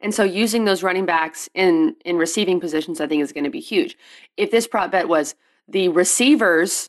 And 0.00 0.14
so 0.14 0.22
using 0.24 0.64
those 0.64 0.82
running 0.82 1.06
backs 1.06 1.48
in 1.54 1.96
in 2.04 2.16
receiving 2.16 2.60
positions, 2.60 3.00
I 3.00 3.06
think 3.06 3.22
is 3.22 3.32
going 3.32 3.44
to 3.44 3.50
be 3.50 3.60
huge. 3.60 3.96
If 4.36 4.50
this 4.50 4.66
prop 4.66 4.92
bet 4.92 5.08
was 5.08 5.34
the 5.66 5.88
receivers 5.88 6.88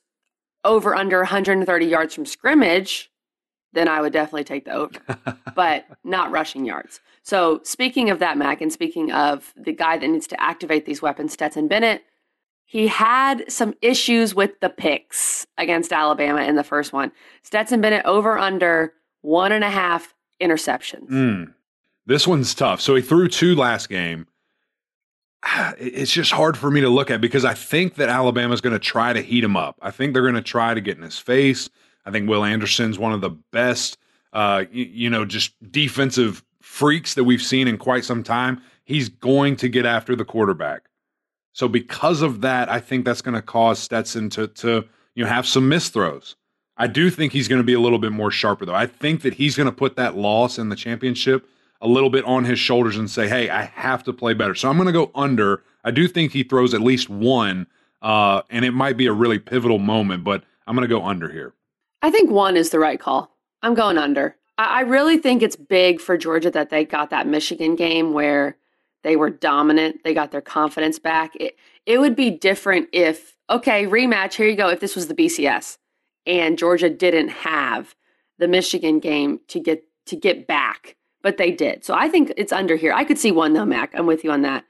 over 0.63 0.93
under 0.93 1.19
130 1.19 1.85
yards 1.85 2.13
from 2.13 2.25
scrimmage, 2.25 3.09
then 3.73 3.87
I 3.87 4.01
would 4.01 4.13
definitely 4.13 4.43
take 4.43 4.65
the 4.65 4.71
over, 4.71 4.99
but 5.55 5.85
not 6.03 6.31
rushing 6.31 6.65
yards. 6.65 6.99
So, 7.23 7.59
speaking 7.63 8.09
of 8.09 8.19
that, 8.19 8.37
Mac, 8.37 8.61
and 8.61 8.71
speaking 8.71 9.11
of 9.11 9.53
the 9.57 9.73
guy 9.73 9.97
that 9.97 10.07
needs 10.07 10.27
to 10.27 10.41
activate 10.41 10.85
these 10.85 11.01
weapons, 11.01 11.33
Stetson 11.33 11.67
Bennett, 11.67 12.03
he 12.65 12.87
had 12.87 13.49
some 13.51 13.73
issues 13.81 14.33
with 14.33 14.59
the 14.59 14.69
picks 14.69 15.45
against 15.57 15.93
Alabama 15.93 16.41
in 16.41 16.55
the 16.55 16.63
first 16.63 16.93
one. 16.93 17.11
Stetson 17.43 17.81
Bennett 17.81 18.05
over 18.05 18.37
under 18.37 18.93
one 19.21 19.51
and 19.51 19.63
a 19.63 19.69
half 19.69 20.13
interceptions. 20.41 21.09
Mm. 21.09 21.53
This 22.05 22.27
one's 22.27 22.55
tough. 22.55 22.79
So, 22.81 22.95
he 22.95 23.01
threw 23.01 23.27
two 23.27 23.55
last 23.55 23.89
game 23.89 24.27
it's 25.77 26.11
just 26.11 26.31
hard 26.31 26.57
for 26.57 26.71
me 26.71 26.81
to 26.81 26.89
look 26.89 27.11
at 27.11 27.21
because 27.21 27.45
I 27.45 27.53
think 27.53 27.95
that 27.95 28.09
Alabama's 28.09 28.61
going 28.61 28.73
to 28.73 28.79
try 28.79 29.13
to 29.13 29.21
heat 29.21 29.43
him 29.43 29.55
up. 29.55 29.77
I 29.81 29.91
think 29.91 30.13
they're 30.13 30.23
going 30.23 30.35
to 30.35 30.41
try 30.41 30.73
to 30.73 30.81
get 30.81 30.97
in 30.97 31.03
his 31.03 31.17
face. 31.17 31.69
I 32.07 32.11
think 32.11 32.29
Will 32.29 32.45
Anderson's 32.45 32.97
one 32.97 33.11
of 33.11 33.19
the 33.19 33.31
best, 33.51 33.97
uh, 34.31 34.63
you, 34.71 34.85
you 34.85 35.09
know, 35.09 35.25
just 35.25 35.53
defensive 35.71 36.41
freaks 36.61 37.15
that 37.15 37.25
we've 37.25 37.41
seen 37.41 37.67
in 37.67 37.77
quite 37.77 38.05
some 38.05 38.23
time. 38.23 38.61
He's 38.85 39.09
going 39.09 39.57
to 39.57 39.67
get 39.67 39.85
after 39.85 40.15
the 40.15 40.23
quarterback. 40.23 40.83
So 41.51 41.67
because 41.67 42.21
of 42.21 42.41
that, 42.41 42.69
I 42.69 42.79
think 42.79 43.03
that's 43.03 43.21
going 43.21 43.35
to 43.35 43.41
cause 43.41 43.79
Stetson 43.79 44.29
to 44.31 44.47
to 44.47 44.85
you 45.15 45.23
know 45.23 45.29
have 45.29 45.45
some 45.45 45.69
misthrows. 45.69 46.35
I 46.77 46.87
do 46.87 47.09
think 47.09 47.33
he's 47.33 47.49
going 47.49 47.59
to 47.59 47.65
be 47.65 47.73
a 47.73 47.79
little 47.79 47.99
bit 47.99 48.13
more 48.13 48.31
sharper 48.31 48.65
though. 48.65 48.75
I 48.75 48.85
think 48.85 49.23
that 49.23 49.33
he's 49.33 49.57
going 49.57 49.65
to 49.65 49.75
put 49.75 49.97
that 49.97 50.15
loss 50.15 50.57
in 50.57 50.69
the 50.69 50.75
championship 50.75 51.45
a 51.81 51.87
little 51.87 52.09
bit 52.09 52.23
on 52.23 52.45
his 52.45 52.57
shoulders 52.57 52.95
and 52.95 53.09
say, 53.09 53.27
"Hey, 53.27 53.49
I 53.49 53.63
have 53.63 54.03
to 54.05 54.13
play 54.13 54.33
better." 54.33 54.55
So 54.55 54.69
I'm 54.69 54.77
going 54.77 54.85
to 54.87 54.93
go 54.93 55.11
under. 55.13 55.63
I 55.83 55.91
do 55.91 56.07
think 56.07 56.31
he 56.31 56.43
throws 56.43 56.73
at 56.73 56.81
least 56.81 57.09
one, 57.09 57.67
uh, 58.01 58.43
and 58.49 58.63
it 58.63 58.71
might 58.71 58.95
be 58.95 59.07
a 59.07 59.13
really 59.13 59.39
pivotal 59.39 59.79
moment, 59.79 60.23
but 60.23 60.43
I'm 60.67 60.75
going 60.75 60.87
to 60.87 60.95
go 60.95 61.03
under 61.03 61.29
here. 61.29 61.53
I 62.01 62.11
think 62.11 62.29
one 62.29 62.57
is 62.57 62.69
the 62.69 62.79
right 62.79 62.99
call. 62.99 63.31
I'm 63.61 63.73
going 63.73 63.97
under. 63.97 64.35
I, 64.57 64.79
I 64.79 64.81
really 64.81 65.17
think 65.17 65.41
it's 65.41 65.55
big 65.55 65.99
for 65.99 66.17
Georgia 66.17 66.51
that 66.51 66.69
they 66.69 66.85
got 66.85 67.09
that 67.09 67.27
Michigan 67.27 67.75
game 67.75 68.13
where 68.13 68.57
they 69.03 69.15
were 69.15 69.29
dominant. 69.29 70.03
They 70.03 70.13
got 70.13 70.31
their 70.31 70.41
confidence 70.41 70.99
back. 70.99 71.35
It 71.35 71.57
it 71.85 71.99
would 71.99 72.15
be 72.15 72.29
different 72.29 72.89
if 72.91 73.35
okay, 73.49 73.85
rematch. 73.85 74.33
Here 74.33 74.47
you 74.47 74.55
go. 74.55 74.69
If 74.69 74.79
this 74.79 74.95
was 74.95 75.07
the 75.07 75.15
BCS 75.15 75.77
and 76.25 76.57
Georgia 76.57 76.89
didn't 76.89 77.29
have 77.29 77.95
the 78.37 78.47
Michigan 78.47 78.99
game 78.99 79.39
to 79.47 79.59
get 79.59 79.83
to 80.07 80.15
get 80.15 80.47
back 80.47 80.97
but 81.21 81.35
they 81.35 81.51
did. 81.51 81.83
So 81.83 81.93
I 81.93 82.07
think 82.07 82.31
it's 82.37 82.53
under 82.53 82.77
here. 82.77 82.93
I 82.93 83.03
could 83.03 83.17
see 83.17 83.33
one 83.33 83.51
though, 83.51 83.65
Mac. 83.65 83.93
I'm 83.93 84.05
with 84.05 84.23
you 84.23 84.31
on 84.31 84.43
that. 84.43 84.63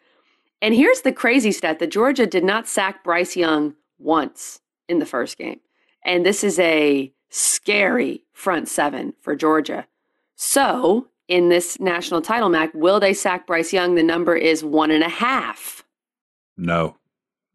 And 0.60 0.74
here's 0.74 1.02
the 1.02 1.12
crazy 1.12 1.52
stat 1.52 1.78
that 1.78 1.92
Georgia 1.92 2.26
did 2.26 2.44
not 2.44 2.68
sack 2.68 3.04
Bryce 3.04 3.36
Young 3.36 3.76
once 4.00 4.60
in 4.90 4.98
the 4.98 5.06
first 5.06 5.38
game. 5.38 5.60
And 6.04 6.26
this 6.26 6.44
is 6.44 6.58
a 6.58 7.14
scary 7.30 8.24
front 8.34 8.68
seven 8.68 9.14
for 9.22 9.36
Georgia. 9.36 9.88
So 10.36 11.08
in 11.28 11.50
this 11.50 11.80
national 11.80 12.22
title, 12.22 12.50
Mac, 12.50 12.74
will 12.74 13.00
they 13.00 13.14
sack 13.14 13.48
Bryce 13.48 13.74
Young? 13.74 13.96
The 13.96 14.04
number 14.04 14.36
is 14.36 14.64
one 14.64 14.92
and 14.92 15.04
a 15.04 15.10
half. 15.10 15.84
No. 16.56 16.96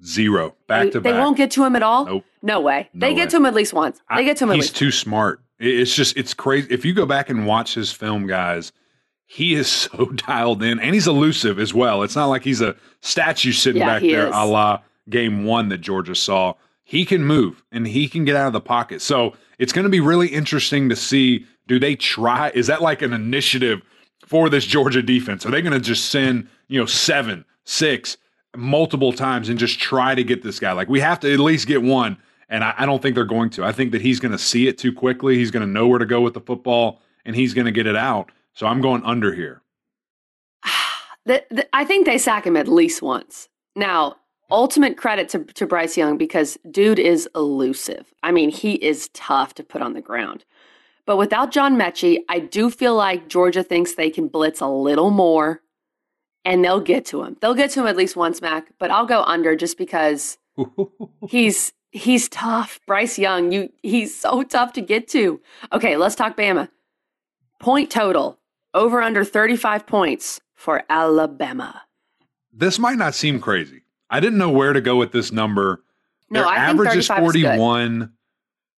Zero. 0.05 0.55
Back 0.67 0.85
they, 0.85 0.91
to 0.91 1.01
back. 1.01 1.13
They 1.13 1.19
won't 1.19 1.37
get 1.37 1.51
to 1.53 1.65
him 1.65 1.77
at 1.77 1.83
all? 1.83 2.05
Nope. 2.05 2.25
No 2.43 2.61
way. 2.61 2.89
No 2.93 3.07
they 3.07 3.13
way. 3.13 3.17
get 3.17 3.31
to 3.31 3.37
him 3.37 3.47
at 3.47 3.55
least 3.55 3.73
once. 3.73 4.01
They 4.15 4.25
get 4.25 4.37
to 4.39 4.45
him 4.45 4.51
I, 4.51 4.57
He's 4.57 4.71
too 4.71 4.91
smart. 4.91 5.41
It's 5.59 5.95
just, 5.95 6.17
it's 6.17 6.35
crazy. 6.35 6.67
If 6.71 6.85
you 6.85 6.93
go 6.93 7.07
back 7.07 7.31
and 7.31 7.47
watch 7.47 7.75
his 7.75 7.93
film, 7.93 8.27
guys, 8.27 8.73
he 9.27 9.55
is 9.55 9.69
so 9.69 10.07
dialed 10.07 10.63
in 10.63 10.81
and 10.81 10.95
he's 10.95 11.07
elusive 11.07 11.59
as 11.59 11.73
well. 11.73 12.03
It's 12.03 12.17
not 12.17 12.27
like 12.27 12.43
he's 12.43 12.61
a 12.61 12.77
statue 13.01 13.53
sitting 13.53 13.81
yeah, 13.81 13.87
back 13.87 14.03
there 14.03 14.29
is. 14.29 14.35
a 14.35 14.45
la 14.45 14.81
game 15.09 15.45
one 15.45 15.69
that 15.71 15.79
Georgia 15.79 16.15
saw. 16.15 16.55
He 16.85 17.05
can 17.05 17.25
move 17.25 17.63
and 17.73 17.87
he 17.87 18.09
can 18.09 18.25
get 18.25 18.37
out 18.37 18.49
of 18.49 18.53
the 18.53 18.61
pocket. 18.61 19.01
So 19.01 19.35
it's 19.63 19.73
going 19.73 19.85
to 19.85 19.91
be 19.91 20.01
really 20.01 20.27
interesting 20.27 20.89
to 20.89 20.97
see 20.97 21.47
do 21.69 21.79
they 21.79 21.95
try? 21.95 22.51
Is 22.53 22.67
that 22.67 22.83
like 22.83 23.01
an 23.01 23.13
initiative 23.13 23.81
for 24.27 24.49
this 24.49 24.65
Georgia 24.65 25.03
defense? 25.03 25.47
Are 25.47 25.53
they 25.53 25.63
going 25.63 25.73
to 25.73 25.79
just 25.79 26.11
send, 26.11 26.49
you 26.67 26.81
know, 26.81 26.87
seven, 26.87 27.45
six, 27.63 28.17
multiple 28.57 29.13
times 29.13 29.49
and 29.49 29.61
just 29.61 29.79
try 29.79 30.17
to 30.17 30.25
get 30.25 30.43
this 30.43 30.59
guy? 30.59 30.73
Like 30.73 30.89
we 30.89 30.99
have 30.99 31.21
to 31.21 31.33
at 31.33 31.39
least 31.39 31.69
get 31.69 31.81
one. 31.81 32.19
And 32.49 32.65
I, 32.65 32.75
I 32.77 32.87
don't 32.87 33.01
think 33.01 33.15
they're 33.15 33.25
going 33.25 33.51
to. 33.51 33.65
I 33.65 33.71
think 33.71 33.93
that 33.93 34.03
he's 34.03 34.19
going 34.19 34.33
to 34.33 34.39
see 34.39 34.67
it 34.67 34.79
too 34.79 34.93
quickly. 34.93 35.37
He's 35.37 35.53
going 35.53 35.65
to 35.65 35.73
know 35.73 35.87
where 35.87 36.01
to 36.01 36.07
go 36.07 36.21
with 36.21 36.35
the 36.35 36.41
football 36.41 37.01
and 37.25 37.37
he's 37.37 37.55
going 37.55 37.67
to 37.67 37.71
get 37.71 37.87
it 37.87 37.97
out. 37.97 38.33
So 38.55 38.67
I'm 38.67 38.81
going 38.81 39.05
under 39.05 39.33
here. 39.33 39.63
the, 41.25 41.45
the, 41.51 41.69
I 41.73 41.85
think 41.85 42.05
they 42.05 42.19
sack 42.19 42.49
him 42.49 42.57
at 42.57 42.67
least 42.67 43.01
once. 43.01 43.49
Now, 43.77 44.17
ultimate 44.53 44.97
credit 44.97 45.29
to, 45.31 45.41
to 45.45 45.67
Bryce 45.67 45.97
Young 45.97 46.17
because 46.17 46.59
dude 46.71 46.99
is 46.99 47.29
elusive. 47.35 48.13
I 48.23 48.31
mean, 48.31 48.51
he 48.51 48.75
is 48.75 49.09
tough 49.13 49.55
to 49.55 49.65
put 49.65 49.83
on 49.83 49.95
the 49.95 50.01
ground. 50.01 50.45
But 51.05 51.17
without 51.17 51.51
John 51.51 51.77
Metchie, 51.77 52.19
I 52.29 52.39
do 52.39 52.71
feel 52.71 52.95
like 52.95 53.29
Georgia 53.29 53.65
thinks 53.65 53.95
they 53.95 54.11
can 54.11 54.29
blitz 54.29 54.61
a 54.61 54.69
little 54.69 55.11
more 55.11 55.63
and 56.45 56.65
they'll 56.65 56.81
get 56.81 57.05
to 57.07 57.23
him. 57.23 57.37
They'll 57.41 57.55
get 57.55 57.71
to 57.73 57.81
him 57.81 57.87
at 57.87 57.97
least 57.97 58.15
once, 58.17 58.41
Mac, 58.41 58.73
but 58.79 58.91
I'll 58.91 59.07
go 59.07 59.23
under 59.23 59.57
just 59.57 59.79
because 59.79 60.39
he's 61.29 61.73
he's 61.91 62.29
tough. 62.29 62.81
Bryce 62.87 63.19
Young, 63.19 63.53
you 63.53 63.73
he's 63.83 64.17
so 64.17 64.43
tough 64.43 64.73
to 64.75 64.81
get 64.81 65.09
to. 65.09 65.41
Okay, 65.73 65.97
let's 65.97 66.15
talk 66.15 66.37
Bama. 66.37 66.69
Point 67.61 67.91
total 67.91 68.39
over 68.75 69.03
under 69.03 69.25
35 69.25 69.87
points 69.87 70.41
for 70.55 70.83
Alabama. 70.89 71.83
This 72.53 72.79
might 72.79 72.99
not 72.99 73.15
seem 73.15 73.41
crazy. 73.41 73.83
I 74.13 74.21
didn't 74.21 74.39
know 74.39 74.51
where 74.51 74.73
to 74.75 74.81
go 74.81 74.97
with 74.97 75.11
this 75.11 75.33
number. 75.33 75.83
No, 76.31 76.41
Their 76.41 76.49
I 76.49 76.67
think 76.67 76.81
average 76.81 76.97
is 76.97 77.09
35 77.09 77.19
is 77.19 77.33
41, 77.33 78.13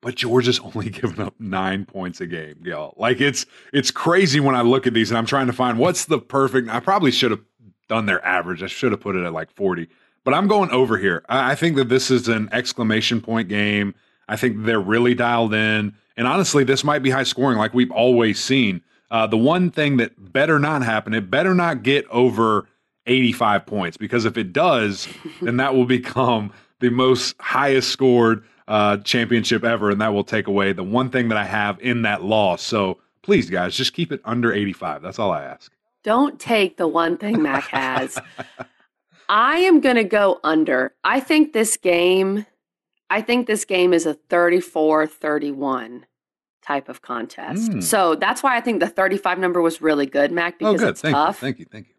but 0.00 0.14
Georgia's 0.14 0.60
only 0.74 0.90
giving 0.90 1.20
up 1.20 1.34
nine 1.38 1.84
points 1.84 2.20
a 2.20 2.26
game, 2.26 2.56
y'all. 2.62 2.94
Like 2.96 3.20
it's 3.20 3.44
it's 3.72 3.90
crazy 3.90 4.40
when 4.40 4.54
I 4.54 4.62
look 4.62 4.86
at 4.86 4.94
these 4.94 5.10
and 5.10 5.18
I'm 5.18 5.26
trying 5.26 5.48
to 5.48 5.52
find 5.52 5.78
what's 5.78 6.04
the 6.04 6.18
perfect. 6.18 6.68
I 6.70 6.80
probably 6.80 7.10
should 7.10 7.32
have 7.32 7.40
done 7.88 8.06
their 8.06 8.24
average. 8.24 8.62
I 8.62 8.68
should 8.68 8.92
have 8.92 9.00
put 9.00 9.16
it 9.16 9.24
at 9.24 9.32
like 9.32 9.50
40. 9.50 9.88
But 10.22 10.34
I'm 10.34 10.48
going 10.48 10.70
over 10.70 10.96
here. 10.96 11.24
I, 11.28 11.52
I 11.52 11.54
think 11.54 11.76
that 11.76 11.88
this 11.88 12.10
is 12.10 12.28
an 12.28 12.48
exclamation 12.52 13.20
point 13.20 13.48
game. 13.48 13.94
I 14.28 14.36
think 14.36 14.64
they're 14.64 14.80
really 14.80 15.14
dialed 15.14 15.52
in. 15.52 15.94
And 16.16 16.26
honestly, 16.26 16.64
this 16.64 16.84
might 16.84 17.02
be 17.02 17.10
high 17.10 17.24
scoring 17.24 17.58
like 17.58 17.74
we've 17.74 17.90
always 17.90 18.40
seen. 18.40 18.82
Uh, 19.10 19.26
the 19.26 19.36
one 19.36 19.70
thing 19.70 19.96
that 19.98 20.32
better 20.32 20.58
not 20.58 20.82
happen, 20.82 21.12
it 21.12 21.30
better 21.30 21.54
not 21.54 21.82
get 21.82 22.06
over 22.08 22.66
85 23.06 23.66
points 23.66 23.96
because 23.96 24.24
if 24.24 24.36
it 24.36 24.52
does, 24.52 25.08
then 25.42 25.56
that 25.58 25.74
will 25.74 25.86
become 25.86 26.52
the 26.80 26.90
most 26.90 27.34
highest 27.40 27.90
scored 27.90 28.44
uh, 28.66 28.96
championship 28.98 29.64
ever, 29.64 29.90
and 29.90 30.00
that 30.00 30.12
will 30.12 30.24
take 30.24 30.46
away 30.46 30.72
the 30.72 30.82
one 30.84 31.10
thing 31.10 31.28
that 31.28 31.38
I 31.38 31.44
have 31.44 31.80
in 31.80 32.02
that 32.02 32.22
loss. 32.22 32.62
So 32.62 32.98
please, 33.22 33.50
guys, 33.50 33.76
just 33.76 33.92
keep 33.92 34.10
it 34.12 34.20
under 34.24 34.52
85. 34.52 35.02
That's 35.02 35.18
all 35.18 35.30
I 35.30 35.44
ask. 35.44 35.70
Don't 36.02 36.38
take 36.38 36.76
the 36.76 36.88
one 36.88 37.16
thing 37.16 37.42
Mac 37.42 37.64
has. 37.68 38.18
I 39.28 39.58
am 39.60 39.80
going 39.80 39.96
to 39.96 40.04
go 40.04 40.38
under. 40.44 40.94
I 41.02 41.20
think 41.20 41.52
this 41.52 41.76
game 41.76 42.44
I 43.10 43.20
think 43.20 43.46
this 43.46 43.64
game 43.64 43.92
is 43.92 44.06
a 44.06 44.14
34-31 44.14 46.02
type 46.62 46.88
of 46.88 47.02
contest. 47.02 47.70
Mm. 47.70 47.82
So 47.82 48.14
that's 48.14 48.42
why 48.42 48.56
I 48.56 48.60
think 48.60 48.80
the 48.80 48.88
35 48.88 49.38
number 49.38 49.60
was 49.60 49.82
really 49.82 50.06
good, 50.06 50.32
Mac, 50.32 50.54
Oh, 50.54 50.72
because 50.72 50.80
good. 50.80 50.88
it's 50.90 51.00
Thank 51.02 51.14
tough. 51.14 51.36
you. 51.36 51.40
Thank 51.46 51.58
you. 51.58 51.66
Thank 51.70 51.88
you. 51.88 51.93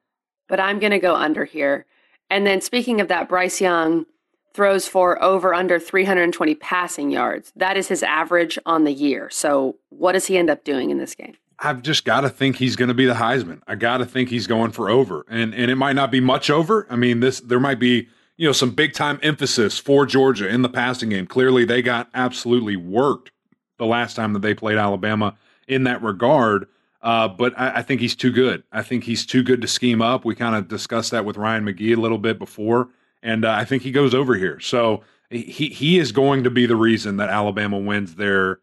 But 0.48 0.60
I'm 0.60 0.80
going 0.80 0.92
to 0.92 1.00
go 1.00 1.16
under 1.16 1.46
here. 1.46 1.86
And 2.30 2.46
then 2.46 2.62
speaking 2.62 3.02
of 3.02 3.08
that, 3.08 3.30
Bryce 3.30 3.62
Young 3.62 4.06
throws 4.54 4.88
for 4.88 5.22
over 5.22 5.54
under 5.54 5.80
320 5.80 6.56
passing 6.56 7.12
yards. 7.12 7.52
That 7.56 7.78
is 7.78 7.88
his 7.90 8.02
average 8.04 8.58
on 8.66 8.86
the 8.86 8.94
year. 8.94 9.30
So 9.30 9.76
what 9.90 10.14
does 10.14 10.26
he 10.28 10.38
end 10.38 10.50
up 10.50 10.64
doing 10.64 10.90
in 10.90 10.98
this 10.98 11.14
game? 11.14 11.36
I've 11.60 11.82
just 11.82 12.06
got 12.06 12.22
to 12.22 12.30
think 12.30 12.58
he's 12.58 12.76
going 12.76 12.88
to 12.88 12.94
be 12.94 13.06
the 13.06 13.14
Heisman. 13.14 13.62
I 13.68 13.76
got 13.76 13.98
to 13.98 14.06
think 14.06 14.30
he's 14.30 14.48
going 14.48 14.72
for 14.72 14.90
over, 14.90 15.26
and 15.30 15.54
and 15.54 15.72
it 15.72 15.76
might 15.76 15.94
not 15.94 16.12
be 16.12 16.20
much 16.20 16.50
over. 16.50 16.86
I 16.90 16.96
mean, 16.96 17.22
this 17.22 17.40
there 17.40 17.62
might 17.62 17.80
be 17.80 18.10
you 18.38 18.46
know 18.46 18.52
some 18.52 18.72
big 18.72 18.94
time 18.94 19.20
emphasis 19.24 19.78
for 19.78 20.06
Georgia 20.06 20.50
in 20.50 20.64
the 20.64 20.70
passing 20.70 21.10
game. 21.10 21.28
Clearly, 21.28 21.64
they 21.64 21.82
got 21.82 22.10
absolutely 22.14 22.76
worked 22.76 23.32
the 23.78 23.86
last 23.86 24.16
time 24.16 24.34
that 24.34 24.42
they 24.42 24.54
played 24.54 24.78
Alabama 24.78 25.38
in 25.68 25.86
that 25.86 26.02
regard. 26.02 26.68
Uh, 27.06 27.28
but 27.28 27.54
I, 27.58 27.78
I 27.78 27.82
think 27.84 28.02
he's 28.02 28.16
too 28.16 28.32
good. 28.32 28.64
I 28.72 28.82
think 28.82 29.04
he's 29.04 29.28
too 29.28 29.44
good 29.44 29.62
to 29.62 29.68
scheme 29.68 30.02
up. 30.02 30.26
We 30.26 30.34
kind 30.34 30.56
of 30.56 30.68
discussed 30.68 31.12
that 31.12 31.24
with 31.24 31.38
Ryan 31.38 31.64
McGee 31.64 31.96
a 31.96 32.02
little 32.02 32.18
bit 32.18 32.40
before, 32.40 32.90
and 33.22 33.46
uh, 33.46 33.52
I 33.52 33.64
think 33.64 33.84
he 33.84 33.92
goes 33.92 34.16
over 34.16 34.34
here. 34.36 34.60
So 34.60 35.04
he 35.30 35.44
he 35.70 36.00
is 36.00 36.12
going 36.12 36.44
to 36.46 36.50
be 36.50 36.66
the 36.66 36.76
reason 36.76 37.18
that 37.18 37.30
Alabama 37.30 37.78
wins 37.78 38.16
their. 38.16 38.60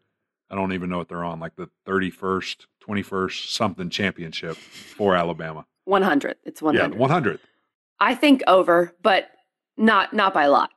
I 0.51 0.55
don't 0.55 0.73
even 0.73 0.89
know 0.89 0.97
what 0.97 1.07
they're 1.07 1.23
on, 1.23 1.39
like 1.39 1.55
the 1.55 1.69
thirty 1.85 2.09
first, 2.11 2.67
twenty 2.81 3.01
first 3.01 3.53
something 3.55 3.89
championship 3.89 4.57
for 4.57 5.15
Alabama. 5.15 5.65
100. 5.85 6.35
It's 6.45 6.61
100. 6.61 6.93
Yeah, 6.93 6.97
one 6.99 7.09
hundred. 7.09 7.39
I 7.99 8.13
think 8.15 8.41
over, 8.45 8.93
but 9.01 9.29
not 9.77 10.11
not 10.13 10.33
by 10.33 10.43
a 10.43 10.51
lot. 10.51 10.69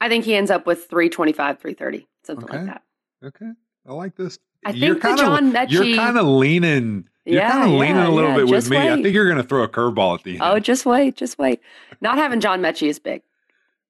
I 0.00 0.10
think 0.10 0.26
he 0.26 0.34
ends 0.34 0.50
up 0.50 0.66
with 0.66 0.84
325, 0.90 1.58
330, 1.58 2.06
something 2.22 2.44
Okay. 2.44 2.56
like 2.58 2.66
that. 2.66 2.82
Okay, 3.24 3.50
I 3.88 3.92
like 3.94 4.14
this. 4.14 4.38
I 4.66 4.70
You're 4.72 4.94
think 4.98 5.02
the 5.02 5.08
kinda- 5.08 5.22
John 5.22 5.52
Metchie- 5.52 5.70
You're 5.70 5.96
kind 5.96 6.18
of 6.18 6.26
leaning. 6.26 7.08
You're 7.24 7.40
Yeah, 7.40 7.50
kind 7.52 7.64
of 7.64 7.70
leaning 7.78 7.96
yeah, 7.96 8.08
a 8.08 8.10
little 8.10 8.30
yeah, 8.30 8.36
bit 8.36 8.44
with 8.46 8.52
just 8.60 8.70
me. 8.70 8.76
I 8.76 8.94
think 9.02 9.14
you're 9.14 9.24
going 9.26 9.38
to 9.38 9.42
throw 9.48 9.62
a 9.62 9.68
curveball 9.68 10.18
at 10.18 10.24
the 10.24 10.32
end. 10.32 10.42
Oh, 10.42 10.58
just 10.58 10.84
wait, 10.84 11.16
just 11.16 11.38
wait. 11.38 11.60
Not 12.00 12.18
having 12.18 12.40
John 12.40 12.60
Metchie 12.60 12.88
is 12.88 12.98
big. 12.98 13.22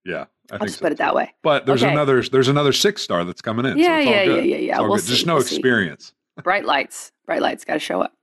yeah, 0.05 0.27
I 0.51 0.55
I'll 0.55 0.59
think 0.59 0.69
just 0.69 0.79
so 0.79 0.85
put 0.85 0.93
it 0.93 0.99
that 0.99 1.15
way. 1.15 1.33
But 1.43 1.67
there's 1.67 1.83
Okay. 1.83 1.93
another 1.93 2.23
there's 2.23 2.49
another 2.49 2.73
six 2.73 3.03
star 3.03 3.25
that's 3.25 3.43
coming 3.43 3.67
in. 3.67 3.77
Yeah, 3.79 4.03
so 4.05 4.11
yeah, 4.11 4.25
good. 4.25 4.45
yeah, 4.45 4.57
yeah, 4.57 4.63
yeah. 4.77 4.81
We'll. 4.81 4.97
Just 4.99 5.27
no 5.27 5.35
we'll 5.35 5.43
experience. 5.43 6.13
bright 6.43 6.65
lights, 6.65 7.11
bright 7.27 7.43
lights 7.43 7.65
got 7.65 7.75
to 7.75 7.79
show 7.81 8.01
up. 8.03 8.15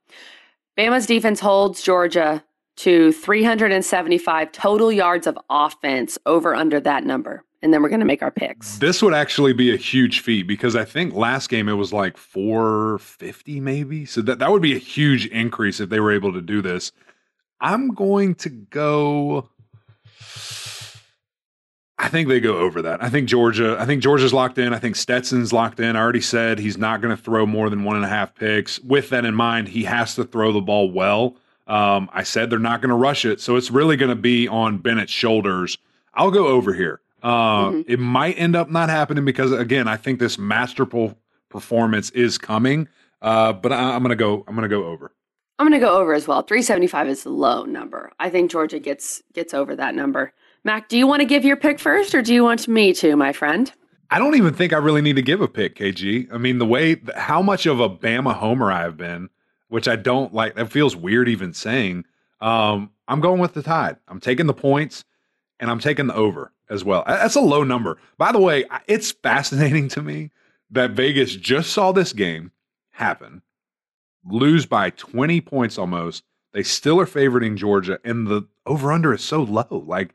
Bama's 0.78 1.06
defense 1.06 1.40
holds 1.42 1.82
Georgia 1.82 2.44
to 2.78 3.12
375 3.12 4.52
total 4.52 4.92
yards 4.92 5.28
of 5.28 5.38
offense 5.50 6.18
over 6.26 6.56
under 6.56 6.80
that 6.80 7.04
number. 7.04 7.44
And 7.62 7.72
then 7.72 7.84
we're 7.84 7.90
going 7.90 8.00
to 8.00 8.08
make 8.08 8.24
our 8.24 8.32
picks. 8.32 8.80
This 8.80 9.04
would 9.04 9.14
actually 9.14 9.54
be 9.54 9.72
a 9.72 9.78
huge 9.78 10.22
feat 10.22 10.48
because 10.48 10.76
I 10.76 10.84
think 10.84 11.14
last 11.14 11.48
game 11.48 11.70
it 11.70 11.74
was 11.74 11.94
like 11.94 12.18
450 12.18 13.60
maybe. 13.60 14.06
So 14.06 14.22
that, 14.22 14.40
that 14.40 14.52
would 14.52 14.64
be 14.64 14.76
a 14.76 14.80
huge 14.80 15.28
increase 15.28 15.80
if 15.80 15.90
they 15.90 16.00
were 16.00 16.12
able 16.12 16.34
to 16.34 16.42
do 16.42 16.62
this. 16.62 16.92
I'm 17.60 17.90
going 17.94 18.34
to 18.36 18.50
go 18.50 19.50
I 22.02 22.08
think 22.08 22.30
they 22.30 22.40
go 22.40 22.58
over 22.58 22.82
that. 22.82 23.04
I 23.04 23.10
think 23.10 23.30
Georgia. 23.30 23.78
I 23.80 23.86
think 23.86 24.02
Georgia's 24.02 24.34
locked 24.34 24.58
in. 24.58 24.74
I 24.74 24.80
think 24.80 24.96
Stetson's 24.96 25.54
locked 25.54 25.80
in. 25.80 25.96
I 25.96 26.00
already 26.00 26.20
said 26.20 26.58
he's 26.58 26.78
not 26.78 27.00
going 27.00 27.16
to 27.16 27.22
throw 27.22 27.46
more 27.46 27.70
than 27.70 27.84
one 27.84 27.96
and 27.96 28.04
a 28.04 28.08
half 28.08 28.34
picks. 28.34 28.80
With 28.80 29.10
that 29.10 29.24
in 29.24 29.36
mind, 29.36 29.68
he 29.68 29.84
has 29.84 30.16
to 30.16 30.24
throw 30.24 30.52
the 30.52 30.62
ball 30.62 30.90
well. 30.92 31.38
Um, 31.68 32.10
I 32.14 32.24
said 32.24 32.50
they're 32.50 32.60
not 32.60 32.82
going 32.82 32.90
to 32.90 32.96
rush 32.96 33.24
it, 33.26 33.40
so 33.40 33.56
it's 33.56 33.72
really 33.72 33.96
going 33.96 34.10
to 34.10 34.16
be 34.16 34.48
on 34.48 34.78
Bennett's 34.80 35.12
shoulders. 35.12 35.78
I'll 36.14 36.32
go 36.32 36.48
over 36.48 36.74
here. 36.74 37.00
Uh, 37.24 37.70
Mhm. 37.70 37.86
It 37.88 38.00
might 38.00 38.34
end 38.40 38.56
up 38.56 38.70
not 38.70 38.90
happening 38.90 39.24
because 39.26 39.52
again, 39.52 39.88
I 39.88 39.96
think 39.96 40.20
this 40.20 40.38
masterful 40.38 41.18
performance 41.50 42.10
is 42.12 42.38
coming. 42.38 42.88
Uh, 43.22 43.54
but 43.54 43.72
I, 43.72 43.94
I'm 43.96 44.02
going 44.02 44.10
to 44.10 44.16
go. 44.16 44.44
I'm 44.48 44.56
going 44.56 44.68
to 44.68 44.76
go 44.76 44.86
over. 44.86 45.12
I'm 45.60 45.68
going 45.68 45.80
to 45.80 45.86
go 45.86 45.96
over 46.00 46.14
as 46.16 46.28
well. 46.28 46.42
375 46.42 47.08
is 47.08 47.26
a 47.26 47.30
low 47.30 47.66
number. 47.66 48.12
I 48.20 48.32
think 48.32 48.50
Georgia 48.50 48.80
gets 48.80 49.22
gets 49.34 49.54
over 49.54 49.76
that 49.76 49.94
number. 49.94 50.34
Mac, 50.64 50.90
do 50.90 50.98
you 50.98 51.06
want 51.06 51.20
to 51.22 51.26
give 51.26 51.46
your 51.46 51.56
pick 51.56 51.80
first 51.80 52.16
or 52.16 52.22
do 52.24 52.34
you 52.34 52.44
want 52.44 52.68
me 52.68 52.94
to, 52.94 53.16
my 53.16 53.32
friend? 53.32 53.72
I 54.10 54.18
don't 54.20 54.36
even 54.36 54.54
think 54.56 54.74
I 54.74 54.78
really 54.78 55.02
need 55.02 55.16
to 55.18 55.22
give 55.22 55.40
a 55.42 55.48
pick, 55.48 55.76
KG. 55.76 56.34
I 56.34 56.38
mean, 56.40 56.58
the 56.58 56.66
way 56.66 57.00
how 57.16 57.42
much 57.44 57.66
of 57.68 57.80
a 57.80 57.90
Bama 57.90 58.34
homer 58.34 58.72
I 58.72 58.82
have 58.82 58.98
been, 58.98 59.30
which 59.72 59.88
I 59.88 59.96
don't 59.96 60.34
like. 60.34 60.56
That 60.56 60.70
feels 60.70 60.98
weird 60.98 61.30
even 61.30 61.54
saying. 61.54 62.04
Um, 62.42 62.92
I'm 63.08 63.22
going 63.22 63.40
with 63.40 63.54
the 63.54 63.64
Tide. 63.64 63.96
I'm 64.10 64.20
taking 64.20 64.46
the 64.46 64.54
points, 64.54 65.06
and 65.62 65.72
I'm 65.72 65.80
taking 65.80 66.08
the 66.08 66.16
over 66.16 66.52
as 66.70 66.84
well. 66.84 67.04
That's 67.08 67.36
a 67.36 67.42
low 67.42 67.64
number. 67.64 67.98
By 68.18 68.34
the 68.34 68.40
way, 68.40 68.66
it's 68.88 69.12
fascinating 69.12 69.88
to 69.90 70.02
me 70.02 70.32
that 70.72 70.92
Vegas 70.92 71.36
just 71.36 71.72
saw 71.72 71.94
this 71.94 72.12
game 72.12 72.52
happen, 72.92 73.42
lose 74.26 74.66
by 74.66 74.90
20 74.90 75.40
points 75.40 75.78
almost. 75.78 76.24
They 76.52 76.64
still 76.64 77.00
are 77.00 77.06
favoriting 77.06 77.56
Georgia, 77.56 77.98
and 78.04 78.28
the 78.28 78.46
over 78.66 78.92
under 78.92 79.14
is 79.14 79.24
so 79.24 79.42
low. 79.44 79.86
Like 79.88 80.14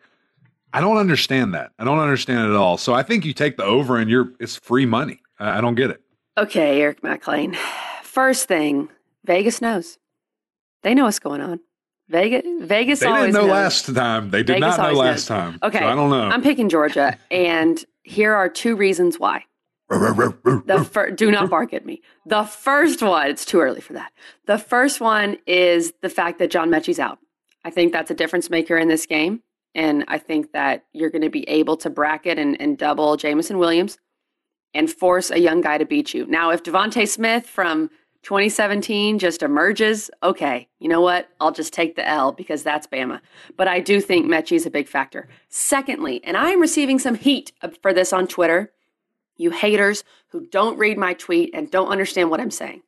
I 0.75 0.81
don't 0.83 0.99
understand 0.99 1.55
that. 1.55 1.73
I 1.79 1.85
don't 1.85 1.99
understand 1.99 2.41
it 2.41 2.51
at 2.51 2.57
all. 2.57 2.77
So 2.77 2.93
I 2.93 3.03
think 3.03 3.25
you 3.25 3.33
take 3.33 3.57
the 3.57 3.65
over 3.65 3.97
and 3.97 4.11
you're 4.11 4.35
it's 4.39 4.57
free 4.57 4.85
money. 4.85 5.23
I, 5.39 5.59
I 5.59 5.61
don't 5.63 5.77
get 5.77 5.89
it. 5.89 6.03
Okay, 6.37 6.83
Eric 6.83 7.03
Mac 7.03 7.27
Lain. 7.27 7.57
First 8.03 8.47
thing, 8.49 8.91
Vegas 9.27 9.61
knows. 9.61 9.99
They 10.83 10.95
know 10.95 11.05
what's 11.05 11.19
going 11.19 11.41
on. 11.41 11.61
Vegas 12.09 12.43
Vegas 12.61 13.01
They 13.01 13.07
didn't 13.07 13.33
know 13.33 13.43
knows. 13.43 13.51
last 13.51 13.95
time. 13.95 14.31
They 14.31 14.45
did 14.45 14.55
Vegas 14.61 14.79
not 14.79 14.93
know 14.93 14.99
last 14.99 15.29
knows. 15.29 15.39
time. 15.39 15.59
Okay, 15.63 15.81
So 15.81 15.87
I 15.87 15.95
don't 15.97 16.11
know. 16.11 16.23
I'm 16.29 16.43
picking 16.43 16.69
Georgia, 16.69 17.19
and 17.31 17.85
here 18.05 18.33
are 18.35 18.49
two 18.49 18.77
reasons 18.77 19.19
why. 19.19 19.45
The 19.89 20.89
fir- 20.91 21.11
do 21.11 21.31
not 21.31 21.51
bark 21.57 21.73
at 21.73 21.85
me. 21.85 22.03
The 22.27 22.45
first 22.45 23.03
one, 23.03 23.29
it's 23.29 23.45
too 23.45 23.61
early 23.61 23.81
for 23.81 23.93
that. 23.95 24.13
The 24.47 24.59
first 24.59 25.01
one 25.01 25.39
is 25.47 25.93
the 26.03 26.09
fact 26.09 26.39
that 26.39 26.51
John 26.51 26.71
Metchie's 26.71 26.99
out. 26.99 27.19
I 27.65 27.71
think 27.71 27.93
that's 27.93 28.11
a 28.11 28.15
difference 28.15 28.51
maker 28.51 28.77
in 28.79 28.87
this 28.89 29.07
game, 29.07 29.43
and 29.75 30.05
I 30.07 30.19
think 30.19 30.53
that 30.53 30.85
you're 30.93 31.11
going 31.11 31.23
to 31.23 31.31
be 31.31 31.49
able 31.49 31.77
to 31.79 31.91
bracket 31.91 32.39
and, 32.39 32.61
and 32.61 32.79
double 32.79 33.17
Jameson 33.17 33.59
Williams 33.59 33.99
and 34.75 34.91
force 34.91 35.31
a 35.33 35.39
young 35.41 35.61
guy 35.61 35.79
to 35.79 35.85
beat 35.87 36.15
you. 36.15 36.27
Now, 36.27 36.51
if 36.51 36.63
DeVonta 36.63 37.09
Smith 37.09 37.47
from 37.47 37.91
2017 38.27 39.21
just 39.21 39.41
emerges, 39.41 40.11
okay, 40.21 40.67
you 40.81 40.89
know 40.89 41.01
what? 41.01 41.29
I'll 41.41 41.53
just 41.53 41.73
take 41.73 41.95
the 41.95 42.05
L 42.09 42.33
because 42.33 42.65
that's 42.65 42.85
Bama. 42.85 43.21
But 43.57 43.69
I 43.69 43.79
do 43.79 44.01
think 44.01 44.27
Metchie's 44.27 44.67
a 44.67 44.71
big 44.71 44.89
factor. 44.89 45.29
Secondly, 45.49 46.21
and 46.25 46.37
I 46.37 46.51
am 46.51 46.61
receiving 46.61 46.99
some 46.99 47.15
heat 47.15 47.53
for 47.83 47.95
this 47.95 48.13
on 48.13 48.27
Twitter, 48.27 48.73
you 49.37 49.53
haters 49.53 50.03
who 50.31 50.45
don't 50.49 50.77
read 50.77 50.99
my 50.99 51.15
tweet 51.15 51.55
and 51.55 51.71
don't 51.71 51.87
understand 51.87 52.29
what 52.29 52.41
I'm 52.41 52.51
saying. 52.51 52.83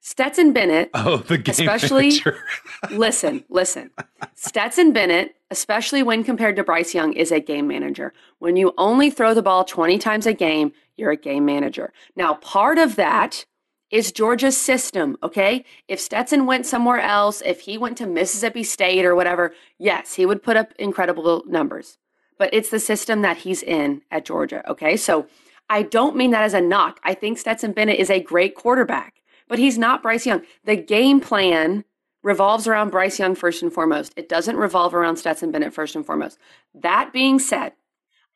Stetson 0.00 0.52
Bennett. 0.52 0.90
Oh, 0.94 1.16
the 1.16 1.38
game 1.38 1.54
especially, 1.66 2.12
listen, 2.90 3.42
listen. 3.48 3.90
Stetson 4.34 4.92
Bennett, 4.92 5.34
especially 5.50 6.02
when 6.02 6.22
compared 6.22 6.56
to 6.56 6.62
Bryce 6.62 6.92
Young, 6.92 7.14
is 7.14 7.32
a 7.32 7.40
game 7.40 7.66
manager. 7.66 8.12
When 8.38 8.56
you 8.56 8.74
only 8.76 9.08
throw 9.08 9.32
the 9.32 9.40
ball 9.40 9.64
20 9.64 9.96
times 9.96 10.26
a 10.26 10.34
game, 10.34 10.72
you're 10.98 11.12
a 11.12 11.16
game 11.16 11.46
manager. 11.46 11.90
Now, 12.16 12.34
part 12.34 12.76
of 12.76 12.96
that 12.96 13.46
is 13.90 14.12
Georgia's 14.12 14.56
system, 14.56 15.16
okay? 15.22 15.64
If 15.88 16.00
Stetson 16.00 16.46
went 16.46 16.66
somewhere 16.66 17.00
else, 17.00 17.42
if 17.42 17.60
he 17.60 17.78
went 17.78 17.96
to 17.98 18.06
Mississippi 18.06 18.64
State 18.64 19.04
or 19.04 19.14
whatever, 19.14 19.54
yes, 19.78 20.14
he 20.14 20.26
would 20.26 20.42
put 20.42 20.56
up 20.56 20.72
incredible 20.78 21.44
numbers. 21.46 21.98
But 22.38 22.50
it's 22.52 22.70
the 22.70 22.80
system 22.80 23.22
that 23.22 23.38
he's 23.38 23.62
in 23.62 24.02
at 24.10 24.24
Georgia, 24.24 24.68
okay? 24.68 24.96
So 24.96 25.28
I 25.70 25.82
don't 25.82 26.16
mean 26.16 26.32
that 26.32 26.42
as 26.42 26.54
a 26.54 26.60
knock. 26.60 26.98
I 27.04 27.14
think 27.14 27.38
Stetson 27.38 27.72
Bennett 27.72 28.00
is 28.00 28.10
a 28.10 28.20
great 28.20 28.54
quarterback 28.54 29.14
but 29.48 29.58
he's 29.58 29.78
not 29.78 30.02
Bryce 30.02 30.26
Young. 30.26 30.42
The 30.64 30.76
game 30.76 31.20
plan 31.20 31.84
revolves 32.22 32.66
around 32.66 32.90
Bryce 32.90 33.18
Young 33.18 33.34
first 33.34 33.62
and 33.62 33.72
foremost. 33.72 34.12
It 34.16 34.28
doesn't 34.28 34.56
revolve 34.56 34.94
around 34.94 35.16
Stetson 35.16 35.50
Bennett 35.50 35.74
first 35.74 35.94
and 35.94 36.06
foremost. 36.06 36.38
That 36.74 37.12
being 37.12 37.38
said, 37.38 37.72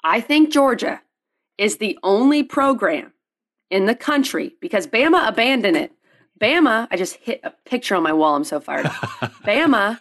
I 0.05 0.21
think 0.21 0.53
Georgia 0.53 1.03
is 1.57 1.79
the 1.79 1.99
only 2.03 2.43
program 2.43 3.13
in 3.71 3.87
the 3.87 3.95
country 3.95 4.55
because 4.61 4.87
Bama 4.87 5.27
abandoned 5.29 5.77
it. 5.77 5.93
Bama, 6.41 6.89
I 6.91 6.97
just 6.97 7.17
hit 7.17 7.41
a 7.43 7.51
picture 7.65 7.95
on 7.97 8.03
my 8.03 8.13
wall. 8.13 8.37
I'm 8.37 8.45
so 8.45 8.61
fired. 8.61 8.87
Bama 9.45 10.01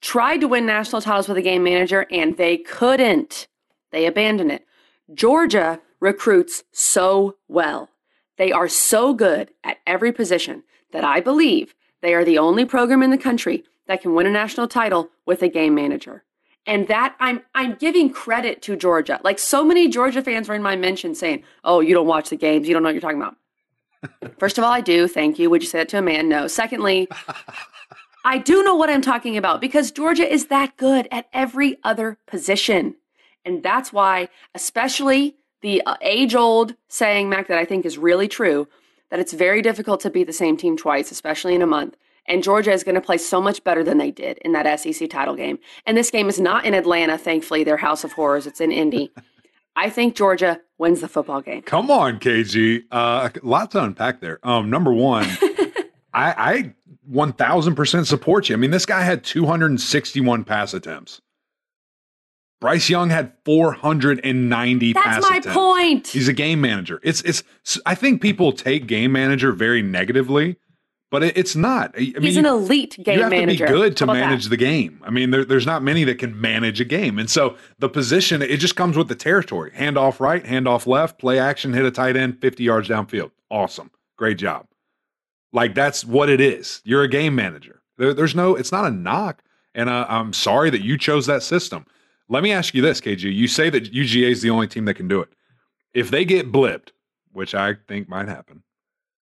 tried 0.00 0.38
to 0.38 0.48
win 0.48 0.66
national 0.66 1.02
titles 1.02 1.28
with 1.28 1.38
a 1.38 1.42
game 1.42 1.62
manager 1.62 2.06
and 2.10 2.36
they 2.36 2.58
couldn't. 2.58 3.48
They 3.90 4.06
abandoned 4.06 4.52
it. 4.52 4.66
Georgia 5.14 5.80
recruits 6.00 6.64
so 6.72 7.36
well. 7.48 7.90
They 8.36 8.52
are 8.52 8.68
so 8.68 9.14
good 9.14 9.50
at 9.64 9.78
every 9.86 10.12
position 10.12 10.62
that 10.92 11.04
I 11.04 11.20
believe 11.20 11.74
they 12.02 12.14
are 12.14 12.24
the 12.24 12.38
only 12.38 12.64
program 12.64 13.02
in 13.02 13.10
the 13.10 13.18
country 13.18 13.64
that 13.86 14.02
can 14.02 14.14
win 14.14 14.26
a 14.26 14.30
national 14.30 14.68
title 14.68 15.10
with 15.26 15.42
a 15.42 15.48
game 15.48 15.74
manager. 15.74 16.22
And 16.68 16.86
that 16.86 17.16
I'm 17.18 17.42
I'm 17.54 17.74
giving 17.74 18.10
credit 18.10 18.62
to 18.62 18.76
Georgia. 18.76 19.18
Like 19.24 19.40
so 19.40 19.64
many 19.64 19.88
Georgia 19.88 20.22
fans 20.22 20.48
were 20.48 20.54
in 20.54 20.62
my 20.62 20.76
mention 20.76 21.14
saying, 21.16 21.42
"Oh, 21.64 21.80
you 21.80 21.94
don't 21.94 22.06
watch 22.06 22.28
the 22.28 22.36
games. 22.36 22.68
You 22.68 22.74
don't 22.74 22.84
know 22.84 22.88
what 22.88 22.94
you're 22.94 23.00
talking 23.00 23.20
about." 23.20 23.36
First 24.38 24.58
of 24.58 24.64
all, 24.64 24.70
I 24.70 24.80
do. 24.80 25.08
Thank 25.08 25.38
you. 25.38 25.50
Would 25.50 25.62
you 25.62 25.68
say 25.68 25.78
that 25.78 25.88
to 25.88 25.98
a 25.98 26.02
man? 26.02 26.28
No. 26.28 26.46
Secondly, 26.46 27.08
I 28.24 28.38
do 28.38 28.62
know 28.62 28.76
what 28.76 28.90
I'm 28.90 29.00
talking 29.00 29.36
about 29.36 29.60
because 29.60 29.90
Georgia 29.90 30.30
is 30.30 30.46
that 30.46 30.76
good 30.76 31.08
at 31.10 31.28
every 31.32 31.78
other 31.82 32.18
position. 32.26 32.96
And 33.44 33.62
that's 33.62 33.92
why, 33.92 34.28
especially 34.54 35.36
the 35.62 35.82
uh, 35.86 35.96
age 36.02 36.34
old 36.34 36.74
saying, 36.88 37.30
Mac, 37.30 37.48
that 37.48 37.58
I 37.58 37.64
think 37.64 37.86
is 37.86 37.96
really 37.98 38.28
true 38.28 38.68
that 39.10 39.20
it's 39.20 39.32
very 39.32 39.62
difficult 39.62 40.00
to 40.00 40.10
beat 40.10 40.26
the 40.26 40.32
same 40.32 40.56
team 40.56 40.76
twice, 40.76 41.10
especially 41.10 41.54
in 41.54 41.62
a 41.62 41.66
month. 41.66 41.96
And 42.28 42.42
Georgia 42.42 42.72
is 42.72 42.84
going 42.84 42.94
to 42.94 43.00
play 43.00 43.18
so 43.18 43.40
much 43.40 43.64
better 43.64 43.82
than 43.82 43.98
they 43.98 44.10
did 44.10 44.38
in 44.38 44.52
that 44.52 44.78
SEC 44.78 45.08
title 45.10 45.34
game. 45.34 45.58
And 45.86 45.96
this 45.96 46.10
game 46.10 46.28
is 46.28 46.38
not 46.38 46.64
in 46.64 46.74
Atlanta, 46.74 47.18
thankfully, 47.18 47.64
their 47.64 47.78
house 47.78 48.04
of 48.04 48.12
horrors. 48.12 48.46
It's 48.46 48.60
in 48.60 48.70
Indy. 48.70 49.10
I 49.76 49.90
think 49.90 50.14
Georgia 50.16 50.60
wins 50.76 51.00
the 51.00 51.08
football 51.08 51.40
game. 51.40 51.62
Come 51.62 51.90
on, 51.90 52.18
KG. 52.18 52.82
Uh, 52.90 53.28
a 53.34 53.46
lot 53.46 53.70
to 53.72 53.82
unpack 53.82 54.20
there. 54.20 54.40
Um, 54.42 54.70
number 54.70 54.92
one, 54.92 55.24
I, 56.12 56.34
I 56.36 56.74
1000% 57.10 58.06
support 58.06 58.48
you. 58.48 58.56
I 58.56 58.58
mean, 58.58 58.72
this 58.72 58.86
guy 58.86 59.02
had 59.02 59.24
261 59.24 60.44
pass 60.44 60.74
attempts. 60.74 61.20
Bryce 62.60 62.90
Young 62.90 63.10
had 63.10 63.32
490 63.44 64.92
That's 64.92 65.06
pass 65.06 65.22
my 65.22 65.36
attempts. 65.36 65.56
point. 65.56 66.06
He's 66.08 66.26
a 66.26 66.32
game 66.32 66.60
manager. 66.60 66.98
It's 67.04 67.22
it's. 67.22 67.44
I 67.86 67.94
think 67.94 68.20
people 68.20 68.50
take 68.50 68.88
game 68.88 69.12
manager 69.12 69.52
very 69.52 69.80
negatively, 69.80 70.56
but 71.10 71.22
it, 71.22 71.36
it's 71.36 71.56
not. 71.56 71.94
I 71.96 72.00
mean, 72.00 72.22
He's 72.22 72.36
an 72.36 72.46
elite 72.46 72.96
game 73.02 73.16
you 73.16 73.22
have 73.22 73.30
manager. 73.30 73.66
to 73.66 73.72
be 73.72 73.78
good 73.78 73.96
to 73.98 74.06
manage 74.06 74.44
that? 74.44 74.50
the 74.50 74.56
game. 74.56 75.00
I 75.04 75.10
mean, 75.10 75.30
there, 75.30 75.44
there's 75.44 75.66
not 75.66 75.82
many 75.82 76.04
that 76.04 76.18
can 76.18 76.38
manage 76.40 76.80
a 76.80 76.84
game, 76.84 77.18
and 77.18 77.30
so 77.30 77.56
the 77.78 77.88
position 77.88 78.42
it 78.42 78.58
just 78.58 78.76
comes 78.76 78.96
with 78.96 79.08
the 79.08 79.14
territory. 79.14 79.72
Hand 79.74 79.96
off 79.96 80.20
right, 80.20 80.44
hand 80.44 80.68
off 80.68 80.86
left, 80.86 81.18
play 81.18 81.38
action, 81.38 81.72
hit 81.72 81.84
a 81.84 81.90
tight 81.90 82.16
end, 82.16 82.40
50 82.40 82.62
yards 82.62 82.88
downfield. 82.88 83.30
Awesome, 83.50 83.90
great 84.16 84.38
job. 84.38 84.66
Like 85.52 85.74
that's 85.74 86.04
what 86.04 86.28
it 86.28 86.40
is. 86.40 86.82
You're 86.84 87.02
a 87.02 87.08
game 87.08 87.34
manager. 87.34 87.80
There, 87.96 88.12
there's 88.12 88.34
no. 88.34 88.54
It's 88.54 88.72
not 88.72 88.84
a 88.84 88.90
knock, 88.90 89.42
and 89.74 89.88
uh, 89.88 90.06
I'm 90.08 90.32
sorry 90.32 90.70
that 90.70 90.82
you 90.82 90.98
chose 90.98 91.26
that 91.26 91.42
system. 91.42 91.86
Let 92.28 92.42
me 92.42 92.52
ask 92.52 92.74
you 92.74 92.82
this, 92.82 93.00
KG. 93.00 93.32
You 93.34 93.48
say 93.48 93.70
that 93.70 93.92
UGA 93.92 94.30
is 94.30 94.42
the 94.42 94.50
only 94.50 94.68
team 94.68 94.84
that 94.84 94.94
can 94.94 95.08
do 95.08 95.20
it. 95.22 95.30
If 95.94 96.10
they 96.10 96.26
get 96.26 96.52
blipped, 96.52 96.90
which 97.32 97.54
I 97.54 97.76
think 97.88 98.06
might 98.10 98.28
happen, 98.28 98.62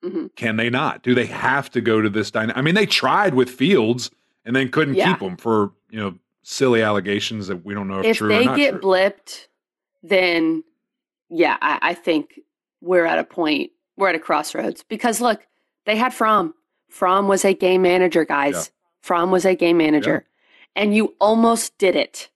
Mhm. 0.05 0.35
can 0.37 0.57
they 0.57 0.71
not? 0.71 1.03
Do 1.03 1.15
they 1.15 1.27
have 1.27 1.71
to 1.73 1.81
go 1.81 2.01
to 2.01 2.09
this 2.09 2.31
dynamic? 2.31 2.57
I 2.57 2.63
mean, 2.63 2.75
they 2.75 2.87
tried 2.87 3.35
with 3.35 3.51
Fields 3.51 4.11
and 4.45 4.55
then 4.55 4.69
couldn't 4.71 4.95
Yeah. 4.95 5.13
keep 5.13 5.21
him 5.23 5.37
for 5.37 5.73
you 5.91 5.99
know 5.99 6.15
silly 6.43 6.83
allegations 6.83 7.49
that 7.49 7.65
we 7.65 7.75
don't 7.75 7.89
know 7.89 8.01
if, 8.01 8.07
If 8.07 8.17
true 8.19 8.29
they 8.29 8.43
or 8.43 8.45
not 8.47 8.57
get 8.57 8.71
true. 8.73 8.81
blipped, 8.81 9.49
then 10.03 10.63
yeah, 11.29 11.57
I, 11.61 11.79
I 11.83 11.95
think 11.95 12.41
we're 12.81 13.05
at 13.05 13.19
a 13.19 13.25
point, 13.25 13.71
we're 13.97 14.09
at 14.09 14.15
a 14.15 14.19
crossroads. 14.21 14.83
Because 14.89 15.21
look, 15.21 15.47
they 15.85 15.97
had 15.97 16.15
Fromm. 16.15 16.55
Fromm 16.89 17.29
was 17.29 17.45
a 17.45 17.53
game 17.53 17.83
manager, 17.83 18.25
guys. 18.25 18.55
Yeah. 18.55 18.63
Fromm 19.03 19.31
was 19.31 19.45
a 19.45 19.55
game 19.55 19.77
manager. 19.77 20.25
And 20.77 20.95
you 20.95 21.15
almost 21.21 21.77
did 21.79 21.97
it. 21.97 22.31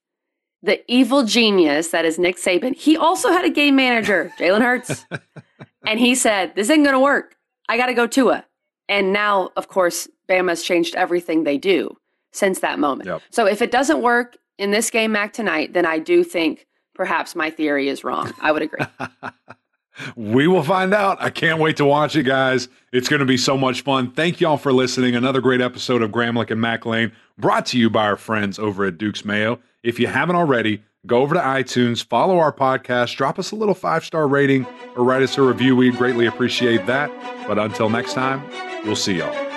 The 0.63 0.83
evil 0.93 1.25
genius 1.25 1.89
that 1.89 2.05
is 2.05 2.19
Nick 2.19 2.37
Saban, 2.37 2.75
he 2.77 2.97
also 2.97 3.31
had 3.31 3.45
a 3.45 3.51
game 3.51 3.77
manager, 3.77 4.33
Jalen 4.39 4.61
Hurts. 4.63 5.07
and 5.87 5.99
he 5.99 6.15
said, 6.15 6.55
This 6.55 6.69
isn't 6.69 6.83
going 6.83 6.95
to 6.95 7.01
work. 7.01 7.37
I 7.69 7.77
got 7.77 7.87
to 7.87 7.95
go 7.95 8.07
Tua. 8.07 8.45
And 8.89 9.13
now, 9.13 9.51
of 9.57 9.69
course, 9.69 10.09
Bama's 10.29 10.63
changed 10.63 10.95
everything 10.97 11.45
they 11.45 11.59
do 11.59 11.97
since 12.33 12.61
that 12.61 12.79
moment. 12.79 13.09
Yep. 13.09 13.23
So 13.31 13.47
if 13.47 13.63
it 13.63 13.71
doesn't 13.71 14.03
work 14.03 14.37
in 14.59 14.71
this 14.71 14.91
game, 14.91 15.13
Mac, 15.13 15.33
tonight, 15.33 15.73
then 15.73 15.87
I 15.87 15.99
do 15.99 16.25
think 16.25 16.67
perhaps 16.95 17.35
my 17.35 17.51
theory 17.51 17.89
is 17.89 18.05
wrong. 18.05 18.33
I 18.41 18.53
would 18.53 18.63
agree. 18.63 18.85
we 20.17 20.47
will 20.47 20.63
find 20.63 20.95
out. 20.95 21.21
I 21.21 21.31
can't 21.31 21.59
wait 21.59 21.77
to 21.79 21.85
watch 21.85 22.17
it, 22.17 22.25
guys. 22.25 22.69
It's 22.93 23.09
going 23.09 23.21
to 23.21 23.27
be 23.27 23.37
so 23.37 23.57
much 23.57 23.83
fun. 23.83 24.13
Thank 24.13 24.41
y'all 24.41 24.57
for 24.57 24.73
listening. 24.73 25.15
Another 25.15 25.41
great 25.41 25.61
episode 25.61 26.03
of 26.03 26.11
Gramlich 26.11 26.51
and 26.51 26.61
Mac 26.61 26.87
Lain 26.87 27.13
brought 27.39 27.67
to 27.67 27.79
you 27.79 27.91
by 27.91 28.05
our 28.05 28.17
friends 28.17 28.59
over 28.59 28.85
at 28.85 28.99
Duke's 28.99 29.25
Mayo. 29.25 29.59
If 29.83 29.99
you 29.99 30.07
haven't 30.07 30.37
already, 30.37 30.83
go 31.07 31.23
over 31.23 31.35
to 31.35 31.41
iTunes, 31.41 32.05
follow 32.05 32.39
our 32.39 32.53
podcast, 32.53 33.17
drop 33.17 33.39
us 33.39 33.51
a 33.51 33.57
little 33.57 33.75
five 33.75 34.05
star 34.05 34.27
rating, 34.29 34.67
or 34.97 35.05
write 35.05 35.23
us 35.23 35.37
a 35.39 35.43
review. 35.43 35.77
We'd 35.77 35.97
greatly 35.97 36.27
appreciate 36.27 36.87
that. 36.87 37.11
But 37.47 37.59
until 37.59 37.91
next 37.91 38.15
time, 38.15 38.43
we'll 38.85 38.97
see 38.97 39.19
y'all. 39.19 39.52